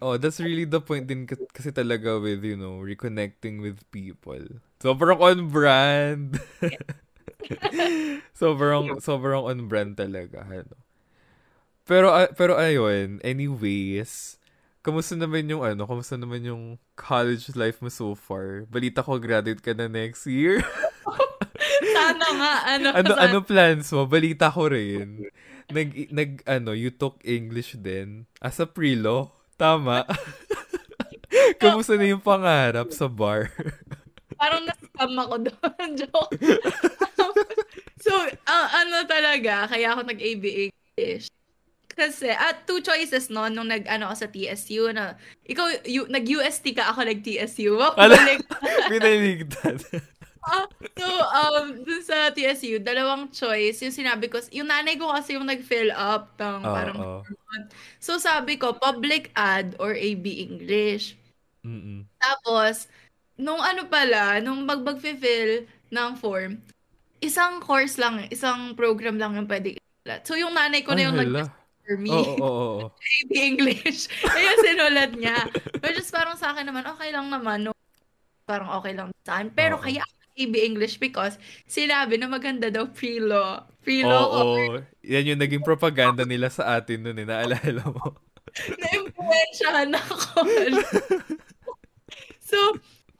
Oh, 0.02 0.18
that's 0.18 0.42
really 0.42 0.66
the 0.66 0.82
point 0.82 1.06
din 1.06 1.30
k- 1.30 1.38
kasi 1.54 1.70
talaga 1.70 2.18
with, 2.18 2.42
you 2.42 2.58
know, 2.58 2.82
reconnecting 2.82 3.62
with 3.62 3.86
people. 3.94 4.42
Sobrang 4.82 5.22
on-brand. 5.22 6.42
sobrang, 8.42 8.98
sobrang 8.98 9.46
on-brand 9.46 9.94
talaga. 9.94 10.42
Ano. 10.42 10.74
Pero, 11.86 12.10
uh, 12.10 12.30
pero 12.34 12.58
ayun, 12.58 13.22
anyways, 13.22 14.38
kamusta 14.82 15.14
naman 15.14 15.46
yung 15.46 15.62
ano, 15.62 15.86
kamusta 15.86 16.18
naman 16.18 16.42
yung 16.42 16.78
college 16.98 17.54
life 17.54 17.78
mo 17.82 17.90
so 17.90 18.14
far? 18.14 18.66
Balita 18.66 19.02
ko, 19.02 19.18
graduate 19.18 19.62
ka 19.62 19.74
na 19.74 19.86
next 19.86 20.26
year. 20.26 20.62
Sana 21.96 22.26
nga. 22.38 22.52
Ano, 22.78 22.88
ano, 22.94 23.12
ano 23.18 23.38
plans 23.42 23.90
mo? 23.90 24.06
Balita 24.06 24.50
ko 24.50 24.70
rin. 24.70 25.26
Nag, 25.70 25.88
nag, 26.10 26.30
ano, 26.46 26.70
you 26.74 26.90
took 26.94 27.18
English 27.26 27.78
din 27.78 28.26
as 28.38 28.58
a 28.62 28.66
pre-law. 28.66 29.30
Tama. 29.62 30.02
Kamusta 31.62 31.94
na 31.94 32.10
yung 32.10 32.18
pangarap 32.18 32.90
sa 32.90 33.06
bar? 33.06 33.54
Parang 34.42 34.66
na-scam 34.66 35.14
ako 35.14 35.36
doon. 35.46 35.88
Joke. 36.02 36.34
so, 38.02 38.10
uh, 38.26 38.68
ano 38.74 39.06
talaga, 39.06 39.70
kaya 39.70 39.94
ako 39.94 40.02
nag-AB 40.10 40.44
English. 40.66 41.30
Kasi, 41.92 42.34
at 42.34 42.66
two 42.66 42.82
choices 42.82 43.30
no, 43.30 43.46
nung 43.46 43.70
nag-ano 43.70 44.10
ako 44.10 44.26
sa 44.26 44.28
TSU, 44.34 44.90
na, 44.90 45.14
ikaw, 45.46 45.70
you, 45.86 46.10
nag-UST 46.10 46.74
ka, 46.74 46.90
ako 46.90 47.06
nag-TSU. 47.06 47.78
Wow, 47.78 47.94
Ala. 47.94 48.18
Pinaligtad. 48.90 49.78
Ah, 50.42 50.66
so, 50.98 51.06
um, 51.06 51.86
dun 51.86 52.02
sa 52.02 52.34
TSU, 52.34 52.82
dalawang 52.82 53.30
choice. 53.30 53.78
Yung 53.86 53.94
sinabi 53.94 54.26
ko, 54.26 54.42
yung 54.50 54.66
nanay 54.66 54.98
ko 54.98 55.06
kasi 55.14 55.38
yung 55.38 55.46
nag-fill 55.46 55.94
up 55.94 56.34
ng 56.34 56.66
Oo, 56.66 56.74
parang 56.74 56.98
oo. 56.98 57.20
So, 58.02 58.18
sabi 58.18 58.58
ko, 58.58 58.74
public 58.74 59.30
ad 59.38 59.78
or 59.78 59.94
AB 59.94 60.26
English. 60.26 61.14
Mm-mm. 61.62 62.02
Tapos, 62.18 62.90
nung 63.38 63.62
ano 63.62 63.86
pala, 63.86 64.42
nung 64.42 64.66
mag-fill 64.66 65.70
ng 65.94 66.10
form, 66.18 66.58
isang 67.22 67.62
course 67.62 67.94
lang, 68.02 68.26
isang 68.34 68.74
program 68.74 69.22
lang 69.22 69.38
yung 69.38 69.46
pwede 69.46 69.78
isulat. 69.78 70.26
So, 70.26 70.34
yung 70.34 70.58
nanay 70.58 70.82
ko 70.82 70.98
na 70.98 71.06
yung 71.06 71.18
nag 71.22 71.54
for 71.82 71.98
me. 71.98 72.10
Oo, 72.10 72.34
oo, 72.38 72.62
oo. 72.82 72.86
AB 73.22 73.30
English. 73.34 74.10
Kaya 74.34 74.52
sinulat 74.62 75.12
niya. 75.18 75.38
Which 75.82 75.98
is 75.98 76.10
parang 76.10 76.38
sa 76.38 76.54
akin 76.54 76.66
naman, 76.66 76.86
okay 76.86 77.10
lang 77.10 77.30
naman. 77.30 77.66
No? 77.66 77.74
Parang 78.46 78.70
okay 78.78 78.94
lang 78.94 79.10
sa 79.26 79.38
akin. 79.38 79.50
Pero 79.54 79.78
Oo. 79.78 79.82
kaya 79.82 80.02
ako 80.02 80.21
AB 80.32 80.54
English 80.56 80.96
because 80.96 81.36
sinabi 81.68 82.16
na 82.16 82.28
maganda 82.28 82.72
daw 82.72 82.88
pre-law. 82.88 83.68
Pre-law 83.84 84.24
Oo, 84.24 84.32
ko. 84.32 84.42
oo. 84.42 84.76
Yan 85.04 85.34
yung 85.34 85.42
naging 85.42 85.64
propaganda 85.66 86.24
nila 86.24 86.48
sa 86.48 86.78
atin 86.78 87.04
noon 87.04 87.20
eh. 87.20 87.26
Naalala 87.28 87.82
mo? 87.90 88.16
Na-influensyahan 88.80 89.90
ako. 89.96 90.44
so, 92.50 92.58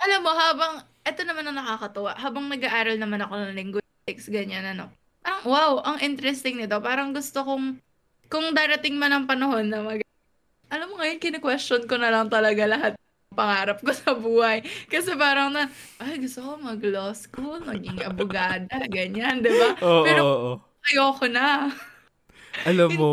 alam 0.01 0.21
mo, 0.23 0.33
habang, 0.33 0.85
eto 1.03 1.25
naman 1.25 1.49
ang 1.49 1.57
nakakatuwa, 1.57 2.17
habang 2.17 2.47
nag-aaral 2.49 2.97
naman 3.01 3.21
ako 3.25 3.35
ng 3.41 3.57
linguistics, 3.57 4.29
ganyan, 4.29 4.65
ano, 4.77 4.93
parang, 5.25 5.43
wow, 5.49 5.73
ang 5.83 5.99
interesting 6.05 6.61
nito. 6.61 6.77
Parang 6.79 7.17
gusto 7.17 7.43
kong, 7.43 7.81
kung 8.29 8.53
darating 8.53 8.97
man 8.97 9.13
ang 9.13 9.25
panahon 9.27 9.69
na 9.69 9.81
mag, 9.83 10.01
alam 10.73 10.89
mo 10.89 11.01
ngayon, 11.01 11.21
kine-question 11.21 11.85
ko 11.85 12.01
na 12.01 12.13
lang 12.13 12.33
talaga 12.33 12.65
lahat 12.65 12.93
pangarap 13.35 13.81
ko 13.81 13.91
sa 13.93 14.13
buhay. 14.17 14.63
Kasi 14.89 15.17
parang 15.17 15.53
na, 15.53 15.69
ay, 16.01 16.21
gusto 16.21 16.45
ko 16.45 16.51
mag-law 16.61 17.13
school, 17.17 17.61
maging 17.65 18.01
abogada, 18.05 18.77
ganyan, 18.89 19.43
di 19.43 19.51
ba? 19.51 19.77
Oo, 19.83 20.05
Pero 20.07 20.23
oo, 20.23 20.39
oo. 20.55 20.57
ayoko 20.89 21.27
na. 21.29 21.73
Alam 22.63 22.91
mo, 22.95 23.13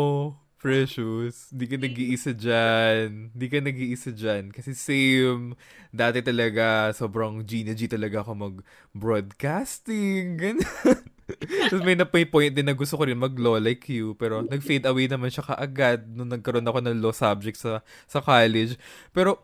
Precious, 0.60 1.48
di 1.56 1.64
ka 1.64 1.80
nag-iisa 1.80 2.36
dyan. 2.36 3.32
Di 3.32 3.48
ka 3.48 3.64
nag-iisa 3.64 4.12
dyan. 4.12 4.52
Kasi 4.52 4.76
same, 4.76 5.56
dati 5.88 6.20
talaga, 6.20 6.92
sobrang 6.92 7.40
G 7.48 7.64
na 7.64 7.72
G 7.72 7.88
talaga 7.88 8.20
ako 8.20 8.36
mag-broadcasting. 8.36 10.36
Ganyan. 10.36 11.00
Tapos 11.72 11.80
may 11.80 11.96
na 11.96 12.04
may 12.04 12.28
point 12.28 12.52
din 12.52 12.68
na 12.68 12.76
gusto 12.76 13.00
ko 13.00 13.08
rin 13.08 13.16
mag-law 13.16 13.56
like 13.56 13.88
you. 13.88 14.12
Pero 14.20 14.44
nag-fade 14.44 14.84
away 14.84 15.08
naman 15.08 15.32
siya 15.32 15.48
kaagad 15.48 16.04
nung 16.12 16.28
nagkaroon 16.28 16.68
ako 16.68 16.84
ng 16.84 17.00
law 17.00 17.16
subject 17.16 17.56
sa, 17.56 17.80
sa 18.04 18.20
college. 18.20 18.76
Pero, 19.16 19.40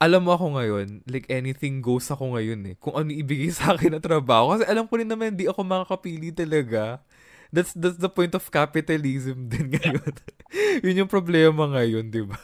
alam 0.00 0.24
mo 0.24 0.32
ako 0.32 0.56
ngayon, 0.56 1.04
like 1.04 1.28
anything 1.28 1.84
goes 1.84 2.08
ako 2.08 2.32
ngayon 2.32 2.72
eh. 2.72 2.74
Kung 2.80 2.96
ano 2.96 3.12
ibigay 3.12 3.52
sa 3.52 3.76
akin 3.76 3.92
na 3.92 4.00
trabaho. 4.00 4.56
Kasi 4.56 4.64
alam 4.64 4.88
ko 4.88 4.96
rin 4.96 5.04
naman, 5.04 5.36
di 5.36 5.44
ako 5.44 5.60
makakapili 5.60 6.32
talaga. 6.32 7.04
That's 7.52 7.76
that's 7.76 8.00
the 8.00 8.08
point 8.08 8.32
of 8.32 8.48
capitalism 8.48 9.44
din 9.52 9.76
ngayon. 9.76 10.14
Yun 10.88 11.04
yung 11.04 11.12
problema 11.12 11.68
ngayon, 11.68 12.08
di 12.08 12.24
ba? 12.24 12.40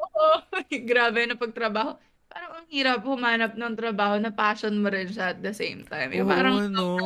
Oo, 0.00 0.40
grabe 0.90 1.28
na 1.28 1.36
pagtrabaho. 1.36 2.00
Parang 2.32 2.64
ang 2.64 2.66
hirap 2.72 3.04
humanap 3.04 3.52
ng 3.60 3.74
trabaho 3.76 4.16
na 4.16 4.32
passion 4.32 4.72
mo 4.80 4.88
rin 4.88 5.12
siya 5.12 5.36
at 5.36 5.44
the 5.44 5.52
same 5.52 5.84
time. 5.84 6.08
Oo, 6.16 6.24
parang 6.24 6.72
no. 6.72 6.96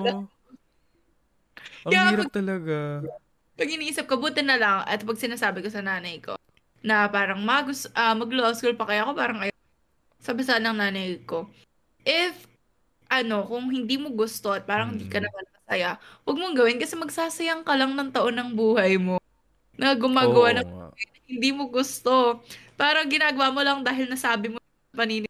Ang 1.85 1.91
Kaya 1.91 2.15
hirap 2.15 2.31
talaga. 2.31 3.03
pag 3.59 3.71
iniisip 3.71 4.07
ko, 4.07 4.15
buti 4.23 4.47
na 4.47 4.55
lang 4.55 4.79
at 4.87 5.03
pag 5.03 5.19
sinasabi 5.19 5.59
ko 5.59 5.69
sa 5.75 5.83
nanay 5.83 6.23
ko 6.23 6.39
na 6.85 7.09
parang 7.09 7.41
mag, 7.41 7.65
ah, 7.97 8.13
mag-law 8.13 8.53
school 8.53 8.77
pa 8.77 8.85
kaya 8.85 9.09
ako 9.09 9.17
parang 9.17 9.41
ayaw. 9.41 9.57
Sabi 10.21 10.45
sa 10.45 10.61
ng 10.61 10.77
nanay 10.77 11.25
ko, 11.25 11.49
if 12.05 12.45
ano, 13.09 13.49
kung 13.49 13.73
hindi 13.73 13.97
mo 13.97 14.13
gusto 14.13 14.53
at 14.53 14.69
parang 14.69 14.93
hindi 14.93 15.09
ka 15.09 15.17
Mm. 15.21 15.25
naman 15.25 15.45
masaya, 15.57 15.91
huwag 16.29 16.37
mong 16.37 16.57
gawin 16.57 16.77
kasi 16.77 16.93
magsasayang 16.97 17.65
ka 17.65 17.73
lang 17.73 17.97
ng 17.97 18.13
taon 18.13 18.37
ng 18.37 18.51
buhay 18.53 19.01
mo 19.01 19.17
na 19.81 19.97
gumagawa 19.97 20.53
Oo 20.53 20.57
ng 20.61 20.69
hindi 21.25 21.51
mo 21.57 21.73
gusto. 21.73 22.45
Parang 22.77 23.09
ginagawa 23.09 23.49
mo 23.49 23.65
lang 23.65 23.81
dahil 23.81 24.13
nasabi 24.13 24.53
mo 24.53 24.61
panini 24.93 25.25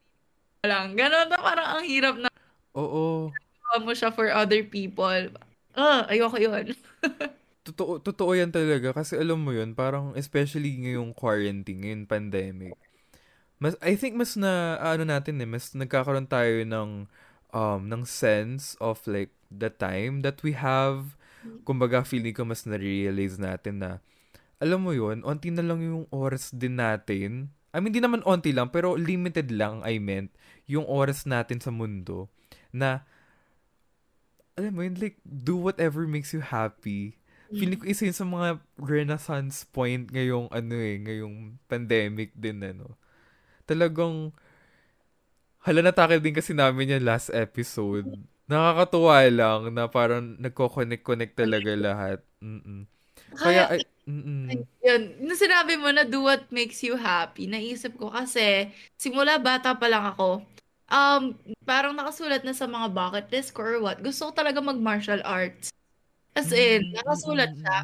lang. 0.67 0.99
Ganon 0.99 1.31
na 1.31 1.39
parang 1.39 1.79
ang 1.79 1.85
hirap 1.87 2.19
na 2.19 2.27
Oo. 2.75 3.31
ginawa 3.31 3.77
mo 3.79 3.93
siya 3.95 4.11
for 4.11 4.27
other 4.35 4.67
people. 4.67 5.31
Ah, 5.75 6.03
ayoko 6.11 6.35
yun. 6.41 6.75
Totoo, 7.65 7.97
totoo 7.97 8.37
yan 8.37 8.53
talaga. 8.53 8.93
Kasi 8.93 9.17
alam 9.17 9.41
mo 9.41 9.51
yun, 9.51 9.73
parang 9.73 10.13
especially 10.15 10.77
ngayong 10.85 11.17
quarantine, 11.17 11.81
ngayong 11.81 12.05
pandemic. 12.05 12.77
Mas, 13.57 13.73
I 13.81 13.97
think 13.97 14.21
mas 14.21 14.37
na, 14.37 14.77
ano 14.83 15.09
natin 15.09 15.41
eh, 15.41 15.49
mas 15.49 15.73
nagkakaroon 15.73 16.29
tayo 16.29 16.61
ng, 16.69 17.09
um, 17.57 17.81
ng 17.89 18.03
sense 18.05 18.77
of 18.85 19.01
like, 19.09 19.33
the 19.49 19.71
time 19.73 20.21
that 20.27 20.43
we 20.45 20.53
have. 20.53 21.17
Kumbaga, 21.65 22.05
feeling 22.05 22.37
ko 22.37 22.45
mas 22.45 22.69
na-realize 22.69 23.41
natin 23.41 23.81
na, 23.81 23.91
alam 24.61 24.85
mo 24.85 24.93
yun, 24.93 25.25
onti 25.25 25.49
na 25.49 25.65
lang 25.65 25.81
yung 25.81 26.05
oras 26.13 26.53
din 26.53 26.77
natin. 26.77 27.49
I 27.73 27.81
mean, 27.81 27.97
di 27.97 28.03
naman 28.05 28.21
onti 28.29 28.53
lang, 28.53 28.69
pero 28.75 28.95
limited 28.99 29.49
lang, 29.55 29.81
I 29.87 29.97
meant, 30.03 30.31
yung 30.69 30.85
oras 30.85 31.25
natin 31.25 31.59
sa 31.65 31.73
mundo. 31.73 32.29
Na, 32.75 33.09
alam 34.59 34.73
mo 34.77 34.85
yun, 34.85 35.01
like, 35.01 35.19
do 35.25 35.57
whatever 35.57 36.05
makes 36.05 36.31
you 36.37 36.45
happy. 36.45 37.17
Feeling 37.59 37.79
ko 37.81 37.87
isa 37.87 38.07
yun 38.07 38.17
sa 38.17 38.27
mga 38.27 38.49
renaissance 38.79 39.67
point 39.69 40.11
ngayong 40.11 40.51
ano 40.51 40.75
eh, 40.75 40.97
ngayong 41.01 41.59
pandemic 41.71 42.35
din 42.35 42.63
ano. 42.63 42.99
Talagang 43.65 44.35
hala 45.65 45.81
natakil 45.81 46.21
din 46.21 46.37
kasi 46.37 46.53
namin 46.53 46.99
yung 46.99 47.09
last 47.09 47.33
episode. 47.33 48.05
Nakakatuwa 48.45 49.25
lang 49.33 49.61
na 49.73 49.89
parang 49.89 50.37
nagko-connect-connect 50.37 51.33
talaga 51.33 51.73
lahat. 51.73 52.19
Mm-mm. 52.45 52.85
Kaya, 53.41 53.73
ay, 53.73 53.81
mm-mm. 54.05 54.69
Yun, 54.85 55.03
nung 55.25 55.41
sinabi 55.41 55.81
mo 55.81 55.89
na 55.89 56.05
do 56.05 56.29
what 56.29 56.45
makes 56.53 56.85
you 56.85 57.01
happy, 57.01 57.49
naisip 57.49 57.97
ko 57.97 58.13
kasi 58.13 58.69
simula 59.01 59.41
bata 59.41 59.73
pa 59.73 59.89
lang 59.89 60.05
ako, 60.13 60.45
um, 60.93 61.33
parang 61.65 61.97
nakasulat 61.97 62.45
na 62.45 62.53
sa 62.53 62.69
mga 62.69 62.93
bucket 62.93 63.27
list 63.33 63.57
ko 63.57 63.65
or 63.65 63.81
what, 63.81 63.97
gusto 64.05 64.29
ko 64.29 64.33
talaga 64.37 64.61
mag-martial 64.61 65.25
arts. 65.25 65.73
As 66.35 66.51
in, 66.51 66.91
nakasulat 66.91 67.55
siya. 67.55 67.79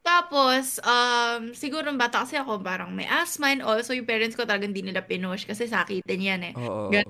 Tapos, 0.00 0.80
um, 0.80 1.52
siguro 1.52 1.84
nung 1.84 2.00
bata 2.00 2.24
kasi 2.24 2.40
ako, 2.40 2.64
parang 2.64 2.88
may 2.90 3.04
asthma 3.04 3.52
and 3.52 3.60
all, 3.60 3.76
so 3.84 3.92
yung 3.92 4.08
parents 4.08 4.32
ko 4.32 4.48
talagang 4.48 4.72
hindi 4.72 4.88
nila 4.88 5.04
pinush 5.04 5.44
kasi 5.44 5.68
sakitin 5.68 6.20
yan 6.24 6.42
eh. 6.50 6.54
Oo, 6.56 6.88
Gan-. 6.88 7.04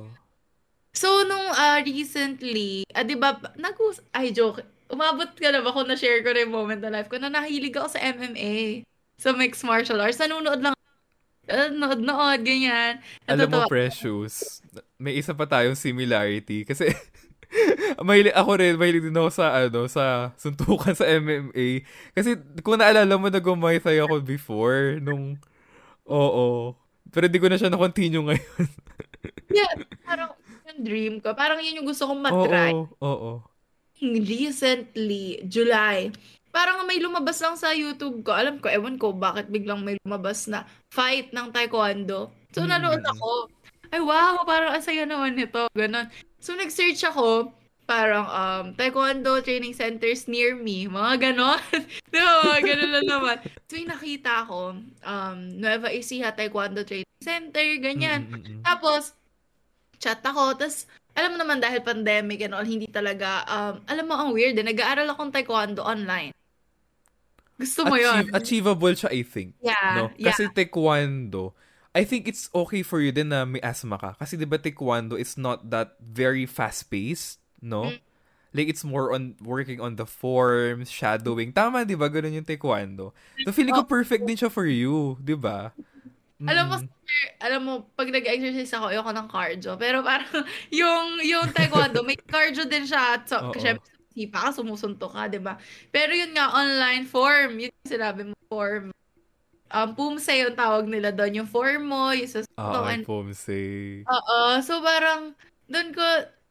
So, 0.91 1.23
nung 1.23 1.55
ah, 1.55 1.79
recently, 1.87 2.83
ah, 2.91 3.07
di 3.07 3.15
ba, 3.15 3.39
nag 3.55 3.79
ay, 4.11 4.35
joke, 4.35 4.67
umabot 4.91 5.31
ka 5.39 5.55
na 5.55 5.63
ba 5.63 5.71
kung 5.71 5.87
na-share 5.87 6.27
ko 6.27 6.35
na 6.35 6.43
yung 6.43 6.55
moment 6.55 6.83
na 6.83 6.91
life 6.91 7.07
ko 7.07 7.17
na 7.23 7.31
nahilig 7.31 7.79
ako 7.79 7.95
sa 7.95 8.03
MMA, 8.03 8.83
sa 9.15 9.31
mixed 9.31 9.63
martial 9.63 10.03
arts. 10.03 10.19
Nanonood 10.19 10.59
lang, 10.59 10.75
uh, 11.47 11.71
nood-nood, 11.71 12.43
ganyan. 12.43 12.99
Alam 13.31 13.47
mo, 13.47 13.63
Natutuwa. 13.63 13.71
Precious, 13.71 14.67
may 14.99 15.15
isa 15.15 15.31
pa 15.31 15.47
tayong 15.47 15.79
similarity. 15.79 16.67
Kasi, 16.67 16.91
mahilig 18.07 18.35
ako 18.35 18.51
rin, 18.59 18.75
mahilig 18.79 19.05
din 19.11 19.19
ako 19.19 19.31
sa, 19.31 19.47
ano, 19.55 19.91
sa 19.91 20.31
suntukan 20.39 20.95
sa 20.95 21.07
MMA. 21.07 21.85
Kasi, 22.15 22.39
kung 22.63 22.79
naalala 22.79 23.15
mo, 23.19 23.27
nag-Muay 23.27 23.83
Thai 23.83 23.99
ako 24.03 24.23
before, 24.23 25.03
nung, 25.03 25.39
oo. 26.07 26.75
Pero 27.11 27.27
di 27.27 27.39
ko 27.43 27.51
na 27.51 27.59
siya 27.59 27.71
na-continue 27.71 28.23
ngayon. 28.23 28.69
Yeah, 29.51 29.67
parang 30.07 30.39
yung 30.63 30.81
dream 30.87 31.15
ko. 31.19 31.35
Parang 31.35 31.59
yun 31.59 31.83
yung 31.83 31.89
gusto 31.91 32.07
kong 32.07 32.23
matry. 32.23 32.71
Oo, 32.71 32.87
oo. 33.03 33.33
Recently, 33.99 35.43
July, 35.51 36.15
parang 36.55 36.87
may 36.87 37.03
lumabas 37.03 37.43
lang 37.43 37.59
sa 37.59 37.75
YouTube 37.75 38.23
ko. 38.23 38.31
Alam 38.31 38.63
ko, 38.63 38.71
ewan 38.71 38.95
ko 38.95 39.11
bakit 39.11 39.51
biglang 39.51 39.83
may 39.83 39.99
lumabas 40.07 40.47
na 40.47 40.65
fight 40.95 41.35
ng 41.35 41.51
taekwondo. 41.51 42.31
So, 42.55 42.63
nanood 42.63 43.03
mm. 43.03 43.11
ako. 43.11 43.51
Ay, 43.91 43.99
wow, 43.99 44.47
parang 44.47 44.71
asaya 44.71 45.03
naman 45.03 45.35
nito. 45.35 45.67
Ganon. 45.75 46.07
So, 46.41 46.57
nag-search 46.57 47.05
ako, 47.05 47.53
parang 47.85 48.25
um, 48.25 48.65
taekwondo 48.73 49.45
training 49.45 49.77
centers 49.77 50.25
near 50.25 50.57
me. 50.57 50.89
Mga 50.89 51.31
ganon. 51.31 51.61
Di 52.13 52.19
ba? 52.19 52.49
Mga 52.49 52.61
ganon 52.65 52.91
lang 52.97 53.07
naman. 53.07 53.37
So, 53.69 53.77
yung 53.77 53.91
nakita 53.93 54.49
ko, 54.49 54.61
um, 55.05 55.39
Nueva 55.61 55.93
Ecija 55.93 56.33
Taekwondo 56.33 56.81
Training 56.87 57.19
Center, 57.21 57.67
ganyan. 57.77 58.31
Mm, 58.31 58.35
mm, 58.41 58.45
mm. 58.47 58.63
Tapos, 58.65 59.13
chat 60.01 60.25
ako. 60.25 60.57
Tapos, 60.57 60.89
alam 61.13 61.37
mo 61.37 61.39
naman 61.45 61.61
dahil 61.61 61.85
pandemic 61.85 62.41
and 62.41 62.57
all, 62.57 62.65
hindi 62.65 62.89
talaga, 62.89 63.45
um, 63.45 63.85
alam 63.85 64.07
mo, 64.09 64.15
ang 64.17 64.31
weird 64.33 64.57
eh. 64.57 64.65
Nag-aaral 64.65 65.11
akong 65.13 65.35
taekwondo 65.35 65.85
online. 65.85 66.33
Gusto 67.61 67.85
mo 67.85 68.01
yun? 68.01 68.25
Achieve- 68.33 68.33
achievable 68.33 68.95
siya, 68.97 69.11
I 69.13 69.23
think. 69.27 69.53
Yeah, 69.61 69.93
no? 69.93 70.05
yeah. 70.17 70.33
Kasi 70.33 70.49
taekwondo, 70.49 71.53
I 71.91 72.07
think 72.07 72.31
it's 72.31 72.47
okay 72.55 72.87
for 72.87 73.03
you 73.03 73.11
din 73.11 73.35
na 73.35 73.43
may 73.43 73.59
asthma 73.61 73.99
ka. 73.99 74.15
Kasi 74.15 74.39
'di 74.39 74.47
ba 74.47 74.63
taekwondo 74.63 75.19
is 75.19 75.35
not 75.35 75.75
that 75.75 75.99
very 75.99 76.47
fast-paced, 76.47 77.43
no? 77.59 77.91
Mm. 77.91 77.99
Like 78.51 78.69
it's 78.71 78.83
more 78.83 79.15
on 79.15 79.39
working 79.43 79.79
on 79.79 79.95
the 79.95 80.07
forms, 80.07 80.91
shadowing. 80.91 81.51
Tama 81.51 81.83
'di 81.83 81.99
ba? 81.99 82.07
Ganun 82.07 82.39
yung 82.39 82.47
taekwondo. 82.47 83.11
So 83.43 83.51
feeling 83.51 83.75
ko 83.75 83.83
perfect 83.83 84.23
din 84.27 84.39
siya 84.39 84.51
for 84.51 84.71
you, 84.71 85.19
'di 85.19 85.35
ba? 85.35 85.75
Alam 86.41 86.73
mo, 86.73 86.77
Mm. 86.81 86.89
sir, 86.89 87.25
alam 87.45 87.61
mo, 87.69 87.73
pag 87.93 88.09
nag-exercise 88.09 88.73
ako, 88.73 88.89
ayoko 88.89 89.13
ng 89.13 89.29
cardio. 89.29 89.77
Pero 89.77 90.01
parang, 90.01 90.25
yung, 90.73 91.21
yung 91.21 91.53
taekwondo, 91.53 92.01
may 92.01 92.17
cardio 92.17 92.65
din 92.65 92.89
siya. 92.89 93.21
So, 93.29 93.53
Oo. 93.53 93.61
syempre, 93.61 93.85
sipa 94.17 94.49
ka, 94.49 94.57
sumusunto 94.57 95.13
ka, 95.13 95.29
di 95.29 95.37
ba? 95.37 95.61
Pero 95.93 96.17
yun 96.17 96.33
nga, 96.33 96.49
online 96.57 97.05
form. 97.05 97.61
Yun 97.61 97.69
yung 97.69 97.91
sinabi 97.93 98.25
mo, 98.25 98.35
form. 98.49 98.89
Um, 99.71 99.95
pumse 99.95 100.35
yung 100.43 100.59
tawag 100.59 100.91
nila 100.91 101.15
doon. 101.15 101.43
Yung 101.43 101.49
form 101.51 101.95
mo, 101.95 102.11
yung 102.11 102.27
sa 102.27 102.43
Oo, 102.59 102.91
and 102.91 103.07
Pomse. 103.07 104.03
Oo. 104.03 104.39
So, 104.67 104.83
parang, 104.83 105.39
doon 105.71 105.95
ko, 105.95 106.03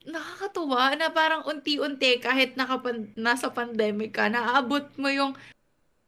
nakakatuwa 0.08 0.96
na 0.96 1.12
parang 1.12 1.44
unti-unti, 1.44 2.24
kahit 2.24 2.56
nakapan, 2.56 3.12
nasa 3.20 3.52
pandemic 3.52 4.16
ka, 4.16 4.32
naaabot 4.32 4.88
mo 4.96 5.12
yung 5.12 5.36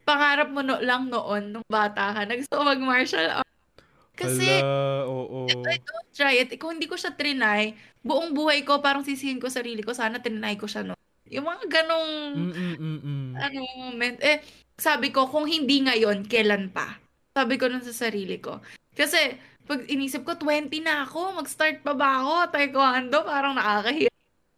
pangarap 0.08 0.50
mo 0.50 0.64
no, 0.64 0.80
lang 0.80 1.12
noon, 1.12 1.52
nung 1.52 1.68
bata 1.68 2.16
ka. 2.16 2.24
Naggusto 2.24 2.56
ko 2.56 2.64
mag-martial 2.64 3.44
art. 3.44 3.52
Kasi, 4.16 4.48
Hala, 4.48 5.04
oo. 5.12 5.52
I 5.68 5.78
don't 5.84 6.12
try 6.16 6.40
it. 6.40 6.56
Kung 6.56 6.80
hindi 6.80 6.88
ko 6.88 6.96
siya 6.96 7.12
trinay, 7.12 7.76
buong 8.06 8.32
buhay 8.32 8.64
ko, 8.64 8.80
parang 8.80 9.04
sisihin 9.04 9.42
ko 9.42 9.52
sarili 9.52 9.84
ko, 9.84 9.92
sana 9.92 10.24
trinay 10.24 10.56
ko 10.56 10.70
siya 10.70 10.88
no. 10.88 10.96
Yung 11.32 11.48
mga 11.48 11.64
ganong, 11.68 12.10
Mm-mm-mm. 12.38 13.36
ano, 13.36 13.60
moment. 13.76 14.20
Eh, 14.20 14.44
sabi 14.78 15.12
ko, 15.12 15.26
kung 15.28 15.50
hindi 15.50 15.84
ngayon, 15.84 16.28
kailan 16.28 16.72
pa? 16.72 17.01
Sabi 17.32 17.56
ko 17.56 17.72
nun 17.72 17.84
sa 17.84 17.96
sarili 17.96 18.44
ko. 18.44 18.60
Kasi, 18.92 19.40
pag 19.64 19.88
inisip 19.88 20.28
ko, 20.28 20.36
20 20.36 20.84
na 20.84 21.08
ako, 21.08 21.40
mag-start 21.40 21.80
pa 21.80 21.96
ba 21.96 22.20
ako? 22.20 22.52
Taekwondo, 22.52 23.24
parang 23.24 23.56
nakakahiya. 23.56 24.12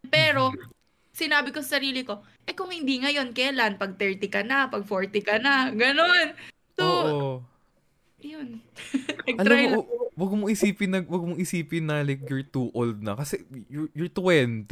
Pero, 0.10 0.50
sinabi 1.14 1.54
ko 1.54 1.62
sa 1.62 1.78
sarili 1.78 2.02
ko, 2.02 2.26
eh 2.50 2.58
kung 2.58 2.74
hindi 2.74 2.98
ngayon, 2.98 3.30
kailan? 3.38 3.78
Pag 3.78 4.02
30 4.02 4.26
ka 4.34 4.42
na, 4.42 4.66
pag 4.74 4.82
40 4.90 5.22
ka 5.22 5.38
na, 5.38 5.70
ganon. 5.78 6.34
So, 6.74 6.86
Oo. 6.86 7.32
yun. 8.26 8.58
Alam 9.38 9.54
Nag-try 9.54 9.64
mo, 9.70 9.80
lang. 9.86 10.04
wag 10.14 10.32
mong 10.34 10.50
isipin 10.54 10.90
na 10.94 11.00
wag 11.02 11.24
mong 11.26 11.42
isipin 11.42 11.86
na 11.90 12.06
like 12.06 12.22
you're 12.30 12.46
too 12.46 12.70
old 12.78 13.02
na 13.02 13.18
kasi 13.18 13.42
you're, 13.66 13.90
you're 13.98 14.12
20. 14.12 14.66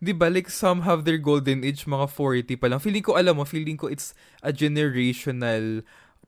'Di 0.00 0.12
ba? 0.16 0.30
Like 0.32 0.48
some 0.48 0.86
have 0.86 1.04
their 1.04 1.20
golden 1.20 1.60
age 1.66 1.84
mga 1.84 2.06
40 2.08 2.56
pa 2.56 2.70
lang. 2.70 2.80
Feeling 2.80 3.04
ko 3.04 3.18
alam 3.18 3.36
mo, 3.36 3.44
feeling 3.44 3.76
ko 3.76 3.90
it's 3.90 4.16
a 4.40 4.54
generational 4.54 5.84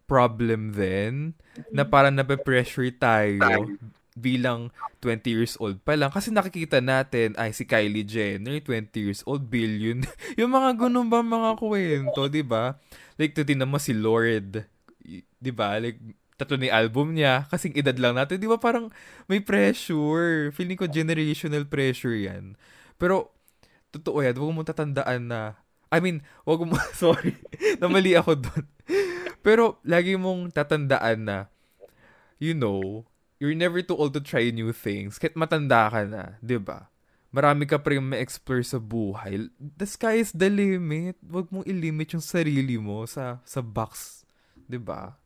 problem 0.07 0.75
then 0.75 1.39
na 1.71 1.87
parang 1.87 2.17
nape-pressure 2.17 2.93
tayo 2.97 3.77
bilang 4.13 4.69
20 5.01 5.25
years 5.33 5.55
old 5.59 5.81
pa 5.83 5.97
lang. 5.97 6.13
Kasi 6.13 6.31
nakikita 6.31 6.79
natin, 6.79 7.35
ay 7.41 7.51
si 7.57 7.65
Kylie 7.65 8.07
Jenner, 8.07 8.61
20 8.61 8.93
years 9.01 9.25
old, 9.25 9.49
billion. 9.49 10.05
yung 10.41 10.53
mga 10.53 10.87
ganun 10.87 11.09
ba 11.09 11.25
mga 11.25 11.59
kwento, 11.59 12.29
di 12.29 12.45
ba? 12.45 12.77
Like, 13.17 13.35
tinan 13.35 13.73
mo 13.73 13.81
si 13.81 13.97
Lord, 13.97 14.63
di 15.41 15.53
ba? 15.53 15.81
Like, 15.81 15.99
tatlo 16.37 16.59
ni 16.59 16.69
album 16.69 17.17
niya, 17.17 17.47
kasing 17.49 17.77
edad 17.77 17.97
lang 17.99 18.19
natin, 18.19 18.39
di 18.39 18.49
ba 18.49 18.61
parang 18.61 18.93
may 19.27 19.41
pressure. 19.41 20.53
Feeling 20.53 20.79
ko 20.79 20.87
generational 20.87 21.65
pressure 21.67 22.15
yan. 22.15 22.55
Pero, 23.01 23.33
totoo 23.91 24.21
yan, 24.23 24.37
huwag 24.37 24.55
mo 24.55 24.63
tatandaan 24.63 25.29
na, 25.29 25.41
I 25.93 26.01
mean, 26.01 26.25
wag 26.49 26.65
mo, 26.65 26.73
sorry, 26.97 27.37
namali 27.77 28.17
ako 28.17 28.41
doon. 28.41 28.65
Pero, 29.43 29.83
lagi 29.83 30.15
mong 30.15 30.55
tatandaan 30.55 31.19
na, 31.27 31.39
you 32.39 32.55
know, 32.55 33.03
you're 33.43 33.59
never 33.59 33.83
too 33.83 33.99
old 33.99 34.15
to 34.15 34.23
try 34.23 34.49
new 34.55 34.71
things. 34.71 35.19
Kahit 35.19 35.35
matanda 35.35 35.91
ka 35.91 36.07
na, 36.07 36.39
di 36.39 36.57
ba? 36.63 36.87
Marami 37.35 37.67
ka 37.67 37.81
pa 37.83 37.91
rin 37.91 38.05
ma-explore 38.07 38.63
sa 38.63 38.79
buhay. 38.79 39.51
The 39.59 39.89
sky 39.89 40.23
is 40.23 40.31
the 40.31 40.47
limit. 40.47 41.17
Huwag 41.25 41.49
mong 41.51 41.67
ilimit 41.67 42.15
yung 42.15 42.23
sarili 42.23 42.77
mo 42.79 43.03
sa 43.09 43.41
sa 43.43 43.59
box. 43.65 44.23
Di 44.69 44.79
ba? 44.79 45.17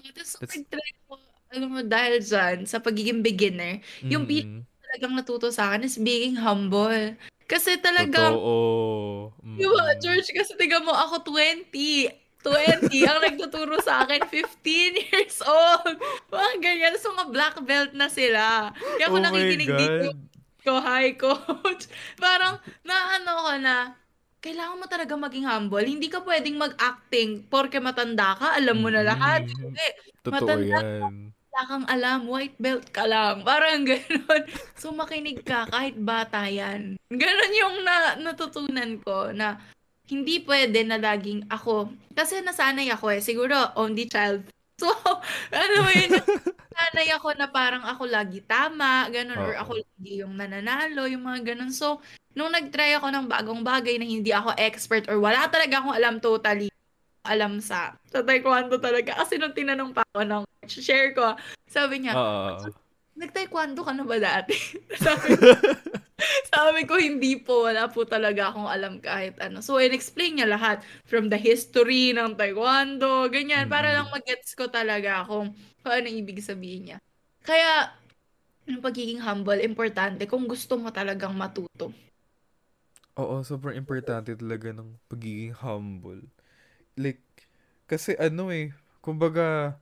Tapos, 0.00 0.40
nag-try 0.40 0.90
ko, 1.04 1.18
alam 1.52 1.68
mo, 1.68 1.80
dahil 1.84 2.22
dyan, 2.22 2.64
sa 2.64 2.80
pagiging 2.80 3.20
beginner, 3.20 3.82
yung 4.06 4.24
Mm. 4.24 4.30
pinaka 4.30 4.64
talagang 4.88 5.14
natuto 5.18 5.46
sa 5.52 5.70
akin 5.74 5.84
is 5.84 5.98
being 6.00 6.38
humble. 6.38 7.18
Kasi 7.50 7.76
talagang, 7.82 8.30
Totoo. 8.38 9.34
di 9.58 9.66
ba, 9.66 9.84
Mm. 9.90 9.98
George, 10.00 10.28
kasi 10.32 10.54
tiga 10.54 10.78
mo, 10.80 10.94
ako 10.94 11.34
20. 11.34 12.08
20. 12.42 12.88
ang 13.04 13.20
nagtuturo 13.20 13.76
sa 13.84 14.04
akin, 14.04 14.24
15 14.28 15.00
years 15.12 15.38
old. 15.44 15.96
Mga 16.32 16.50
ganyan. 16.60 16.94
So, 16.96 17.12
mga 17.12 17.32
black 17.32 17.56
belt 17.64 17.92
na 17.92 18.08
sila. 18.08 18.72
Kaya 18.74 19.06
ako 19.08 19.16
Oh 19.18 19.24
nakikinig 19.24 19.70
dito 19.70 20.30
ko, 20.60 20.80
hi, 20.80 21.16
coach. 21.16 21.88
Parang, 22.22 22.60
naano 22.84 23.32
ko 23.48 23.52
na, 23.60 23.76
kailangan 24.40 24.80
mo 24.80 24.86
talaga 24.88 25.14
maging 25.16 25.48
humble. 25.48 25.84
Hindi 25.84 26.08
ka 26.08 26.24
pwedeng 26.24 26.56
mag-acting 26.60 27.48
porke 27.48 27.80
matanda 27.80 28.36
ka, 28.36 28.56
alam 28.56 28.80
mo 28.80 28.88
na 28.92 29.04
lahat. 29.04 29.44
Mm. 29.48 29.56
Hindi. 29.56 29.88
Totoo 30.24 30.32
matanda 30.32 30.64
yan. 30.80 31.32
Wala 31.50 31.62
kang 31.66 31.86
alam, 31.90 32.20
white 32.30 32.56
belt 32.62 32.86
ka 32.94 33.04
lang. 33.10 33.42
Parang 33.48 33.82
gano'n. 33.82 34.42
So, 34.78 34.94
makinig 34.94 35.42
ka 35.42 35.66
kahit 35.68 35.98
bata 35.98 36.46
yan. 36.46 36.94
Gano'n 37.10 37.52
yung 37.58 37.76
na, 37.82 38.16
natutunan 38.20 39.00
ko 39.02 39.34
na 39.34 39.58
hindi 40.10 40.42
pwede 40.42 40.82
na 40.82 40.98
laging 40.98 41.46
ako. 41.46 41.94
Kasi 42.12 42.42
nasanay 42.42 42.90
ako 42.90 43.14
eh. 43.14 43.22
Siguro, 43.22 43.54
only 43.78 44.10
child. 44.10 44.42
So, 44.80 44.88
ano 45.52 45.76
mo 45.84 45.92
yun, 45.92 46.08
nasanay 46.72 47.12
ako 47.12 47.36
na 47.36 47.52
parang 47.52 47.84
ako 47.84 48.08
lagi 48.08 48.40
tama, 48.40 49.12
gano'n, 49.12 49.36
or 49.36 49.52
Oo. 49.52 49.60
ako 49.60 49.72
lagi 49.76 50.24
yung 50.24 50.40
nananalo, 50.40 51.04
yung 51.04 51.20
mga 51.20 51.52
gano'n. 51.52 51.68
So, 51.68 52.00
nung 52.32 52.48
nag-try 52.48 52.96
ako 52.96 53.12
ng 53.12 53.28
bagong 53.28 53.60
bagay 53.60 54.00
na 54.00 54.08
hindi 54.08 54.32
ako 54.32 54.56
expert 54.56 55.04
or 55.12 55.20
wala 55.20 55.44
talaga 55.52 55.84
akong 55.84 55.92
alam 55.92 56.16
totally, 56.16 56.72
alam 57.28 57.60
sa 57.60 57.92
sa 58.08 58.24
taekwondo 58.24 58.80
talaga. 58.80 59.20
Kasi 59.20 59.36
nung 59.36 59.52
tinanong 59.52 59.92
pa 59.92 60.00
ako 60.16 60.24
ng 60.24 60.42
share 60.64 61.12
ko, 61.12 61.36
sabi 61.68 62.00
niya, 62.00 62.16
Oo. 62.16 62.72
nag-taekwondo 63.20 63.84
ka 63.84 63.92
na 63.92 64.04
ba 64.08 64.16
dati? 64.16 64.56
sabi, 65.04 65.36
sabi 66.56 66.82
ko, 66.86 66.98
hindi 66.98 67.38
po. 67.38 67.66
Wala 67.70 67.86
po 67.90 68.02
talaga 68.06 68.50
akong 68.50 68.66
alam 68.70 68.98
kahit 68.98 69.38
ano. 69.38 69.62
So, 69.62 69.78
in-explain 69.78 70.38
niya 70.40 70.48
lahat. 70.50 70.82
From 71.06 71.30
the 71.30 71.38
history 71.38 72.10
ng 72.14 72.34
taekwondo, 72.34 73.30
ganyan. 73.30 73.70
Para 73.70 73.94
Mm. 73.94 73.96
lang 74.02 74.08
mag-gets 74.10 74.54
ko 74.58 74.66
talaga 74.70 75.22
kung, 75.26 75.54
kung 75.82 75.92
ano 75.94 76.06
ibig 76.10 76.42
sabihin 76.42 76.94
niya. 76.94 76.98
Kaya, 77.46 77.94
yung 78.68 78.82
pagiging 78.84 79.22
humble, 79.22 79.58
importante 79.62 80.26
kung 80.30 80.46
gusto 80.46 80.78
mo 80.78 80.90
talagang 80.94 81.34
matuto. 81.34 81.90
Oo, 83.18 83.42
sobrang 83.42 83.74
importante 83.74 84.32
talaga 84.38 84.70
ng 84.70 84.94
pagiging 85.10 85.50
humble. 85.58 86.22
Like, 86.94 87.22
kasi 87.90 88.14
ano 88.18 88.50
eh, 88.54 88.70
kumbaga, 89.02 89.78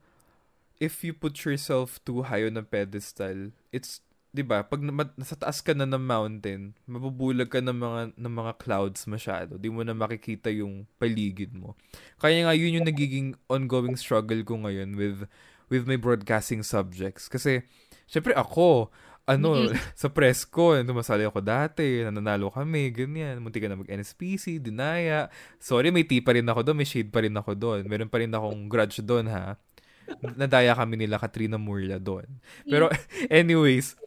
if 0.81 1.05
you 1.05 1.13
put 1.13 1.37
yourself 1.45 2.01
too 2.05 2.25
high 2.27 2.45
on 2.49 2.57
a 2.57 2.65
pedestal, 2.65 3.53
it's, 3.75 4.01
di 4.39 4.47
ba, 4.47 4.63
pag 4.63 4.79
na- 4.79 5.11
nasa 5.19 5.35
taas 5.35 5.59
ka 5.59 5.75
na 5.75 5.83
ng 5.83 5.99
mountain, 5.99 6.71
mabubulag 6.87 7.51
ka 7.51 7.59
ng 7.59 7.75
mga, 7.75 8.01
ng 8.15 8.35
mga 8.39 8.53
clouds 8.63 9.03
masyado. 9.11 9.59
Di 9.59 9.67
mo 9.67 9.83
na 9.83 9.99
makikita 9.99 10.47
yung 10.55 10.87
paligid 11.03 11.51
mo. 11.59 11.75
Kaya 12.23 12.47
nga, 12.47 12.55
yun 12.55 12.79
yung 12.79 12.87
nagiging 12.87 13.35
ongoing 13.51 13.99
struggle 13.99 14.39
ko 14.47 14.63
ngayon 14.63 14.95
with, 14.95 15.27
with 15.67 15.91
my 15.91 15.99
broadcasting 15.99 16.63
subjects. 16.63 17.27
Kasi, 17.27 17.67
syempre 18.07 18.31
ako, 18.39 18.95
ano, 19.27 19.75
sa 19.99 20.07
press 20.07 20.47
ko, 20.47 20.79
tumasali 20.87 21.27
ako 21.27 21.43
dati, 21.43 22.07
nananalo 22.07 22.55
kami, 22.55 22.95
ganyan. 22.95 23.43
Munti 23.43 23.59
ka 23.59 23.67
na 23.67 23.75
mag-NSPC, 23.75 24.63
dinaya. 24.63 25.27
Sorry, 25.59 25.91
may 25.91 26.07
tea 26.07 26.23
pa 26.23 26.39
rin 26.39 26.47
ako 26.47 26.63
doon, 26.63 26.79
may 26.79 26.87
shade 26.87 27.11
pa 27.11 27.27
rin 27.27 27.35
ako 27.35 27.59
doon. 27.59 27.91
Meron 27.91 28.07
pa 28.07 28.23
rin 28.23 28.31
akong 28.31 28.71
grudge 28.71 29.03
doon, 29.03 29.27
ha. 29.35 29.59
Nadaya 30.39 30.79
kami 30.79 30.95
nila 30.95 31.19
Katrina 31.19 31.59
Murla 31.59 31.99
doon. 31.99 32.39
Pero, 32.65 32.87
anyways, 33.29 33.99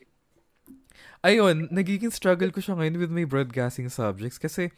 ayun, 1.22 1.70
nagiging 1.70 2.14
struggle 2.14 2.50
ko 2.50 2.60
siya 2.62 2.78
ngayon 2.78 2.98
with 2.98 3.14
my 3.14 3.26
broadcasting 3.26 3.90
subjects 3.90 4.42
kasi 4.42 4.74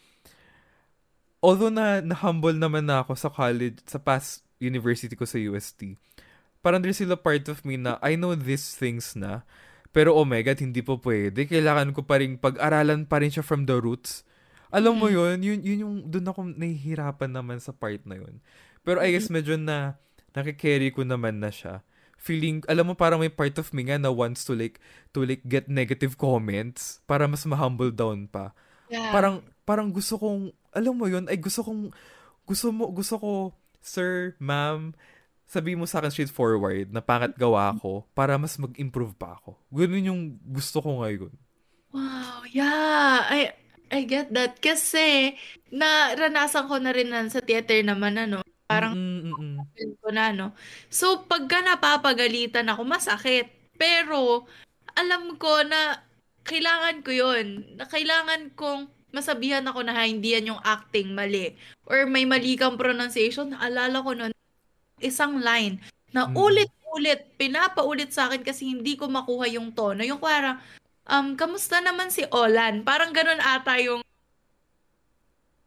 although 1.43 1.71
na 1.71 1.99
na-humble 1.99 2.55
naman 2.55 2.87
na 2.87 3.03
ako 3.03 3.15
sa 3.19 3.27
college, 3.27 3.83
sa 3.83 3.99
past 3.99 4.47
university 4.63 5.15
ko 5.15 5.27
sa 5.27 5.35
UST, 5.39 5.99
parang 6.63 6.79
there's 6.79 6.95
still 6.95 7.11
a 7.11 7.19
part 7.19 7.43
of 7.51 7.63
me 7.67 7.75
na 7.75 7.99
I 7.99 8.15
know 8.15 8.31
these 8.35 8.75
things 8.79 9.15
na, 9.15 9.43
pero 9.91 10.15
oh 10.15 10.23
my 10.23 10.39
God, 10.39 10.63
hindi 10.63 10.79
po 10.79 10.97
pwede. 11.03 11.43
Kailangan 11.43 11.91
ko 11.91 12.07
pa 12.07 12.23
rin, 12.23 12.39
pag-aralan 12.39 13.05
pa 13.05 13.19
rin 13.19 13.29
siya 13.29 13.43
from 13.43 13.67
the 13.67 13.75
roots. 13.77 14.23
Alam 14.73 14.97
mo 14.97 15.05
yun, 15.11 15.37
yun, 15.43 15.61
yun 15.61 15.79
yung, 15.85 15.95
doon 16.09 16.25
ako 16.25 16.39
nahihirapan 16.57 17.29
naman 17.29 17.61
sa 17.61 17.75
part 17.75 18.01
na 18.09 18.17
yun. 18.17 18.41
Pero 18.81 18.97
I 19.03 19.13
guess 19.13 19.29
medyo 19.29 19.53
na, 19.53 20.01
nakikerry 20.33 20.89
ko 20.89 21.05
naman 21.05 21.37
na 21.37 21.53
siya. 21.53 21.85
Feeling, 22.23 22.63
alam 22.71 22.87
mo 22.87 22.95
parang 22.95 23.19
may 23.19 23.27
part 23.27 23.59
of 23.59 23.67
me 23.75 23.91
nga 23.91 23.99
na 23.99 24.07
wants 24.07 24.47
to 24.47 24.55
like, 24.55 24.79
to 25.11 25.27
like 25.27 25.43
get 25.43 25.67
negative 25.67 26.15
comments 26.15 27.03
para 27.03 27.27
mas 27.27 27.43
ma-humble 27.43 27.91
down 27.91 28.31
pa. 28.31 28.55
Yeah. 28.87 29.11
Parang, 29.11 29.43
parang 29.67 29.91
gusto 29.91 30.15
kong, 30.15 30.55
alam 30.71 30.95
mo 30.95 31.11
yun, 31.11 31.27
ay 31.27 31.35
gusto 31.35 31.67
kong, 31.67 31.91
gusto 32.47 32.71
mo, 32.71 32.87
gusto 32.95 33.19
ko, 33.19 33.31
sir, 33.83 34.39
ma'am, 34.39 34.95
sabi 35.53 35.75
mo 35.75 35.83
sa 35.83 35.99
akin 35.99 36.09
straightforward 36.09 36.89
na 36.89 37.03
pangat 37.03 37.35
gawa 37.35 37.75
ko 37.77 38.07
para 38.15 38.39
mas 38.39 38.55
mag-improve 38.55 39.13
pa 39.13 39.37
ako. 39.37 39.59
Ganun 39.69 40.09
yung 40.09 40.21
gusto 40.41 40.79
ko 40.79 41.03
ngayon. 41.03 41.33
Wow, 41.93 42.41
yeah. 42.49 43.21
I 43.29 43.53
I 43.93 44.09
get 44.09 44.33
that 44.33 44.57
kasi 44.57 45.37
naranasan 45.69 46.65
ko 46.65 46.81
na 46.81 46.89
rin 46.89 47.13
sa 47.29 47.37
theater 47.37 47.85
naman 47.85 48.17
ano. 48.17 48.41
Parang 48.65 49.12
Ko 49.75 50.09
na 50.13 50.29
no. 50.29 50.53
So 50.93 51.25
pagka 51.25 51.61
napapagalitan 51.65 52.69
ako 52.69 52.85
masakit. 52.85 53.49
Pero 53.75 54.45
alam 54.93 55.35
ko 55.41 55.65
na 55.65 56.01
kailangan 56.45 57.01
ko 57.01 57.09
'yon. 57.11 57.77
Na 57.79 57.89
kailangan 57.89 58.53
kong 58.53 58.87
masabihan 59.13 59.65
ako 59.65 59.85
na 59.85 59.97
hindi 60.05 60.33
yan 60.33 60.53
yung 60.57 60.61
acting 60.65 61.13
mali 61.13 61.53
or 61.85 62.05
may 62.09 62.25
mali 62.25 62.57
kang 62.57 62.77
pronunciation. 62.77 63.53
Naalala 63.53 64.01
ko 64.01 64.11
noon 64.13 64.33
isang 65.01 65.37
line 65.41 65.77
na 66.13 66.25
Mm. 66.29 66.37
ulit-ulit 66.37 67.21
pinapaulit 67.37 68.09
sa 68.13 68.29
akin 68.29 68.41
kasi 68.45 68.69
hindi 68.69 68.95
ko 68.97 69.09
makuha 69.09 69.49
yung 69.51 69.73
tono. 69.73 70.01
Yung 70.05 70.21
parang 70.21 70.57
um, 71.09 71.33
kamusta 71.37 71.81
naman 71.81 72.09
si 72.13 72.25
Olan? 72.31 72.85
Parang 72.85 73.11
ganun 73.13 73.41
ata 73.41 73.77
yung 73.81 74.01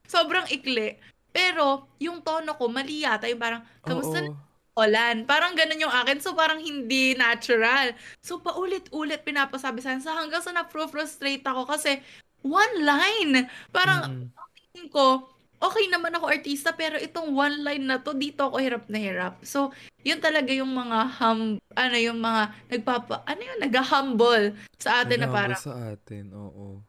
sobrang 0.09 0.47
ikli. 0.51 0.97
Pero, 1.37 1.85
yung 2.01 2.25
tono 2.25 2.57
ko, 2.57 2.73
mali 2.73 3.05
yata. 3.05 3.29
Yung 3.29 3.43
parang, 3.43 3.61
kamusta 3.85 4.25
Oo. 4.25 4.33
na 4.33 4.45
Olan? 4.77 5.25
Parang 5.25 5.57
ganun 5.57 5.81
yung 5.81 5.93
akin. 5.93 6.21
So, 6.21 6.37
parang 6.37 6.61
hindi 6.61 7.17
natural. 7.17 7.97
So, 8.21 8.41
paulit-ulit 8.45 9.25
pinapasabi 9.25 9.81
sa 9.81 9.93
akin. 9.97 10.05
So, 10.05 10.13
hanggang 10.13 10.45
sa 10.45 10.53
na-frustrate 10.53 11.45
ako 11.45 11.65
kasi 11.65 12.01
one 12.45 12.85
line. 12.85 13.49
Parang, 13.73 14.29
tingin 14.73 14.93
ko, 14.93 15.33
okay 15.57 15.89
naman 15.89 16.13
ako 16.13 16.29
artista, 16.29 16.77
pero 16.77 17.01
itong 17.01 17.33
one 17.33 17.65
line 17.65 17.85
na 17.89 18.05
to, 18.05 18.13
dito 18.13 18.53
ako 18.53 18.61
hirap 18.61 18.85
na 18.93 19.01
hirap. 19.01 19.41
So, 19.49 19.73
yun 20.05 20.21
talaga 20.21 20.53
yung 20.53 20.71
mga 20.71 20.99
hum, 21.25 21.57
ano, 21.73 21.97
yung 21.97 22.21
mga 22.21 22.43
nagpapa, 22.77 23.25
ano 23.25 23.41
yun, 23.41 23.59
nag-humble 23.65 24.53
sa 24.77 25.03
atin 25.03 25.25
na 25.25 25.29
Nag-humble 25.29 25.57
parang, 25.57 25.61
sa 25.61 25.75
atin, 25.97 26.25
oo. 26.37 26.85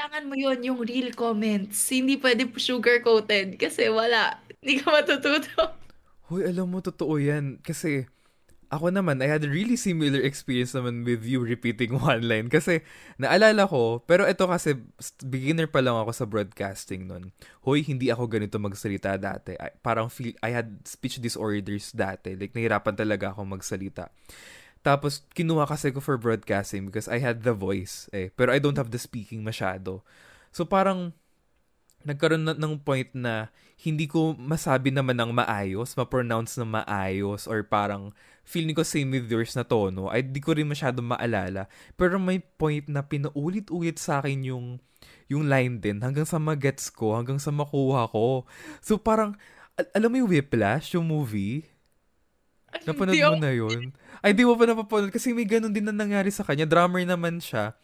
Kailangan 0.00 0.32
mo 0.32 0.34
yun, 0.40 0.58
yung 0.64 0.80
real 0.80 1.12
comments. 1.12 1.76
Hindi 1.92 2.16
pwede 2.16 2.48
sugar-coated 2.48 3.60
kasi 3.60 3.92
wala. 3.92 4.40
Hindi 4.56 4.80
ka 4.80 4.96
matututo. 4.96 5.76
Hoy, 6.32 6.48
alam 6.48 6.72
mo, 6.72 6.80
totoo 6.80 7.20
yan. 7.20 7.60
Kasi, 7.60 8.08
ako 8.72 8.88
naman, 8.96 9.20
I 9.20 9.28
had 9.28 9.44
a 9.44 9.52
really 9.52 9.76
similar 9.76 10.24
experience 10.24 10.72
naman 10.72 11.04
with 11.04 11.28
you 11.28 11.44
repeating 11.44 12.00
one 12.00 12.24
line. 12.24 12.48
Kasi, 12.48 12.80
naalala 13.20 13.68
ko, 13.68 14.00
pero 14.00 14.24
ito 14.24 14.48
kasi, 14.48 14.80
beginner 15.20 15.68
pa 15.68 15.84
lang 15.84 16.00
ako 16.00 16.16
sa 16.16 16.24
broadcasting 16.24 17.04
nun. 17.04 17.36
Hoy, 17.60 17.84
hindi 17.84 18.08
ako 18.08 18.24
ganito 18.24 18.56
magsalita 18.56 19.20
dati. 19.20 19.52
I, 19.60 19.68
parang 19.84 20.08
feel, 20.08 20.32
I 20.40 20.48
had 20.48 20.80
speech 20.88 21.20
disorders 21.20 21.92
dati. 21.92 22.40
Like, 22.40 22.56
nahirapan 22.56 22.96
talaga 22.96 23.36
ako 23.36 23.52
magsalita. 23.52 24.08
Tapos, 24.80 25.24
kinuha 25.36 25.68
kasi 25.68 25.92
ko 25.92 26.00
for 26.00 26.16
broadcasting 26.16 26.88
because 26.88 27.06
I 27.06 27.20
had 27.20 27.44
the 27.44 27.52
voice. 27.52 28.08
Eh. 28.16 28.32
Pero 28.32 28.52
I 28.52 28.58
don't 28.58 28.80
have 28.80 28.88
the 28.88 29.00
speaking 29.00 29.44
masyado. 29.44 30.00
So, 30.50 30.64
parang, 30.64 31.12
nagkaroon 32.00 32.48
na, 32.48 32.56
ng 32.56 32.80
point 32.80 33.12
na 33.12 33.52
hindi 33.80 34.08
ko 34.08 34.32
masabi 34.36 34.92
naman 34.92 35.16
ng 35.20 35.32
maayos, 35.36 35.92
ma-pronounce 35.96 36.56
ng 36.60 36.68
maayos, 36.68 37.44
or 37.44 37.64
parang 37.64 38.12
feeling 38.44 38.76
ko 38.76 38.84
same 38.84 39.12
with 39.12 39.28
yours 39.28 39.52
na 39.56 39.64
tono, 39.64 40.08
ay 40.08 40.24
di 40.24 40.40
ko 40.40 40.56
rin 40.56 40.68
masyado 40.68 41.04
maalala. 41.04 41.68
Pero 41.96 42.16
may 42.16 42.40
point 42.40 42.84
na 42.88 43.04
pinaulit-ulit 43.04 44.00
sa 44.00 44.20
akin 44.20 44.48
yung, 44.48 44.66
yung 45.28 45.48
line 45.48 45.80
din, 45.80 46.00
hanggang 46.00 46.28
sa 46.28 46.40
magets 46.40 46.88
ko, 46.92 47.16
hanggang 47.16 47.40
sa 47.40 47.52
makuha 47.52 48.08
ko. 48.08 48.44
So 48.80 48.96
parang, 49.00 49.36
al- 49.76 49.92
alam 49.96 50.08
mo 50.12 50.16
yung 50.24 50.30
Whiplash, 50.32 50.96
yung 50.96 51.08
movie? 51.08 51.68
Napanood 52.86 53.18
mo 53.18 53.36
na 53.38 53.52
yun? 53.52 53.90
Ay, 54.20 54.36
di 54.36 54.44
mo 54.44 54.54
pa 54.54 54.68
napapanood 54.68 55.12
kasi 55.12 55.32
may 55.32 55.48
ganun 55.48 55.72
din 55.72 55.86
na 55.86 55.94
nangyari 55.94 56.28
sa 56.30 56.44
kanya. 56.44 56.68
Drummer 56.68 57.02
naman 57.02 57.40
siya. 57.40 57.74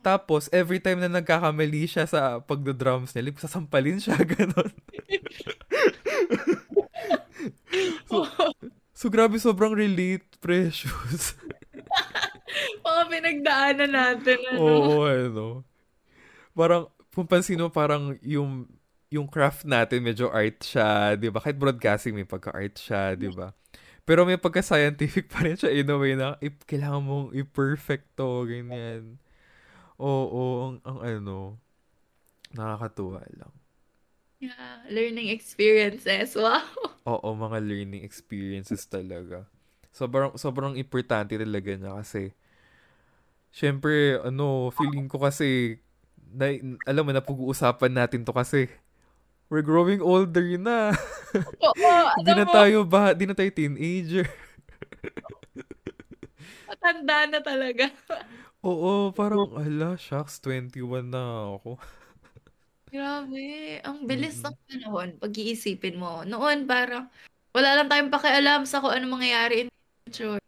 Tapos, 0.00 0.48
every 0.54 0.78
time 0.78 1.02
na 1.02 1.10
nagkakamali 1.10 1.84
siya 1.84 2.06
sa 2.06 2.38
pagdo-drums 2.40 3.12
niya, 3.12 3.24
like, 3.26 3.40
sasampalin 3.40 3.98
siya, 3.98 4.16
ganun. 4.36 4.72
so, 8.08 8.24
so, 8.98 9.06
grabe, 9.10 9.36
sobrang 9.36 9.74
relate, 9.74 10.24
precious. 10.38 11.34
Mga 12.86 13.02
pinagdaanan 13.10 13.90
natin, 13.90 14.38
ano. 14.54 14.60
Oo, 14.62 14.94
ano. 15.04 15.46
Parang, 16.54 16.86
kung 17.10 17.26
pansin 17.26 17.58
mo, 17.58 17.68
parang 17.68 18.14
yung 18.22 18.66
yung 19.14 19.30
craft 19.30 19.62
natin 19.62 20.02
medyo 20.02 20.26
art 20.26 20.58
siya, 20.58 21.14
'di 21.14 21.30
ba? 21.30 21.38
Kahit 21.38 21.54
broadcasting 21.54 22.18
may 22.18 22.26
pagka-art 22.26 22.74
siya, 22.74 23.14
'di 23.14 23.30
ba? 23.30 23.54
Pero 24.04 24.28
may 24.28 24.36
pagka-scientific 24.36 25.28
pa 25.32 25.44
rin 25.44 25.56
siya 25.56 25.72
in 25.72 25.88
a 25.88 25.96
way 25.96 26.12
na 26.16 26.36
if, 26.44 26.52
kailangan 26.68 27.02
mong 27.04 27.28
i-perfect 27.32 28.12
to, 28.16 28.44
ganyan. 28.44 29.16
Oo, 29.96 30.72
ang, 30.72 30.76
ang 30.84 30.98
ano, 31.00 31.36
nakakatuwa 32.52 33.24
lang. 33.34 33.52
Yeah, 34.40 34.84
learning 34.92 35.32
experiences. 35.32 36.36
Wow. 36.40 36.64
Oo, 37.04 37.36
mga 37.36 37.60
learning 37.60 38.04
experiences 38.04 38.88
talaga. 38.88 39.44
Sobrang, 39.92 40.36
sobrang 40.40 40.76
importante 40.76 41.36
talaga 41.36 41.72
niya 41.76 41.92
kasi, 42.00 42.32
syempre, 43.52 44.20
ano, 44.24 44.72
feeling 44.72 45.08
ko 45.08 45.20
kasi, 45.20 45.80
na, 46.32 46.52
alam 46.88 47.04
mo, 47.06 47.12
napag-uusapan 47.12 47.92
natin 47.92 48.24
to 48.24 48.32
kasi, 48.32 48.72
we're 49.54 49.62
growing 49.62 50.02
older 50.02 50.42
na. 50.58 50.90
Oo, 51.62 51.94
na 52.26 52.46
tayo 52.50 52.82
ba, 52.82 53.14
di 53.14 53.22
na 53.22 53.38
tayo 53.38 53.54
teenager. 53.54 54.26
matanda 56.84 57.18
na 57.30 57.40
talaga. 57.40 57.88
Oo, 58.68 59.12
parang, 59.12 59.56
ala, 59.56 59.96
shucks, 59.96 60.40
21 60.40 61.08
na 61.08 61.56
ako. 61.56 61.76
Grabe, 62.88 63.80
ang 63.82 64.04
bilis 64.06 64.40
Mm-mm. 64.40 64.52
ng 64.52 64.56
panahon 64.68 65.08
pag-iisipin 65.18 65.98
mo. 65.98 66.22
Noon 66.22 66.64
parang 66.64 67.10
wala 67.50 67.80
lang 67.80 67.88
tayong 67.90 68.12
pakialam 68.12 68.62
sa 68.64 68.78
kung 68.78 68.94
ano 68.94 69.10
mangyayari 69.10 69.66
in 69.66 69.68
future. 70.06 70.38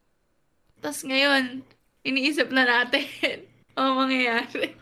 Tapos 0.78 1.02
ngayon, 1.02 1.66
iniisip 2.06 2.48
na 2.54 2.62
natin 2.62 3.04
ang 3.74 3.98
mangyayari. 3.98 4.78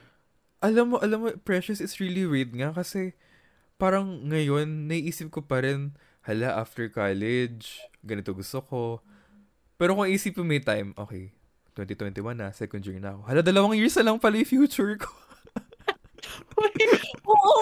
Alam 0.61 0.95
mo, 0.95 0.97
alam 1.01 1.18
mo, 1.25 1.29
Precious 1.41 1.81
is 1.81 1.97
really 1.99 2.29
weird 2.29 2.53
nga 2.53 2.70
kasi 2.70 3.16
parang 3.77 4.27
ngayon, 4.29 4.89
naiisip 4.89 5.31
ko 5.31 5.45
pa 5.45 5.62
rin, 5.62 5.95
hala, 6.25 6.59
after 6.59 6.89
college, 6.89 7.83
ganito 8.05 8.33
gusto 8.33 8.62
ko. 8.64 8.83
Pero 9.77 9.99
kung 9.99 10.09
isipin 10.09 10.47
mo 10.47 10.55
may 10.55 10.62
time, 10.62 10.95
okay, 10.95 11.35
2021 11.75 12.39
na, 12.39 12.55
second 12.55 12.83
year 12.87 13.03
na 13.03 13.18
ako. 13.18 13.20
Hala, 13.27 13.41
dalawang 13.43 13.75
years 13.75 13.97
na 13.99 14.12
lang 14.12 14.22
pala 14.22 14.39
yung 14.39 14.49
future 14.49 14.95
ko. 14.97 15.11
Oo. 17.29 17.55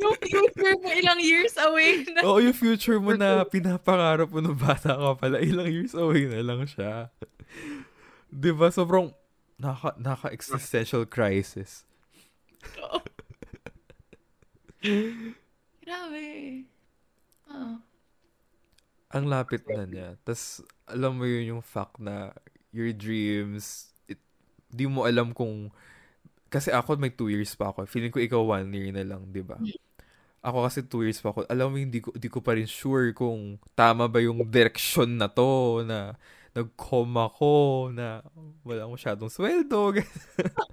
Yung 0.00 0.16
future 0.16 0.74
mo 0.80 0.88
ilang 0.94 1.20
years 1.20 1.54
away 1.60 2.06
na. 2.08 2.24
Oo, 2.24 2.38
yung 2.40 2.56
future 2.56 2.96
mo 3.02 3.12
na 3.18 3.42
pinapangarap 3.52 4.30
mo 4.30 4.40
nung 4.40 4.56
bata 4.56 4.96
ka 4.96 5.12
pala, 5.18 5.42
ilang 5.42 5.68
years 5.68 5.92
away 5.92 6.30
na 6.30 6.40
lang 6.40 6.64
siya. 6.64 7.12
'Di 8.30 8.54
ba 8.54 8.70
Sobrang 8.70 9.12
naka, 9.58 9.92
naka-existential 9.98 11.04
crisis. 11.04 11.84
Grabe. 15.84 16.26
Oh. 17.50 17.76
Ang 19.10 19.24
lapit 19.26 19.66
na 19.68 19.84
niya. 19.84 20.08
Tapos, 20.22 20.64
alam 20.86 21.18
mo 21.18 21.26
yun 21.26 21.58
yung 21.58 21.64
fact 21.64 21.98
na 21.98 22.30
your 22.70 22.94
dreams, 22.94 23.90
it, 24.06 24.22
di 24.70 24.86
mo 24.86 25.04
alam 25.04 25.34
kung, 25.34 25.68
kasi 26.46 26.70
ako 26.70 26.94
may 26.96 27.10
two 27.10 27.28
years 27.28 27.52
pa 27.58 27.74
ako. 27.74 27.84
Feeling 27.90 28.14
ko 28.14 28.22
ikaw 28.22 28.40
one 28.40 28.70
year 28.70 28.94
na 28.94 29.04
lang, 29.04 29.26
di 29.28 29.42
ba? 29.42 29.58
Ako 30.40 30.64
kasi 30.64 30.86
two 30.86 31.02
years 31.04 31.18
pa 31.18 31.34
ako. 31.34 31.44
Alam 31.50 31.74
mo, 31.74 31.76
hindi 31.76 31.98
ko, 32.00 32.14
hindi 32.14 32.30
ko 32.30 32.40
pa 32.40 32.54
rin 32.56 32.70
sure 32.70 33.12
kung 33.12 33.58
tama 33.74 34.06
ba 34.06 34.22
yung 34.22 34.46
direction 34.46 35.18
na 35.18 35.26
to, 35.26 35.82
na 35.84 36.14
nag-com 36.54 37.10
ako, 37.18 37.52
na 37.90 38.22
wala 38.62 38.86
masyadong 38.86 39.30
sweldo. 39.30 39.94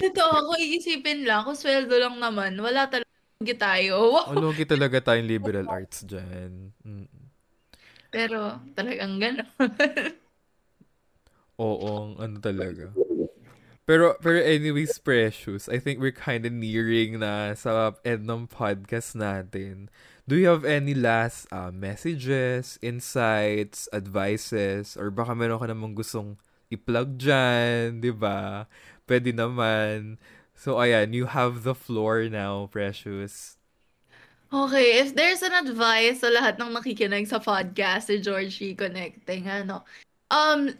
Ito 0.00 0.24
ako 0.24 0.56
iisipin 0.56 1.28
lang, 1.28 1.44
kung 1.44 1.56
sweldo 1.56 1.92
lang 2.00 2.16
naman, 2.16 2.56
wala 2.56 2.88
talaga 2.88 3.54
tayo. 3.56 4.16
Oh, 4.28 4.36
lugi 4.36 4.64
talaga 4.64 5.00
tayong 5.00 5.28
liberal 5.28 5.68
arts 5.68 6.04
dyan. 6.04 6.72
Mm. 6.84 7.08
Pero 8.10 8.58
talagang 8.74 9.20
gano'n. 9.20 9.48
Oo, 11.60 12.16
ano 12.16 12.36
talaga. 12.40 12.88
Pero, 13.84 14.16
pero 14.22 14.38
anyways, 14.40 14.96
Precious, 15.02 15.68
I 15.68 15.76
think 15.82 16.00
we're 16.00 16.14
kind 16.14 16.46
of 16.46 16.52
nearing 16.54 17.20
na 17.20 17.52
sa 17.58 17.92
end 18.06 18.24
ng 18.24 18.46
podcast 18.48 19.18
natin. 19.18 19.90
Do 20.30 20.38
you 20.38 20.46
have 20.46 20.62
any 20.62 20.94
last 20.94 21.50
uh, 21.50 21.74
messages, 21.74 22.78
insights, 22.80 23.90
advices, 23.90 24.94
or 24.94 25.10
baka 25.10 25.34
meron 25.34 25.58
ka 25.58 25.66
namang 25.66 25.98
gustong 25.98 26.38
i-plug 26.70 27.18
dyan, 27.18 27.98
di 27.98 28.14
ba? 28.14 28.70
Pwede 29.10 29.34
naman. 29.34 30.22
So, 30.54 30.78
ayan, 30.78 31.10
you 31.10 31.26
have 31.26 31.66
the 31.66 31.74
floor 31.74 32.30
now, 32.30 32.70
Precious. 32.70 33.58
Okay, 34.54 35.02
if 35.02 35.18
there's 35.18 35.42
an 35.42 35.50
advice 35.50 36.22
sa 36.22 36.30
lahat 36.30 36.62
ng 36.62 36.70
nakikinig 36.70 37.26
sa 37.26 37.42
podcast 37.42 38.06
si 38.06 38.22
Georgie 38.22 38.78
Connecting, 38.78 39.50
ano, 39.50 39.82
um, 40.30 40.70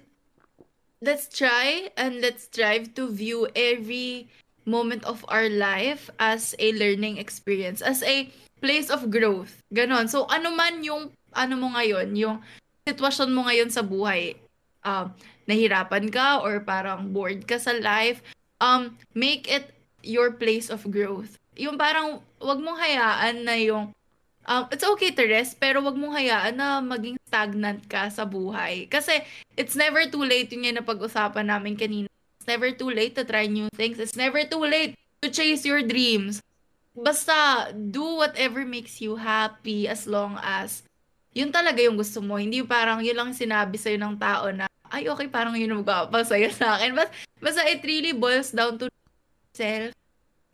let's 1.03 1.27
try 1.27 1.91
and 1.99 2.23
let's 2.23 2.47
strive 2.47 2.95
to 2.95 3.11
view 3.11 3.51
every 3.59 4.31
moment 4.63 5.03
of 5.11 5.27
our 5.27 5.51
life 5.51 6.07
as 6.23 6.55
a 6.63 6.71
learning 6.79 7.19
experience, 7.19 7.83
as 7.83 8.07
a 8.07 8.31
place 8.63 8.95
of 8.95 9.11
growth. 9.11 9.59
Ganon. 9.75 10.07
So, 10.07 10.31
ano 10.31 10.55
man 10.55 10.87
yung, 10.87 11.11
ano 11.35 11.55
mo 11.59 11.75
ngayon, 11.75 12.15
yung 12.15 12.39
sitwasyon 12.87 13.35
mo 13.35 13.51
ngayon 13.51 13.75
sa 13.75 13.83
buhay, 13.83 14.39
um, 14.85 15.13
nahirapan 15.49 16.09
ka 16.09 16.41
or 16.41 16.63
parang 16.63 17.11
bored 17.11 17.45
ka 17.49 17.59
sa 17.59 17.75
life, 17.79 18.23
um, 18.61 18.97
make 19.17 19.49
it 19.51 19.73
your 20.01 20.33
place 20.33 20.71
of 20.73 20.85
growth. 20.89 21.37
Yung 21.59 21.77
parang, 21.77 22.25
wag 22.41 22.61
mong 22.63 22.79
hayaan 22.81 23.45
na 23.45 23.57
yung 23.61 23.93
um, 24.49 24.65
it's 24.73 24.87
okay 24.87 25.13
to 25.13 25.25
rest, 25.29 25.61
pero 25.61 25.83
wag 25.85 25.99
mong 25.99 26.17
hayaan 26.17 26.55
na 26.57 26.81
maging 26.81 27.21
stagnant 27.29 27.85
ka 27.91 28.09
sa 28.09 28.25
buhay. 28.25 28.89
Kasi 28.89 29.21
it's 29.59 29.77
never 29.77 30.07
too 30.09 30.25
late, 30.25 30.49
yun 30.55 30.73
yung 30.73 30.81
napag-usapan 30.81 31.51
namin 31.51 31.77
kanina. 31.77 32.09
It's 32.41 32.49
never 32.49 32.73
too 32.73 32.89
late 32.89 33.13
to 33.21 33.25
try 33.29 33.45
new 33.45 33.69
things. 33.77 34.01
It's 34.01 34.17
never 34.17 34.41
too 34.49 34.65
late 34.65 34.97
to 35.21 35.29
chase 35.29 35.69
your 35.69 35.85
dreams. 35.85 36.41
Basta, 36.97 37.69
do 37.77 38.17
whatever 38.17 38.65
makes 38.65 39.05
you 39.05 39.21
happy 39.21 39.85
as 39.85 40.09
long 40.09 40.41
as 40.41 40.83
yun 41.37 41.53
talaga 41.53 41.85
yung 41.85 42.01
gusto 42.01 42.25
mo. 42.25 42.41
Hindi 42.41 42.65
parang 42.65 43.05
yun 43.05 43.15
lang 43.15 43.31
sinabi 43.37 43.77
sa'yo 43.77 44.01
ng 44.01 44.17
tao 44.17 44.49
na, 44.51 44.67
ay, 44.91 45.07
okay, 45.09 45.31
parang 45.31 45.55
yun 45.55 45.71
ang 45.71 45.83
magpapasaya 45.83 46.51
sa 46.51 46.77
akin. 46.77 46.95
But, 46.95 47.11
basta 47.39 47.63
it 47.67 47.81
really 47.87 48.13
boils 48.13 48.51
down 48.51 48.79
to 48.83 48.91
self. 49.55 49.95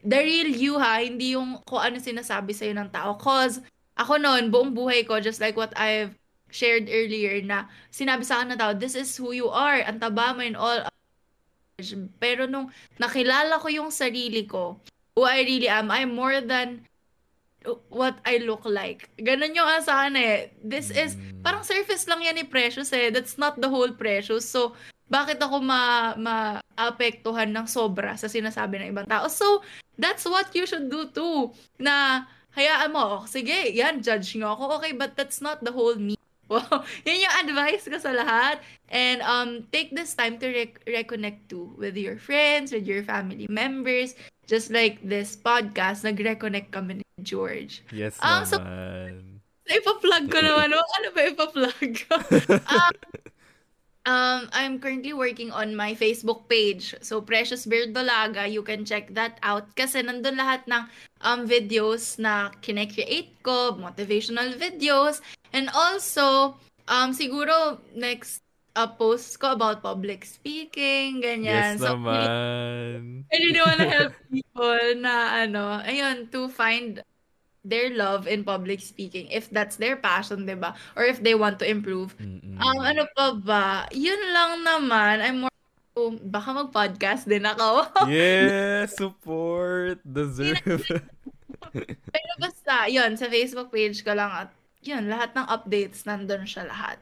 The 0.07 0.21
real 0.23 0.51
you 0.53 0.75
ha, 0.79 1.03
hindi 1.03 1.35
yung 1.35 1.59
kung 1.67 1.83
ano 1.83 1.99
sinasabi 1.99 2.55
sa'yo 2.55 2.77
ng 2.77 2.93
tao. 2.93 3.19
Cause, 3.19 3.65
ako 3.97 4.21
noon, 4.21 4.53
buong 4.53 4.77
buhay 4.77 5.03
ko, 5.09 5.19
just 5.19 5.41
like 5.41 5.57
what 5.57 5.73
I've 5.75 6.15
shared 6.53 6.87
earlier, 6.87 7.43
na 7.43 7.67
sinabi 7.91 8.23
sa 8.23 8.39
akin 8.39 8.55
na 8.55 8.61
tao, 8.61 8.73
this 8.77 8.95
is 8.95 9.11
who 9.17 9.33
you 9.33 9.49
are, 9.51 9.83
ang 9.83 9.99
taba 9.99 10.37
mo 10.37 10.45
and 10.45 10.55
all. 10.55 10.85
Pero 12.23 12.47
nung 12.47 12.71
nakilala 12.97 13.61
ko 13.61 13.69
yung 13.73 13.91
sarili 13.91 14.47
ko, 14.47 14.79
who 15.17 15.25
I 15.25 15.43
really 15.43 15.69
am, 15.69 15.89
I'm 15.91 16.13
more 16.13 16.45
than 16.45 16.85
what 17.91 18.19
I 18.25 18.39
look 18.43 18.65
like. 18.65 19.11
Ganun 19.19 19.55
yung 19.55 19.67
asahan 19.67 20.15
eh. 20.17 20.55
This 20.63 20.91
is, 20.91 21.15
Mm. 21.19 21.43
parang 21.43 21.63
surface 21.67 22.07
lang 22.07 22.23
yan 22.23 22.39
ni 22.39 22.45
Precious 22.47 22.91
eh. 22.95 23.11
That's 23.11 23.37
not 23.37 23.59
the 23.59 23.69
whole 23.69 23.91
Precious. 23.93 24.47
So, 24.47 24.75
bakit 25.07 25.39
ako 25.39 25.63
ma 25.63 26.15
maapektuhan 26.19 27.55
ng 27.55 27.67
sobra 27.71 28.19
sa 28.19 28.27
sinasabi 28.27 28.83
ng 28.83 28.91
ibang 28.95 29.07
tao? 29.07 29.31
So, 29.31 29.63
that's 29.95 30.27
what 30.27 30.51
you 30.55 30.67
should 30.67 30.91
do 30.91 31.07
too. 31.11 31.55
Na, 31.79 32.27
hayaan 32.57 32.91
mo, 32.91 33.23
oh, 33.23 33.25
sige, 33.29 33.71
yan, 33.71 34.03
judge 34.03 34.35
nyo 34.35 34.57
ako. 34.57 34.83
Okay, 34.83 34.93
but 34.97 35.15
that's 35.15 35.39
not 35.39 35.63
the 35.63 35.71
whole 35.71 35.95
me. 35.95 36.15
Wow. 36.47 36.87
Yun 37.03 37.27
yung 37.27 37.37
advice 37.43 37.91
ko 37.91 37.99
sa 37.99 38.15
lahat. 38.15 38.63
And 38.87 39.19
um, 39.27 39.67
take 39.75 39.91
this 39.91 40.15
time 40.15 40.39
to 40.39 40.47
rec- 40.47 40.79
reconnect 40.87 41.51
too 41.51 41.75
with 41.75 41.99
your 41.99 42.23
friends, 42.23 42.71
with 42.71 42.87
your 42.87 43.03
family 43.03 43.51
members. 43.51 44.15
Just 44.47 44.71
like 44.71 45.03
this 45.03 45.35
podcast, 45.35 46.07
nag-reconnect 46.07 46.71
kami 46.71 47.03
ni 47.03 47.07
George. 47.19 47.83
Yes 47.91 48.15
Um, 48.23 48.47
so- 48.47 48.63
naman. 48.63 49.43
Ipa-plug 49.67 50.31
ko 50.31 50.39
naman. 50.39 50.71
Oh, 50.71 50.87
ano 51.03 51.09
ba 51.11 51.21
ipa-plug 51.27 51.91
ko? 52.07 52.15
um, 52.71 52.95
um, 54.07 54.41
I'm 54.55 54.79
currently 54.79 55.11
working 55.11 55.51
on 55.51 55.75
my 55.75 55.99
Facebook 55.99 56.47
page. 56.47 56.95
So, 57.03 57.19
Precious 57.19 57.67
Beard 57.67 57.91
Dolaga, 57.91 58.47
you 58.47 58.63
can 58.63 58.87
check 58.87 59.11
that 59.19 59.43
out. 59.43 59.67
Kasi 59.75 60.07
nandun 60.07 60.39
lahat 60.39 60.71
ng 60.71 60.87
um, 61.27 61.51
videos 61.51 62.15
na 62.23 62.55
kine-create 62.63 63.35
ko, 63.43 63.75
motivational 63.75 64.55
videos. 64.55 65.19
And 65.51 65.67
also, 65.75 66.55
um, 66.87 67.11
siguro, 67.11 67.83
next 67.91 68.46
uh, 68.77 68.87
post 68.87 69.41
ko 69.41 69.57
about 69.57 69.81
public 69.81 70.29
speaking, 70.29 71.25
ganyan. 71.25 71.81
Yes 71.81 71.83
so, 71.83 71.97
naman. 71.97 73.25
I 73.33 73.35
really 73.41 73.63
wanna 73.65 73.89
help 73.89 74.13
people 74.29 74.85
na 75.01 75.43
ano, 75.49 75.81
ayun, 75.83 76.29
to 76.31 76.53
find 76.53 77.01
their 77.67 77.91
love 77.91 78.31
in 78.31 78.47
public 78.47 78.79
speaking 78.79 79.27
if 79.35 79.51
that's 79.51 79.75
their 79.81 79.99
passion, 79.99 80.47
'di 80.47 80.55
ba? 80.55 80.77
Or 80.95 81.03
if 81.03 81.19
they 81.19 81.35
want 81.35 81.59
to 81.59 81.67
improve. 81.67 82.15
Mm-mm. 82.23 82.61
Um 82.63 82.79
ano 82.79 83.11
pa 83.17 83.35
ba? 83.35 83.67
Yun 83.91 84.23
lang 84.31 84.63
naman. 84.63 85.19
I'm 85.19 85.39
more 85.49 85.57
to, 85.97 86.21
baka 86.29 86.53
mag-podcast 86.53 87.25
din 87.25 87.43
ako. 87.43 87.89
yes, 88.13 88.95
support. 88.95 89.99
Deserve. 90.05 91.03
Pero 92.13 92.33
basta, 92.39 92.87
yun, 92.87 93.17
sa 93.17 93.27
Facebook 93.33 93.73
page 93.73 94.05
ko 94.05 94.13
lang 94.13 94.29
at 94.29 94.51
yun, 94.85 95.09
lahat 95.11 95.35
ng 95.35 95.49
updates 95.49 96.05
nandun 96.07 96.47
siya 96.47 96.69
lahat. 96.69 97.01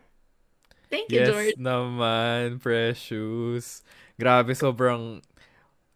Thank 0.90 1.12
you, 1.12 1.20
yes 1.20 1.28
George. 1.28 1.56
naman, 1.58 2.60
Precious. 2.62 3.82
Grabe, 4.20 4.54
sobrang, 4.54 5.20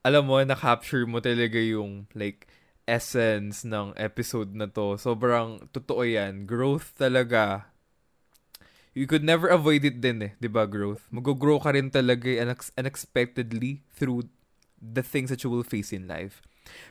alam 0.03 0.25
mo, 0.27 0.41
na-capture 0.43 1.07
mo 1.07 1.21
talaga 1.23 1.59
yung, 1.61 2.07
like, 2.15 2.47
essence 2.89 3.63
ng 3.69 3.93
episode 4.01 4.55
na 4.57 4.67
to. 4.67 4.97
Sobrang, 4.97 5.69
totoo 5.71 6.03
yan. 6.03 6.49
Growth 6.49 6.97
talaga. 6.99 7.69
You 8.97 9.07
could 9.07 9.23
never 9.23 9.47
avoid 9.47 9.85
it 9.85 10.01
din 10.03 10.19
eh, 10.25 10.33
di 10.43 10.49
ba, 10.51 10.67
growth? 10.67 11.07
Mag-grow 11.15 11.63
ka 11.63 11.71
rin 11.71 11.93
talaga 11.93 12.27
eh, 12.27 12.43
unex- 12.43 12.75
unexpectedly 12.75 13.85
through 13.95 14.27
the 14.81 15.05
things 15.05 15.31
that 15.31 15.45
you 15.45 15.51
will 15.53 15.63
face 15.63 15.93
in 15.95 16.09
life. 16.11 16.43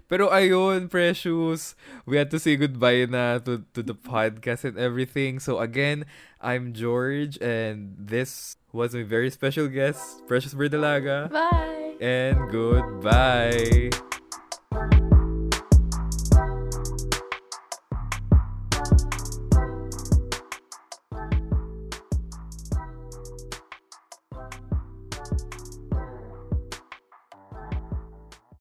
Pero 0.08 0.30
ayun, 0.30 0.90
Precious, 0.90 1.76
we 2.06 2.18
had 2.18 2.32
to 2.32 2.40
say 2.40 2.56
goodbye 2.56 3.06
na 3.06 3.40
to, 3.40 3.64
to 3.74 3.84
the 3.84 3.96
podcast 3.96 4.64
and 4.64 4.78
everything. 4.78 5.40
So 5.40 5.60
again, 5.60 6.06
I'm 6.42 6.74
George 6.74 7.38
and 7.42 7.96
this 7.98 8.56
was 8.72 8.94
my 8.94 9.04
very 9.04 9.30
special 9.30 9.68
guest, 9.68 10.26
Precious 10.28 10.54
Berdalaga. 10.54 11.32
Bye! 11.32 11.98
And 12.00 12.50
goodbye. 12.50 13.92